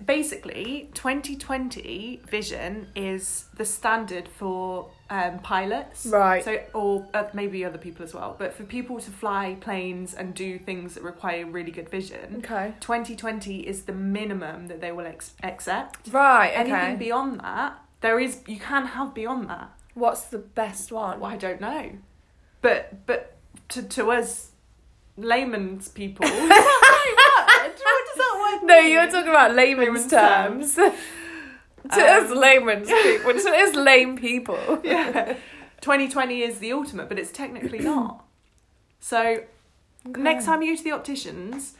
basically, 0.04 0.88
2020 0.94 2.22
vision 2.26 2.88
is 2.96 3.44
the 3.56 3.64
standard 3.66 4.26
for 4.28 4.90
um, 5.10 5.40
pilots. 5.40 6.06
Right. 6.06 6.42
So, 6.44 6.60
or 6.72 7.06
uh, 7.12 7.24
maybe 7.34 7.64
other 7.64 7.78
people 7.78 8.04
as 8.04 8.14
well, 8.14 8.36
but 8.38 8.54
for 8.54 8.62
people 8.64 9.00
to 9.00 9.10
fly 9.10 9.56
planes 9.60 10.14
and 10.14 10.32
do 10.34 10.58
things 10.58 10.94
that 10.94 11.02
require 11.02 11.44
really 11.46 11.72
good 11.72 11.88
vision, 11.88 12.36
Okay. 12.38 12.74
2020 12.80 13.66
is 13.66 13.82
the 13.82 13.92
minimum 13.92 14.68
that 14.68 14.80
they 14.80 14.92
will 14.92 15.06
ex- 15.06 15.34
accept. 15.42 16.08
Right. 16.12 16.50
Okay. 16.52 16.70
Anything 16.70 16.96
beyond 16.98 17.40
that, 17.40 17.78
there 18.00 18.18
is 18.20 18.40
you 18.46 18.58
can 18.58 18.86
have 18.86 19.12
beyond 19.12 19.50
that. 19.50 19.70
What's 19.94 20.22
the 20.26 20.38
best 20.38 20.92
one? 20.92 21.20
Well, 21.20 21.30
I 21.30 21.36
don't 21.36 21.60
know, 21.60 21.90
but 22.62 23.04
but 23.06 23.36
to 23.70 23.82
to 23.82 24.12
us 24.12 24.52
layman's 25.16 25.88
people, 25.88 26.24
is 26.24 26.30
that 26.32 26.38
the 26.48 27.66
right 27.66 27.68
word? 27.68 27.78
What 27.82 28.06
does 28.06 28.16
that 28.16 28.60
word 28.62 28.66
No, 28.66 28.78
you're 28.78 29.10
talking 29.10 29.28
about 29.28 29.54
layman's, 29.54 30.10
Layman's 30.12 30.74
terms. 30.76 30.94
to 31.94 32.00
us 32.00 32.30
Um, 32.30 32.38
layman's 32.38 32.88
people, 33.02 33.32
to 33.32 33.50
us 33.50 33.74
lame 33.74 34.16
people. 34.16 34.80
yeah. 34.84 35.36
2020 35.80 36.42
is 36.42 36.58
the 36.58 36.72
ultimate, 36.72 37.08
but 37.08 37.18
it's 37.18 37.32
technically 37.32 37.78
not. 37.92 38.24
So 39.00 39.44
next 40.04 40.44
time 40.44 40.62
you 40.62 40.72
go 40.72 40.76
to 40.76 40.84
the 40.84 40.92
opticians, 40.92 41.74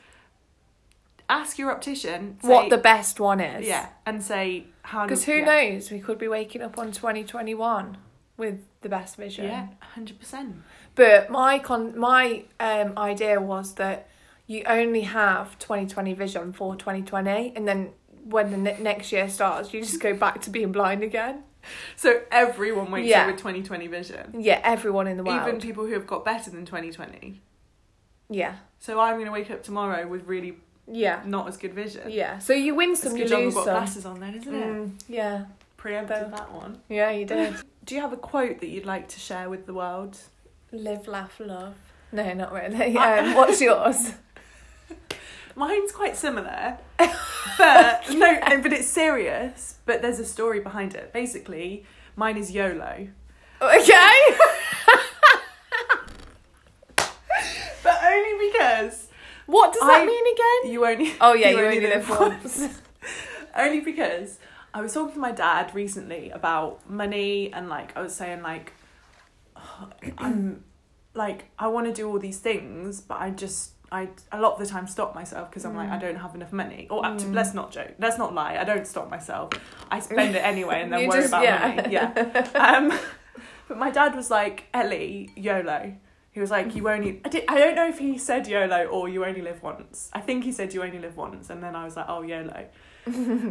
ask 1.29 1.59
your 1.59 1.71
optician 1.71 2.39
say, 2.43 2.49
what 2.49 2.71
the 2.71 2.79
best 2.79 3.21
one 3.21 3.41
is. 3.41 3.67
yeah, 3.67 3.89
and 4.07 4.23
say 4.23 4.67
how. 4.83 5.05
Because 5.05 5.25
who 5.25 5.35
yeah. 5.35 5.45
knows? 5.45 5.91
We 5.91 6.01
could 6.01 6.19
be 6.19 6.29
waking 6.29 6.63
up 6.63 6.79
on 6.79 6.93
2021 6.93 7.97
with 8.37 8.61
the 8.81 8.89
best 8.89 9.17
vision. 9.17 9.45
Yeah, 9.45 9.69
hundred 9.81 10.19
percent. 10.19 10.57
But 10.95 11.31
my 11.31 11.59
con 11.59 11.99
my 11.99 12.45
um 12.59 12.95
idea 12.97 13.41
was 13.41 13.75
that 13.75 14.09
you 14.47 14.65
only 14.67 15.03
have 15.03 15.57
2020 15.61 16.13
vision 16.15 16.53
for 16.53 16.75
2020 16.75 17.53
and 17.55 17.69
then 17.69 17.91
when 18.25 18.51
the 18.51 18.57
ne- 18.57 18.79
next 18.81 19.13
year 19.13 19.29
starts 19.29 19.73
you 19.73 19.81
just 19.81 20.01
go 20.01 20.15
back 20.15 20.41
to 20.43 20.51
being 20.51 20.73
blind 20.73 21.03
again. 21.03 21.43
So 21.97 22.23
everyone 22.31 22.91
wakes 22.91 23.09
Yeah. 23.09 23.23
up 23.23 23.27
with 23.29 23.37
2020 23.39 23.87
vision, 23.87 24.35
Yeah, 24.39 24.61
everyone 24.65 25.07
in 25.07 25.17
the 25.19 25.25
world. 25.25 25.43
even 25.47 25.61
people 25.61 25.85
who 25.87 25.93
have 25.93 26.07
got 26.07 26.25
better 26.25 26.51
than 26.51 26.65
2020. 26.65 27.41
yeah. 28.29 28.55
So 28.79 28.99
I'm 28.99 29.15
going 29.17 29.27
to 29.27 29.33
wake 29.33 29.51
up 29.51 29.63
tomorrow 29.63 30.07
with 30.09 30.27
really 30.27 30.57
Yeah. 30.91 31.21
not 31.27 31.47
as 31.49 31.57
good 31.59 31.75
vision. 31.75 32.11
Yeah. 32.11 32.39
So 32.39 32.55
you 32.55 32.75
win 32.75 32.93
It's 32.93 33.03
some, 33.03 33.13
a 33.13 33.17
you 33.19 33.25
good 33.25 33.29
job 33.31 33.39
I've 33.41 33.45
lose 33.45 33.55
got 33.55 33.65
some. 33.67 33.75
glasses 33.75 34.07
on 34.07 34.21
then, 34.21 34.35
isn't 34.37 34.55
it? 34.55 34.65
Mm, 34.67 34.91
yeah. 35.09 35.45
Preempted 35.77 36.17
Though. 36.17 36.37
that 36.37 36.53
one. 36.53 36.81
Yeah, 36.89 37.11
you 37.11 37.27
did. 37.27 37.55
Do 37.85 37.95
you 37.95 38.01
have 38.01 38.13
a 38.13 38.17
quote 38.17 38.61
that 38.61 38.69
you'd 38.69 38.87
like 38.87 39.09
to 39.09 39.21
share 39.21 39.51
with 39.51 39.67
the 39.67 39.75
world? 39.75 40.17
Live, 40.73 41.07
laugh, 41.09 41.39
love. 41.41 41.75
No, 42.13 42.33
not 42.33 42.53
really. 42.53 42.97
Um, 42.97 43.35
what's 43.35 43.61
yours? 43.61 44.13
Mine's 45.57 45.93
quite 45.93 46.17
similar, 46.17 46.79
but 47.59 48.09
no, 48.15 48.39
but 48.63 48.73
it's 48.73 48.89
serious. 48.89 49.79
But 49.87 50.03
there's 50.03 50.19
a 50.21 50.25
story 50.25 50.61
behind 50.61 50.95
it. 50.95 51.13
Basically, 51.13 51.85
mine 52.17 52.37
is 52.37 52.51
YOLO, 52.53 53.09
Okay. 53.63 54.21
but 57.83 57.99
only 58.05 58.49
because 58.51 59.09
What 59.47 59.73
does 59.73 59.83
that 59.83 60.03
I- 60.03 60.07
mean 60.07 60.25
again? 60.35 60.73
you 60.73 60.87
only. 60.87 61.13
Oh 61.21 61.35
yeah, 61.35 61.51
you, 61.51 61.61
only 61.65 61.81
live 61.81 62.09
once. 62.09 62.69
only 63.57 63.81
because 63.81 64.39
I 64.73 64.81
was 64.81 64.95
talking 64.95 65.15
to 65.15 65.19
my 65.21 65.33
dad 65.33 65.75
recently 65.75 66.31
about 66.31 66.89
money 66.89 67.53
and 67.53 67.69
like 67.69 67.97
I 67.97 68.03
was 68.03 68.15
saying 68.15 68.43
like 68.43 68.73
I'm 70.19 70.65
like 71.15 71.47
I 71.59 71.69
want 71.69 71.87
to 71.87 71.93
do 71.93 72.09
all 72.09 72.19
these 72.19 72.39
things 72.39 73.01
but 73.01 73.21
I 73.21 73.31
just 73.31 73.73
I 73.93 74.09
a 74.31 74.41
lot 74.41 74.53
of 74.55 74.59
the 74.61 74.67
time 74.67 74.87
stop 74.87 75.15
myself 75.15 75.51
because 75.51 75.65
I'm 75.65 75.75
like 75.77 75.91
I 75.91 75.99
don't 75.99 76.17
have 76.17 76.35
enough 76.35 76.53
money. 76.53 76.87
Or 76.91 77.05
up 77.05 77.19
to, 77.19 77.25
Mm. 77.27 77.35
let's 77.35 77.55
not 77.55 77.73
joke 77.73 77.95
let's 77.99 78.19
not 78.19 78.35
lie 78.35 78.57
I 78.57 78.65
don't 78.65 78.87
stop 78.87 79.11
myself. 79.11 79.51
I 79.91 80.01
spend 80.01 80.35
it 80.37 80.45
anyway 80.45 80.83
and 80.83 80.93
then 80.93 81.09
worry 81.09 81.21
just- 81.21 81.29
about 81.31 81.43
yeah. 81.45 81.75
money. 81.77 81.93
Yeah. 81.93 82.49
Um 82.55 82.93
but 83.69 83.77
my 83.79 83.91
dad 83.91 84.15
was 84.15 84.31
like 84.31 84.65
Ellie 84.75 85.31
YOLO. 85.37 85.95
He 86.33 86.39
was 86.41 86.51
like 86.51 86.77
you 86.77 86.89
only 86.89 87.21
I, 87.25 87.29
did, 87.29 87.45
I 87.49 87.59
don't 87.59 87.75
know 87.75 87.89
if 87.89 87.99
he 87.99 88.17
said 88.17 88.47
YOLO 88.47 88.85
or 88.87 89.09
you 89.09 89.25
only 89.25 89.43
live 89.43 89.63
once. 89.63 90.11
I 90.13 90.21
think 90.21 90.45
he 90.45 90.53
said 90.53 90.73
you 90.75 90.83
only 90.83 90.99
live 91.01 91.17
once. 91.17 91.51
And 91.51 91.61
then 91.63 91.75
I 91.75 91.85
was 91.85 91.97
like 91.97 92.07
oh 92.09 92.23
YOLO. 92.23 92.67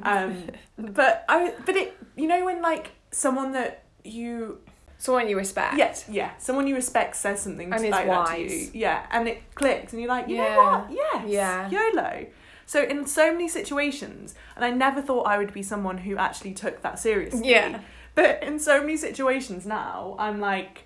Um 0.04 0.44
but 0.78 1.26
i 1.28 1.54
but 1.66 1.76
it 1.76 1.98
you 2.16 2.28
know 2.28 2.46
when 2.46 2.62
like 2.62 2.92
someone 3.12 3.52
that 3.54 3.84
you 4.04 4.60
Someone 5.02 5.28
you 5.30 5.38
respect. 5.38 5.78
yes 5.78 6.06
yeah 6.10 6.32
someone 6.38 6.68
you 6.68 6.76
respect 6.76 7.16
says 7.16 7.42
something 7.42 7.72
And 7.74 7.82
to, 7.82 7.88
is 7.88 7.92
like 7.92 8.06
that 8.08 8.36
to 8.36 8.42
you 8.42 8.70
yeah 8.74 9.06
and 9.12 9.28
it 9.28 9.42
clicks 9.56 9.94
and 9.94 10.02
you're 10.02 10.10
like 10.10 10.28
you 10.28 10.36
Yeah. 10.36 10.56
know 10.56 10.64
what 10.64 10.92
yes 10.92 11.24
Yeah. 11.28 11.70
yolo 11.70 12.26
so 12.66 12.84
in 12.84 13.06
so 13.08 13.32
many 13.32 13.48
situations 13.48 14.36
and 14.56 14.64
i 14.66 14.70
never 14.72 15.02
thought 15.02 15.24
i 15.24 15.38
would 15.38 15.54
be 15.54 15.64
someone 15.64 16.00
who 16.00 16.18
actually 16.18 16.54
took 16.54 16.82
that 16.82 17.00
seriously 17.00 17.50
Yeah. 17.50 17.80
but 18.14 18.44
in 18.44 18.60
so 18.60 18.82
many 18.82 18.98
situations 18.98 19.66
now 19.66 20.16
i'm 20.20 20.40
like 20.42 20.86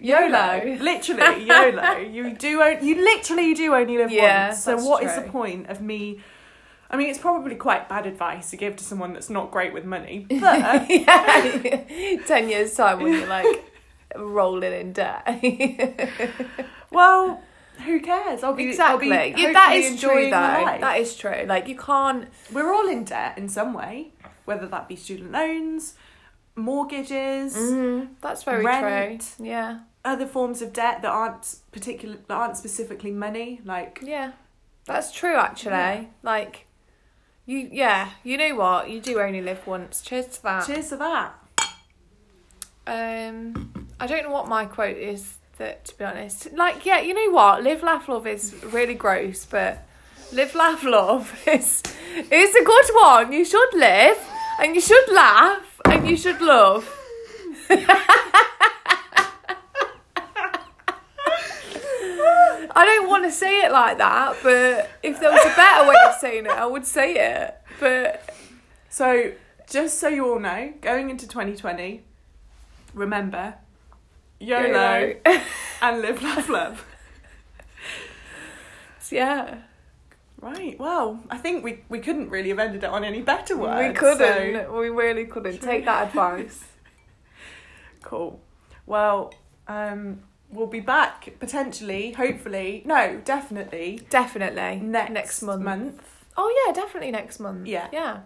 YOLO. 0.00 0.76
literally 0.80 1.44
YOLO. 1.46 1.98
You 2.16 2.34
do, 2.34 2.60
on- 2.62 2.84
you 2.84 2.96
literally 2.96 3.54
do 3.54 3.74
only 3.74 3.96
live 3.96 4.10
Yeah, 4.10 4.48
once. 4.48 4.62
So 4.64 4.76
what 4.76 5.02
is 5.04 5.12
true. 5.14 5.22
the 5.22 5.30
point 5.30 5.68
of 5.70 5.80
me? 5.80 6.20
I 6.90 6.96
mean, 6.96 7.08
it's 7.10 7.18
probably 7.18 7.54
quite 7.56 7.88
bad 7.88 8.06
advice 8.06 8.50
to 8.50 8.56
give 8.56 8.76
to 8.76 8.84
someone 8.84 9.12
that's 9.14 9.30
not 9.30 9.50
great 9.50 9.72
with 9.72 9.84
money, 9.84 10.26
but 10.28 10.88
yeah. 10.90 12.18
Ten 12.26 12.48
years 12.48 12.74
time 12.74 13.02
when 13.02 13.12
you're 13.14 13.26
like 13.26 13.64
rolling 14.16 14.72
in 14.72 14.92
debt. 14.92 15.26
well, 16.90 17.42
who 17.84 18.00
cares? 18.00 18.42
I'll 18.44 18.54
be 18.54 18.68
exactly. 18.68 19.12
I'll 19.12 19.32
be 19.34 19.40
Yeah, 19.42 19.52
that 19.52 19.74
is 19.74 20.00
true 20.00 20.24
though. 20.24 20.30
That 20.30 20.98
is 21.00 21.16
true. 21.16 21.44
Like 21.46 21.68
you 21.68 21.76
can't. 21.76 22.28
We're 22.52 22.72
all 22.72 22.88
in 22.88 23.04
debt 23.04 23.36
in 23.38 23.48
some 23.48 23.72
way, 23.74 24.12
whether 24.44 24.66
that 24.68 24.88
be 24.88 24.96
student 24.96 25.32
loans, 25.32 25.94
mortgages, 26.54 27.56
Mm, 27.56 28.08
that's 28.20 28.42
very 28.44 28.64
Rent. 28.64 29.34
true. 29.36 29.46
Yeah. 29.46 29.80
other 30.04 30.26
forms 30.26 30.60
of 30.62 30.72
debt 30.72 31.02
that 31.02 31.10
aren't 31.10 31.56
particular 31.72 32.16
that 32.28 32.34
aren't 32.34 32.56
specifically 32.56 33.10
money. 33.10 33.60
Like 33.64 34.00
Yeah. 34.02 34.32
That's 34.84 35.10
true 35.12 35.34
actually. 35.36 35.72
Yeah. 35.72 36.04
Like 36.22 36.66
you 37.46 37.68
yeah, 37.72 38.10
you 38.22 38.36
know 38.36 38.54
what? 38.54 38.90
You 38.90 39.00
do 39.00 39.20
only 39.20 39.40
live 39.40 39.66
once. 39.66 40.02
Cheers 40.02 40.26
to 40.26 40.42
that. 40.44 40.66
cheers 40.66 40.88
to 40.90 40.96
that. 40.96 41.34
Um 42.86 43.86
I 44.00 44.06
don't 44.06 44.24
know 44.24 44.30
what 44.30 44.48
my 44.48 44.66
quote 44.66 44.96
is 44.96 45.36
that 45.58 45.84
to 45.86 45.98
be 45.98 46.04
honest. 46.04 46.52
Like, 46.52 46.84
yeah, 46.84 47.00
you 47.00 47.14
know 47.14 47.32
what? 47.32 47.62
Live 47.62 47.82
laugh 47.82 48.08
love 48.08 48.26
is 48.26 48.54
really 48.64 48.94
gross, 48.94 49.44
but 49.44 49.86
live 50.32 50.54
laugh 50.54 50.82
love 50.84 51.32
is 51.46 51.82
is 52.30 52.54
a 52.54 52.64
good 52.64 52.86
one. 52.94 53.32
You 53.32 53.44
should 53.44 53.74
live 53.74 54.18
and 54.60 54.74
you 54.74 54.80
should 54.80 55.12
laugh 55.12 55.80
and 55.84 56.08
you 56.08 56.16
should 56.16 56.40
love. 56.40 56.90
I 62.76 62.84
don't 62.84 63.08
want 63.08 63.24
to 63.24 63.30
say 63.30 63.60
it 63.62 63.70
like 63.72 63.98
that, 63.98 64.36
but 64.42 64.90
if 65.02 65.20
there 65.20 65.30
was 65.30 65.44
a 65.44 65.54
better 65.54 65.88
way 65.88 65.94
of 66.08 66.14
saying 66.16 66.46
it, 66.46 66.50
I 66.52 66.66
would 66.66 66.84
say 66.86 67.14
it. 67.14 67.54
But 67.78 68.34
So, 68.90 69.32
just 69.70 69.98
so 70.00 70.08
you 70.08 70.28
all 70.32 70.40
know, 70.40 70.72
going 70.80 71.08
into 71.10 71.28
2020, 71.28 72.02
remember 72.92 73.54
YOLO, 74.40 75.14
and 75.80 76.02
live, 76.02 76.22
laugh, 76.22 76.48
love. 76.48 76.84
yeah, 79.10 79.58
Right, 80.40 80.78
well, 80.78 81.20
I 81.30 81.38
think 81.38 81.64
we, 81.64 81.84
we 81.88 82.00
couldn't 82.00 82.28
really 82.28 82.50
have 82.50 82.58
ended 82.58 82.84
it 82.84 82.90
on 82.90 83.02
any 83.02 83.22
better 83.22 83.56
words. 83.56 83.88
we 83.88 83.94
couldn't. 83.94 84.18
so- 84.66 84.78
We 84.78 84.90
really 84.90 85.24
couldn't. 85.24 85.62
Take 85.62 85.86
that 85.86 86.08
advice. 86.08 86.64
cool. 88.02 88.42
Well, 88.84 89.32
um, 89.68 90.20
we'll 90.54 90.66
be 90.66 90.80
back 90.80 91.28
potentially, 91.40 92.12
hopefully, 92.12 92.82
no, 92.86 93.20
definitely 93.24 94.00
Definitely 94.10 94.76
next, 94.80 95.10
next 95.12 95.42
month. 95.42 95.62
month, 95.62 96.02
Oh 96.36 96.64
yeah, 96.66 96.72
definitely 96.72 97.10
next 97.10 97.38
month. 97.40 97.66
Yeah. 97.66 97.88
yeah. 97.92 98.20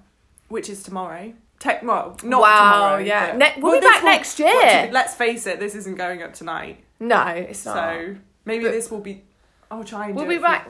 which 0.48 0.68
is 0.70 0.82
tomorrow. 0.82 1.32
Tech, 1.58 1.82
well, 1.82 2.16
not 2.22 2.40
Wow, 2.40 2.72
tomorrow. 2.72 2.98
yeah. 3.02 3.26
but- 3.32 3.36
Ne- 3.38 3.54
we'll 3.60 3.72
be 3.74 3.80
this 3.80 3.90
back 3.90 4.04
next 4.04 4.38
year. 4.38 4.86
to 4.86 4.92
let's 4.92 5.14
face 5.14 5.46
it, 5.46 5.58
this 5.58 5.74
isn't 5.74 5.96
going 5.96 6.22
up 6.22 6.32
tonight. 6.32 6.84
No, 7.00 7.26
it's 7.26 7.64
not. 7.66 7.74
So 7.74 8.16
maybe 8.44 8.64
But- 8.64 8.72
this 8.72 8.90
will 8.90 9.00
be. 9.00 9.24
I'll 9.70 9.84
try 9.84 10.06
and. 10.06 10.14
we'll 10.16 10.24
do 10.24 10.28
be 10.30 10.34
it 10.36 10.38
for- 10.38 10.42
back. 10.46 10.68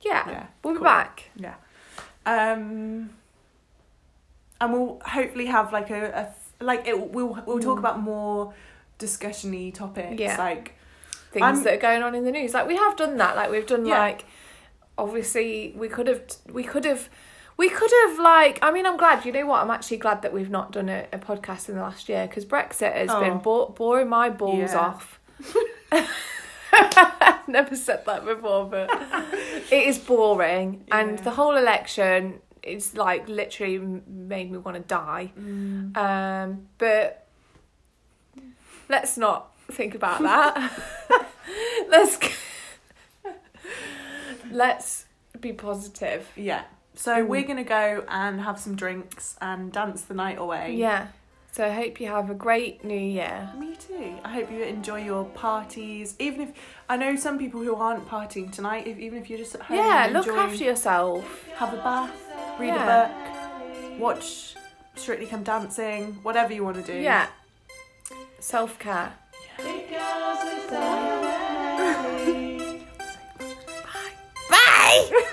Yeah, 0.00 0.28
Yeah, 0.30 0.46
we'll 0.64 0.74
be 0.74 0.78
cool. 0.78 0.84
back. 0.84 1.24
Yeah. 1.36 1.54
Um. 2.26 3.10
And 4.60 4.72
we'll 4.72 5.00
hopefully 5.04 5.46
have 5.46 5.72
like 5.72 5.90
a, 5.90 6.32
a 6.60 6.64
like 6.64 6.86
it. 6.86 6.98
We'll 7.12 7.38
we'll 7.46 7.60
talk 7.60 7.76
Mm. 7.76 7.80
about 7.80 8.00
more 8.00 8.52
discussion-y 8.98 9.70
topics. 9.74 10.20
Yeah. 10.20 10.36
Like 10.38 10.74
Things 11.32 11.42
I'm- 11.44 11.62
that 11.64 11.74
are 11.74 11.78
going 11.78 12.02
on 12.02 12.14
in 12.14 12.24
the 12.24 12.32
news. 12.32 12.54
Like 12.54 12.66
we 12.66 12.76
have 12.76 12.96
done 12.96 13.16
that. 13.18 13.36
Like 13.36 13.50
we've 13.50 13.66
done 13.66 13.86
Yeah. 13.86 13.98
like 13.98 14.24
obviously 14.98 15.72
we 15.76 15.88
could 15.88 16.06
have 16.08 16.22
we 16.52 16.62
could 16.64 16.84
have 16.84 17.08
we 17.56 17.68
could 17.70 17.90
have 18.06 18.18
like 18.18 18.58
I 18.62 18.70
mean 18.70 18.84
I'm 18.86 18.96
glad 18.96 19.24
you 19.24 19.32
know 19.32 19.46
what 19.46 19.62
I'm 19.62 19.70
actually 19.70 19.96
glad 19.98 20.22
that 20.22 20.32
we've 20.32 20.50
not 20.50 20.72
done 20.72 20.88
a, 20.88 21.06
a 21.12 21.18
podcast 21.18 21.68
in 21.68 21.76
the 21.76 21.82
last 21.82 22.08
year 22.08 22.26
because 22.26 22.44
Brexit 22.44 22.94
has 22.94 23.08
Oh. 23.10 23.20
been 23.20 23.38
bo- 23.38 23.68
boring 23.68 24.08
my 24.08 24.28
balls 24.30 24.72
Yeah. 24.72 24.78
off. 24.78 25.20
Never 27.48 27.74
said 27.74 28.04
that 28.06 28.24
before, 28.24 28.66
but 28.66 28.88
it 29.72 29.88
is 29.88 29.98
boring, 29.98 30.84
and 30.92 31.18
the 31.20 31.30
whole 31.32 31.56
election 31.56 32.40
is 32.62 32.94
like 32.94 33.28
literally 33.28 33.78
made 34.06 34.50
me 34.52 34.58
want 34.58 34.76
to 34.76 34.82
die. 34.82 35.32
mm, 35.38 35.96
Um, 35.96 36.68
but 36.78 37.26
let's 38.88 39.16
not 39.16 39.49
think 39.70 39.94
about 39.94 40.20
that. 40.22 40.72
let's 41.88 42.18
let's 44.50 45.06
be 45.40 45.52
positive. 45.52 46.28
yeah. 46.36 46.64
So 46.94 47.22
Mm. 47.24 47.28
we're 47.28 47.42
gonna 47.46 47.64
go 47.64 48.04
and 48.08 48.40
have 48.42 48.58
some 48.58 48.74
drinks 48.76 49.36
and 49.40 49.72
dance 49.72 50.02
the 50.02 50.14
night 50.14 50.38
away. 50.38 50.74
Yeah. 50.74 51.08
So 51.52 51.64
I 51.66 51.70
hope 51.70 52.00
you 52.00 52.06
have 52.08 52.30
a 52.30 52.34
great 52.34 52.84
new 52.84 52.94
year. 52.98 53.50
Me 53.58 53.74
too. 53.76 54.16
I 54.24 54.32
hope 54.34 54.50
you 54.52 54.62
enjoy 54.62 55.02
your 55.02 55.24
parties. 55.24 56.14
Even 56.18 56.42
if 56.42 56.50
I 56.88 56.96
know 56.96 57.16
some 57.16 57.38
people 57.38 57.60
who 57.62 57.74
aren't 57.74 58.06
partying 58.08 58.52
tonight, 58.52 58.86
if 58.86 58.98
even 58.98 59.18
if 59.18 59.28
you're 59.30 59.38
just 59.38 59.54
at 59.56 59.62
home, 59.62 59.78
Yeah, 59.78 60.10
look 60.12 60.26
enjoying- 60.26 60.50
after 60.50 60.64
yourself. 60.64 61.48
have 61.56 61.72
a 61.72 61.76
bath, 61.78 62.10
read 62.60 62.68
Yeah. 62.68 62.84
a 62.84 63.08
book, 63.08 63.98
watch 64.00 64.54
Strictly 64.94 65.26
Come 65.26 65.42
Dancing, 65.42 66.14
whatever 66.22 66.52
you 66.52 66.62
want 66.64 66.76
to 66.76 66.82
do. 66.82 66.98
Yeah. 66.98 67.26
Self 68.38 68.78
care. 68.78 69.14
Because! 69.62 70.70
Bye! 74.50 75.30